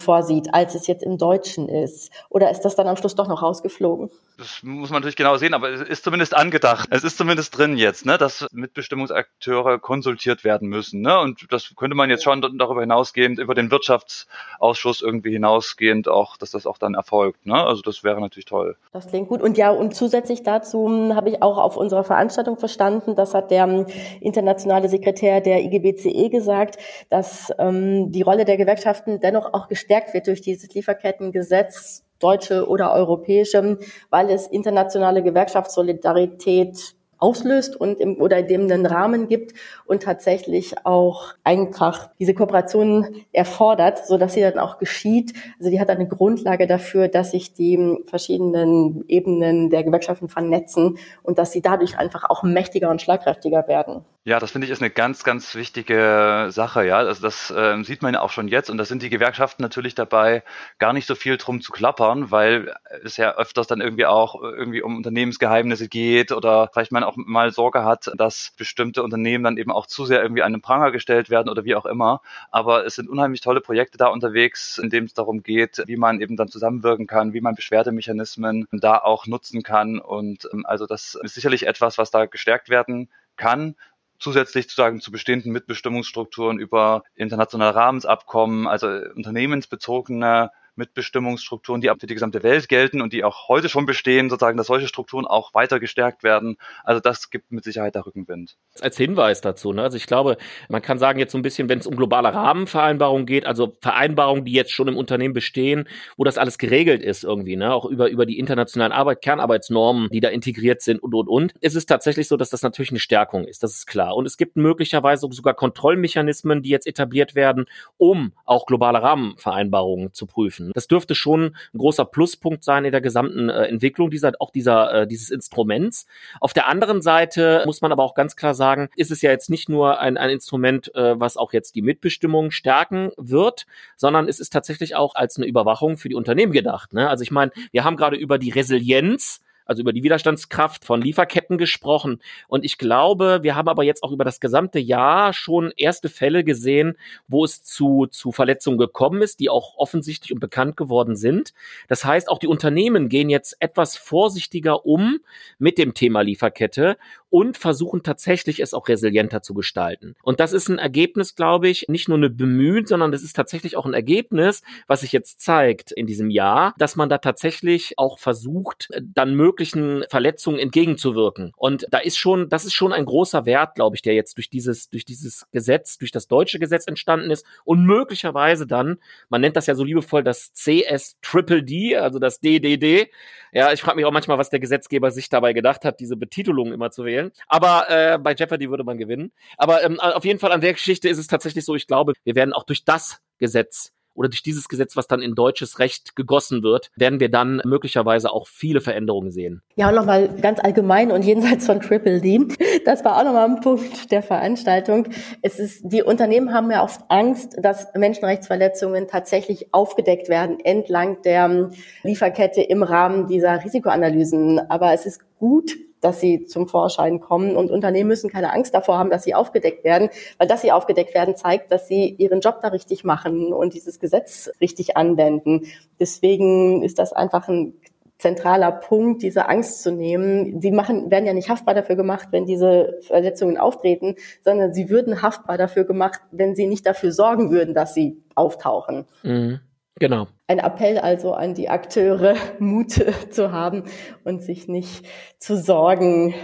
vorsieht, 0.00 0.54
als 0.54 0.74
es 0.74 0.86
jetzt 0.86 1.02
im 1.02 1.18
Deutschen 1.18 1.68
ist? 1.68 2.10
Oder 2.28 2.50
ist 2.50 2.60
das 2.60 2.76
dann 2.76 2.86
am 2.86 2.96
Schluss 2.96 3.14
doch 3.14 3.28
noch 3.28 3.42
rausgeflogen? 3.42 4.10
Das 4.38 4.62
muss 4.62 4.90
man 4.90 5.00
natürlich 5.00 5.16
genau 5.16 5.36
sehen, 5.36 5.52
aber 5.52 5.70
es 5.70 5.80
ist 5.80 6.04
zumindest 6.04 6.36
angedacht. 6.36 6.88
Es 6.92 7.02
ist 7.02 7.18
zumindest 7.18 7.58
drin 7.58 7.76
jetzt, 7.76 8.06
ne, 8.06 8.18
dass 8.18 8.46
Mitbestimmungsakteure 8.52 9.80
konsultiert 9.80 10.44
werden 10.44 10.68
müssen. 10.68 11.00
Ne? 11.00 11.18
Und 11.18 11.46
das 11.50 11.74
könnte 11.74 11.96
man 11.96 12.08
jetzt 12.08 12.22
schon 12.22 12.40
darüber 12.56 12.80
hinausgehend, 12.80 13.40
über 13.40 13.56
den 13.56 13.72
Wirtschaftsausschuss 13.72 15.02
irgendwie 15.02 15.32
hinausgehend 15.32 16.06
auch, 16.06 16.36
dass 16.36 16.52
das 16.52 16.66
auch 16.66 16.78
dann 16.78 16.94
erfolgt. 16.94 17.46
Ne? 17.46 17.56
Also 17.56 17.82
das 17.82 18.04
wäre 18.04 18.20
natürlich 18.20 18.44
toll. 18.44 18.76
Das 18.92 19.08
klingt 19.08 19.28
gut. 19.28 19.42
Und 19.42 19.58
ja, 19.58 19.70
und 19.70 19.96
zusätzlich 19.96 20.44
dazu 20.44 20.86
hm, 20.86 21.16
habe 21.16 21.30
ich 21.30 21.42
auch 21.42 21.58
auf 21.58 21.76
unserer 21.76 22.04
Veranstaltung 22.04 22.58
verstanden, 22.58 23.16
das 23.16 23.34
hat 23.34 23.50
der 23.50 23.64
hm, 23.64 23.86
internationale 24.20 24.88
Sekretär 24.88 25.40
der 25.40 25.64
IGBCE 25.64 26.30
gesagt, 26.30 26.78
dass 27.10 27.52
ähm, 27.58 28.12
die 28.12 28.22
Rolle 28.22 28.44
der 28.44 28.56
Gewerkschaften 28.56 29.18
dennoch 29.18 29.52
auch 29.52 29.66
gestärkt 29.66 29.87
gestärkt 29.88 30.12
wird 30.12 30.26
durch 30.26 30.42
dieses 30.42 30.68
Lieferkettengesetz, 30.74 32.04
deutsche 32.18 32.68
oder 32.68 32.92
europäische, 32.92 33.78
weil 34.10 34.28
es 34.28 34.46
internationale 34.46 35.22
Gewerkschaftssolidarität 35.22 36.94
auslöst 37.18 37.76
und 37.76 38.00
im, 38.00 38.20
oder 38.20 38.42
dem 38.42 38.62
einen 38.62 38.86
Rahmen 38.86 39.28
gibt 39.28 39.54
und 39.86 40.02
tatsächlich 40.02 40.84
auch 40.84 41.34
einfach 41.44 42.10
diese 42.18 42.34
Kooperation 42.34 43.24
erfordert, 43.32 44.06
so 44.06 44.18
dass 44.18 44.34
sie 44.34 44.40
dann 44.40 44.58
auch 44.58 44.78
geschieht. 44.78 45.34
Also 45.58 45.70
die 45.70 45.80
hat 45.80 45.90
eine 45.90 46.08
Grundlage 46.08 46.66
dafür, 46.66 47.08
dass 47.08 47.32
sich 47.32 47.54
die 47.54 47.98
verschiedenen 48.06 49.04
Ebenen 49.08 49.70
der 49.70 49.84
Gewerkschaften 49.84 50.28
vernetzen 50.28 50.98
und 51.22 51.38
dass 51.38 51.52
sie 51.52 51.62
dadurch 51.62 51.98
einfach 51.98 52.28
auch 52.28 52.42
mächtiger 52.42 52.90
und 52.90 53.02
schlagkräftiger 53.02 53.68
werden. 53.68 54.04
Ja, 54.28 54.38
das 54.38 54.50
finde 54.50 54.66
ich 54.66 54.70
ist 54.70 54.82
eine 54.82 54.90
ganz, 54.90 55.24
ganz 55.24 55.54
wichtige 55.54 56.48
Sache. 56.50 56.84
Ja, 56.86 56.98
also 56.98 57.22
das 57.22 57.50
äh, 57.50 57.82
sieht 57.82 58.02
man 58.02 58.12
ja 58.12 58.20
auch 58.20 58.28
schon 58.28 58.46
jetzt 58.46 58.68
und 58.68 58.76
da 58.76 58.84
sind 58.84 59.02
die 59.02 59.08
Gewerkschaften 59.08 59.62
natürlich 59.62 59.94
dabei, 59.94 60.42
gar 60.78 60.92
nicht 60.92 61.06
so 61.06 61.14
viel 61.14 61.38
drum 61.38 61.62
zu 61.62 61.72
klappern, 61.72 62.30
weil 62.30 62.74
es 63.02 63.16
ja 63.16 63.36
öfters 63.36 63.68
dann 63.68 63.80
irgendwie 63.80 64.04
auch 64.04 64.42
irgendwie 64.42 64.82
um 64.82 64.98
Unternehmensgeheimnisse 64.98 65.88
geht 65.88 66.30
oder 66.32 66.68
vielleicht 66.70 66.92
man 66.92 67.04
auch 67.08 67.16
mal 67.16 67.50
Sorge 67.52 67.84
hat, 67.84 68.10
dass 68.16 68.52
bestimmte 68.56 69.02
Unternehmen 69.02 69.44
dann 69.44 69.56
eben 69.56 69.72
auch 69.72 69.86
zu 69.86 70.04
sehr 70.04 70.22
irgendwie 70.22 70.42
an 70.42 70.52
den 70.52 70.62
Pranger 70.62 70.92
gestellt 70.92 71.30
werden 71.30 71.48
oder 71.48 71.64
wie 71.64 71.74
auch 71.74 71.86
immer. 71.86 72.20
Aber 72.50 72.86
es 72.86 72.94
sind 72.94 73.08
unheimlich 73.08 73.40
tolle 73.40 73.60
Projekte 73.60 73.98
da 73.98 74.08
unterwegs, 74.08 74.78
in 74.78 74.90
dem 74.90 75.04
es 75.04 75.14
darum 75.14 75.42
geht, 75.42 75.82
wie 75.86 75.96
man 75.96 76.20
eben 76.20 76.36
dann 76.36 76.48
zusammenwirken 76.48 77.06
kann, 77.06 77.32
wie 77.32 77.40
man 77.40 77.54
Beschwerdemechanismen 77.54 78.66
da 78.72 78.98
auch 78.98 79.26
nutzen 79.26 79.62
kann. 79.62 79.98
Und 79.98 80.48
ähm, 80.52 80.64
also 80.66 80.86
das 80.86 81.18
ist 81.22 81.34
sicherlich 81.34 81.66
etwas, 81.66 81.98
was 81.98 82.10
da 82.10 82.26
gestärkt 82.26 82.68
werden 82.68 83.08
kann 83.36 83.74
zusätzlich 84.18 84.68
zu 84.68 84.74
sagen 84.74 85.00
zu 85.00 85.12
bestehenden 85.12 85.52
Mitbestimmungsstrukturen 85.52 86.58
über 86.58 87.04
internationale 87.14 87.74
Rahmensabkommen, 87.74 88.66
also 88.66 88.88
unternehmensbezogene 88.88 90.50
Mitbestimmungsstrukturen, 90.78 91.80
die 91.80 91.88
für 91.98 92.06
die 92.06 92.14
gesamte 92.14 92.42
Welt 92.42 92.68
gelten 92.68 93.02
und 93.02 93.12
die 93.12 93.24
auch 93.24 93.48
heute 93.48 93.68
schon 93.68 93.84
bestehen, 93.84 94.30
sozusagen, 94.30 94.56
dass 94.56 94.68
solche 94.68 94.88
Strukturen 94.88 95.26
auch 95.26 95.52
weiter 95.52 95.80
gestärkt 95.80 96.22
werden. 96.22 96.56
Also 96.84 97.00
das 97.00 97.30
gibt 97.30 97.52
mit 97.52 97.64
Sicherheit 97.64 97.96
da 97.96 98.00
Rückenwind. 98.00 98.56
Als 98.80 98.96
Hinweis 98.96 99.40
dazu, 99.40 99.72
ne? 99.72 99.82
also 99.82 99.96
ich 99.96 100.06
glaube, 100.06 100.38
man 100.68 100.80
kann 100.80 100.98
sagen 100.98 101.18
jetzt 101.18 101.32
so 101.32 101.38
ein 101.38 101.42
bisschen, 101.42 101.68
wenn 101.68 101.80
es 101.80 101.86
um 101.86 101.96
globale 101.96 102.32
Rahmenvereinbarungen 102.32 103.26
geht, 103.26 103.46
also 103.46 103.76
Vereinbarungen, 103.80 104.44
die 104.44 104.52
jetzt 104.52 104.72
schon 104.72 104.88
im 104.88 104.96
Unternehmen 104.96 105.34
bestehen, 105.34 105.88
wo 106.16 106.24
das 106.24 106.38
alles 106.38 106.58
geregelt 106.58 107.02
ist 107.02 107.24
irgendwie, 107.24 107.56
ne? 107.56 107.74
auch 107.74 107.84
über, 107.84 108.08
über 108.08 108.24
die 108.24 108.38
internationalen 108.38 108.92
Arbeit, 108.92 109.20
Kernarbeitsnormen, 109.20 110.08
die 110.10 110.20
da 110.20 110.28
integriert 110.28 110.80
sind 110.80 111.02
und, 111.02 111.14
und, 111.14 111.28
und. 111.28 111.54
Es 111.60 111.74
ist 111.74 111.86
tatsächlich 111.86 112.28
so, 112.28 112.36
dass 112.36 112.50
das 112.50 112.62
natürlich 112.62 112.90
eine 112.90 113.00
Stärkung 113.00 113.44
ist, 113.44 113.62
das 113.62 113.74
ist 113.74 113.86
klar. 113.86 114.14
Und 114.14 114.26
es 114.26 114.36
gibt 114.36 114.56
möglicherweise 114.56 115.28
sogar 115.30 115.54
Kontrollmechanismen, 115.54 116.62
die 116.62 116.70
jetzt 116.70 116.86
etabliert 116.86 117.34
werden, 117.34 117.66
um 117.96 118.32
auch 118.44 118.66
globale 118.66 119.02
Rahmenvereinbarungen 119.02 120.12
zu 120.12 120.26
prüfen. 120.26 120.67
Das 120.74 120.88
dürfte 120.88 121.14
schon 121.14 121.56
ein 121.74 121.78
großer 121.78 122.04
Pluspunkt 122.04 122.64
sein 122.64 122.84
in 122.84 122.92
der 122.92 123.00
gesamten 123.00 123.48
äh, 123.48 123.64
Entwicklung 123.64 124.10
dieser, 124.10 124.32
auch 124.40 124.50
dieser, 124.50 125.02
äh, 125.02 125.06
dieses 125.06 125.30
Instruments. 125.30 126.06
Auf 126.40 126.52
der 126.52 126.68
anderen 126.68 127.02
Seite 127.02 127.62
muss 127.66 127.80
man 127.80 127.92
aber 127.92 128.02
auch 128.02 128.14
ganz 128.14 128.36
klar 128.36 128.54
sagen, 128.54 128.88
ist 128.96 129.10
es 129.10 129.22
ja 129.22 129.30
jetzt 129.30 129.50
nicht 129.50 129.68
nur 129.68 130.00
ein, 130.00 130.16
ein 130.16 130.30
Instrument, 130.30 130.94
äh, 130.94 131.18
was 131.18 131.36
auch 131.36 131.52
jetzt 131.52 131.74
die 131.74 131.82
Mitbestimmung 131.82 132.50
stärken 132.50 133.10
wird, 133.16 133.66
sondern 133.96 134.28
es 134.28 134.40
ist 134.40 134.52
tatsächlich 134.52 134.96
auch 134.96 135.14
als 135.14 135.36
eine 135.36 135.46
Überwachung 135.46 135.96
für 135.96 136.08
die 136.08 136.14
Unternehmen 136.14 136.52
gedacht. 136.52 136.92
Ne? 136.92 137.08
Also 137.08 137.22
ich 137.22 137.30
meine, 137.30 137.52
wir 137.72 137.84
haben 137.84 137.96
gerade 137.96 138.16
über 138.16 138.38
die 138.38 138.50
Resilienz 138.50 139.40
also 139.68 139.82
über 139.82 139.92
die 139.92 140.02
Widerstandskraft 140.02 140.84
von 140.84 141.00
Lieferketten 141.00 141.58
gesprochen. 141.58 142.20
Und 142.48 142.64
ich 142.64 142.78
glaube, 142.78 143.40
wir 143.42 143.54
haben 143.54 143.68
aber 143.68 143.84
jetzt 143.84 144.02
auch 144.02 144.10
über 144.10 144.24
das 144.24 144.40
gesamte 144.40 144.78
Jahr 144.78 145.32
schon 145.32 145.72
erste 145.76 146.08
Fälle 146.08 146.42
gesehen, 146.42 146.96
wo 147.28 147.44
es 147.44 147.62
zu, 147.62 148.06
zu 148.06 148.32
Verletzungen 148.32 148.78
gekommen 148.78 149.22
ist, 149.22 149.40
die 149.40 149.50
auch 149.50 149.76
offensichtlich 149.76 150.32
und 150.32 150.40
bekannt 150.40 150.76
geworden 150.76 151.14
sind. 151.14 151.52
Das 151.86 152.04
heißt, 152.04 152.28
auch 152.28 152.38
die 152.38 152.46
Unternehmen 152.48 153.08
gehen 153.08 153.30
jetzt 153.30 153.56
etwas 153.60 153.96
vorsichtiger 153.96 154.86
um 154.86 155.18
mit 155.58 155.78
dem 155.78 155.94
Thema 155.94 156.22
Lieferkette 156.22 156.96
und 157.30 157.58
versuchen 157.58 158.02
tatsächlich 158.02 158.60
es 158.60 158.72
auch 158.72 158.88
resilienter 158.88 159.42
zu 159.42 159.54
gestalten. 159.54 160.16
Und 160.22 160.40
das 160.40 160.52
ist 160.52 160.68
ein 160.68 160.78
Ergebnis, 160.78 161.34
glaube 161.34 161.68
ich, 161.68 161.86
nicht 161.88 162.08
nur 162.08 162.16
eine 162.16 162.30
bemühen, 162.30 162.86
sondern 162.86 163.12
das 163.12 163.22
ist 163.22 163.36
tatsächlich 163.36 163.76
auch 163.76 163.84
ein 163.84 163.94
Ergebnis, 163.94 164.62
was 164.86 165.02
sich 165.02 165.12
jetzt 165.12 165.40
zeigt 165.40 165.92
in 165.92 166.06
diesem 166.06 166.30
Jahr, 166.30 166.74
dass 166.78 166.96
man 166.96 167.08
da 167.08 167.18
tatsächlich 167.18 167.98
auch 167.98 168.18
versucht, 168.18 168.88
dann 169.02 169.34
möglichst 169.34 169.57
möglichen 169.58 170.04
Verletzungen 170.08 170.60
entgegenzuwirken. 170.60 171.52
Und 171.56 171.86
da 171.90 171.98
ist 171.98 172.16
schon, 172.16 172.48
das 172.48 172.64
ist 172.64 172.74
schon 172.74 172.92
ein 172.92 173.04
großer 173.04 173.44
Wert, 173.44 173.74
glaube 173.74 173.96
ich, 173.96 174.02
der 174.02 174.14
jetzt 174.14 174.36
durch 174.36 174.50
dieses, 174.50 174.88
durch 174.88 175.04
dieses 175.04 175.46
Gesetz, 175.50 175.98
durch 175.98 176.12
das 176.12 176.28
deutsche 176.28 176.60
Gesetz 176.60 176.86
entstanden 176.86 177.30
ist 177.32 177.44
und 177.64 177.84
möglicherweise 177.84 178.68
dann, 178.68 178.98
man 179.28 179.40
nennt 179.40 179.56
das 179.56 179.66
ja 179.66 179.74
so 179.74 179.82
liebevoll 179.82 180.22
das 180.22 180.52
CS 180.52 181.16
Triple 181.22 181.64
D, 181.64 181.96
also 181.96 182.20
das 182.20 182.38
DDD. 182.38 183.10
Ja, 183.52 183.72
ich 183.72 183.80
frage 183.80 183.96
mich 183.96 184.04
auch 184.04 184.12
manchmal, 184.12 184.38
was 184.38 184.50
der 184.50 184.60
Gesetzgeber 184.60 185.10
sich 185.10 185.28
dabei 185.28 185.52
gedacht 185.52 185.84
hat, 185.84 185.98
diese 185.98 186.16
Betitelung 186.16 186.72
immer 186.72 186.92
zu 186.92 187.04
wählen. 187.04 187.32
Aber 187.48 187.90
äh, 187.90 188.18
bei 188.18 188.34
Jeopardy 188.34 188.70
würde 188.70 188.84
man 188.84 188.96
gewinnen. 188.96 189.32
Aber 189.56 189.82
ähm, 189.82 189.98
auf 189.98 190.24
jeden 190.24 190.38
Fall 190.38 190.52
an 190.52 190.60
der 190.60 190.74
Geschichte 190.74 191.08
ist 191.08 191.18
es 191.18 191.26
tatsächlich 191.26 191.64
so, 191.64 191.74
ich 191.74 191.88
glaube, 191.88 192.12
wir 192.22 192.36
werden 192.36 192.52
auch 192.52 192.64
durch 192.64 192.84
das 192.84 193.20
Gesetz 193.38 193.92
oder 194.18 194.28
durch 194.28 194.42
dieses 194.42 194.68
Gesetz, 194.68 194.96
was 194.96 195.06
dann 195.06 195.22
in 195.22 195.34
deutsches 195.34 195.78
Recht 195.78 196.16
gegossen 196.16 196.62
wird, 196.64 196.90
werden 196.96 197.20
wir 197.20 197.30
dann 197.30 197.62
möglicherweise 197.64 198.32
auch 198.32 198.48
viele 198.48 198.80
Veränderungen 198.80 199.30
sehen. 199.30 199.62
Ja, 199.76 199.92
nochmal 199.92 200.28
ganz 200.40 200.58
allgemein 200.60 201.12
und 201.12 201.24
jenseits 201.24 201.66
von 201.66 201.80
Triple 201.80 202.20
D. 202.20 202.40
Das 202.84 203.04
war 203.04 203.18
auch 203.18 203.24
nochmal 203.24 203.48
ein 203.48 203.60
Punkt 203.60 204.10
der 204.10 204.22
Veranstaltung. 204.22 205.08
Es 205.42 205.58
ist, 205.58 205.82
die 205.84 206.02
Unternehmen 206.02 206.52
haben 206.52 206.70
ja 206.70 206.82
oft 206.82 207.02
Angst, 207.08 207.56
dass 207.60 207.86
Menschenrechtsverletzungen 207.94 209.08
tatsächlich 209.08 209.72
aufgedeckt 209.72 210.28
werden 210.28 210.58
entlang 210.60 211.22
der 211.22 211.44
ähm, 211.44 211.70
Lieferkette 212.02 212.62
im 212.62 212.82
Rahmen 212.82 213.26
dieser 213.26 213.62
Risikoanalysen. 213.64 214.70
Aber 214.70 214.92
es 214.92 215.06
ist 215.06 215.20
gut, 215.38 215.76
dass 216.00 216.20
sie 216.20 216.44
zum 216.44 216.68
Vorschein 216.68 217.20
kommen. 217.20 217.56
Und 217.56 217.70
Unternehmen 217.70 218.08
müssen 218.08 218.30
keine 218.30 218.52
Angst 218.52 218.74
davor 218.74 218.98
haben, 218.98 219.10
dass 219.10 219.24
sie 219.24 219.34
aufgedeckt 219.34 219.84
werden, 219.84 220.10
weil 220.38 220.48
dass 220.48 220.62
sie 220.62 220.72
aufgedeckt 220.72 221.14
werden 221.14 221.36
zeigt, 221.36 221.72
dass 221.72 221.88
sie 221.88 222.08
ihren 222.08 222.40
Job 222.40 222.60
da 222.62 222.68
richtig 222.68 223.04
machen 223.04 223.52
und 223.52 223.74
dieses 223.74 223.98
Gesetz 223.98 224.50
richtig 224.60 224.96
anwenden. 224.96 225.62
Deswegen 226.00 226.82
ist 226.82 226.98
das 226.98 227.12
einfach 227.12 227.48
ein 227.48 227.74
zentraler 228.18 228.72
Punkt, 228.72 229.22
diese 229.22 229.48
Angst 229.48 229.82
zu 229.82 229.92
nehmen. 229.92 230.60
Sie 230.60 230.72
machen, 230.72 231.10
werden 231.10 231.26
ja 231.26 231.32
nicht 231.32 231.48
haftbar 231.48 231.74
dafür 231.74 231.96
gemacht, 231.96 232.28
wenn 232.32 232.46
diese 232.46 232.98
Verletzungen 233.02 233.58
auftreten, 233.58 234.16
sondern 234.44 234.74
sie 234.74 234.90
würden 234.90 235.22
haftbar 235.22 235.56
dafür 235.56 235.84
gemacht, 235.84 236.20
wenn 236.32 236.56
sie 236.56 236.66
nicht 236.66 236.84
dafür 236.84 237.12
sorgen 237.12 237.50
würden, 237.50 237.74
dass 237.74 237.94
sie 237.94 238.20
auftauchen. 238.34 239.06
Mhm. 239.22 239.60
Genau. 239.98 240.28
Ein 240.46 240.58
Appell 240.58 240.98
also 240.98 241.32
an 241.34 241.54
die 241.54 241.68
Akteure, 241.68 242.36
Mut 242.58 242.92
zu 243.30 243.52
haben 243.52 243.84
und 244.24 244.42
sich 244.42 244.68
nicht 244.68 245.04
zu 245.38 245.56
sorgen 245.56 246.34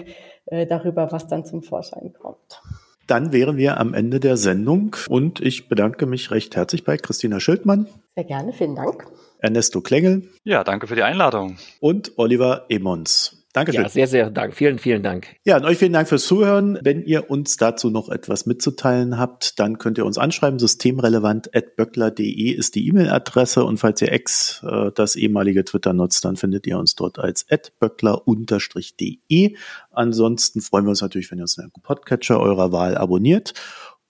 äh, 0.46 0.66
darüber, 0.66 1.12
was 1.12 1.26
dann 1.26 1.44
zum 1.44 1.62
Vorschein 1.62 2.12
kommt. 2.18 2.62
Dann 3.06 3.32
wären 3.32 3.58
wir 3.58 3.78
am 3.78 3.92
Ende 3.92 4.18
der 4.18 4.36
Sendung 4.36 4.96
und 5.08 5.40
ich 5.40 5.68
bedanke 5.68 6.06
mich 6.06 6.30
recht 6.30 6.56
herzlich 6.56 6.84
bei 6.84 6.96
Christina 6.96 7.38
Schildmann. 7.38 7.86
Sehr 8.14 8.24
gerne, 8.24 8.52
vielen 8.52 8.74
Dank. 8.74 9.06
Ernesto 9.38 9.82
Klengel. 9.82 10.30
Ja, 10.44 10.64
danke 10.64 10.86
für 10.86 10.96
die 10.96 11.02
Einladung. 11.02 11.58
Und 11.80 12.12
Oliver 12.16 12.64
Emons. 12.70 13.43
Dankeschön. 13.54 13.82
Ja, 13.84 13.88
sehr, 13.88 14.08
sehr 14.08 14.30
Dank. 14.30 14.52
Vielen, 14.52 14.80
vielen 14.80 15.04
Dank. 15.04 15.36
Ja, 15.44 15.56
und 15.56 15.64
euch 15.64 15.78
vielen 15.78 15.92
Dank 15.92 16.08
fürs 16.08 16.26
Zuhören. 16.26 16.76
Wenn 16.82 17.04
ihr 17.04 17.30
uns 17.30 17.56
dazu 17.56 17.88
noch 17.88 18.08
etwas 18.08 18.46
mitzuteilen 18.46 19.16
habt, 19.16 19.60
dann 19.60 19.78
könnt 19.78 19.96
ihr 19.96 20.04
uns 20.04 20.18
anschreiben. 20.18 20.58
Systemrelevant.böckler.de 20.58 22.50
ist 22.50 22.74
die 22.74 22.88
E-Mail-Adresse. 22.88 23.64
Und 23.64 23.78
falls 23.78 24.02
ihr 24.02 24.10
Ex, 24.10 24.60
äh, 24.68 24.90
das 24.92 25.14
ehemalige 25.14 25.64
Twitter 25.64 25.92
nutzt, 25.92 26.24
dann 26.24 26.34
findet 26.34 26.66
ihr 26.66 26.76
uns 26.78 26.96
dort 26.96 27.20
als 27.20 27.46
böckler-de. 27.78 29.56
Ansonsten 29.92 30.60
freuen 30.60 30.84
wir 30.86 30.90
uns 30.90 31.02
natürlich, 31.02 31.30
wenn 31.30 31.38
ihr 31.38 31.42
uns 31.42 31.56
in 31.56 31.62
einem 31.62 31.70
Podcatcher 31.80 32.40
eurer 32.40 32.72
Wahl 32.72 32.98
abonniert. 32.98 33.54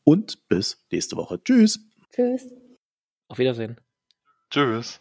Und 0.04 0.48
bis 0.48 0.82
nächste 0.90 1.16
Woche. 1.16 1.38
Tschüss. 1.44 1.80
Tschüss. 2.14 2.46
Auf 3.28 3.36
Wiedersehen. 3.36 3.76
Tschüss. 4.50 5.00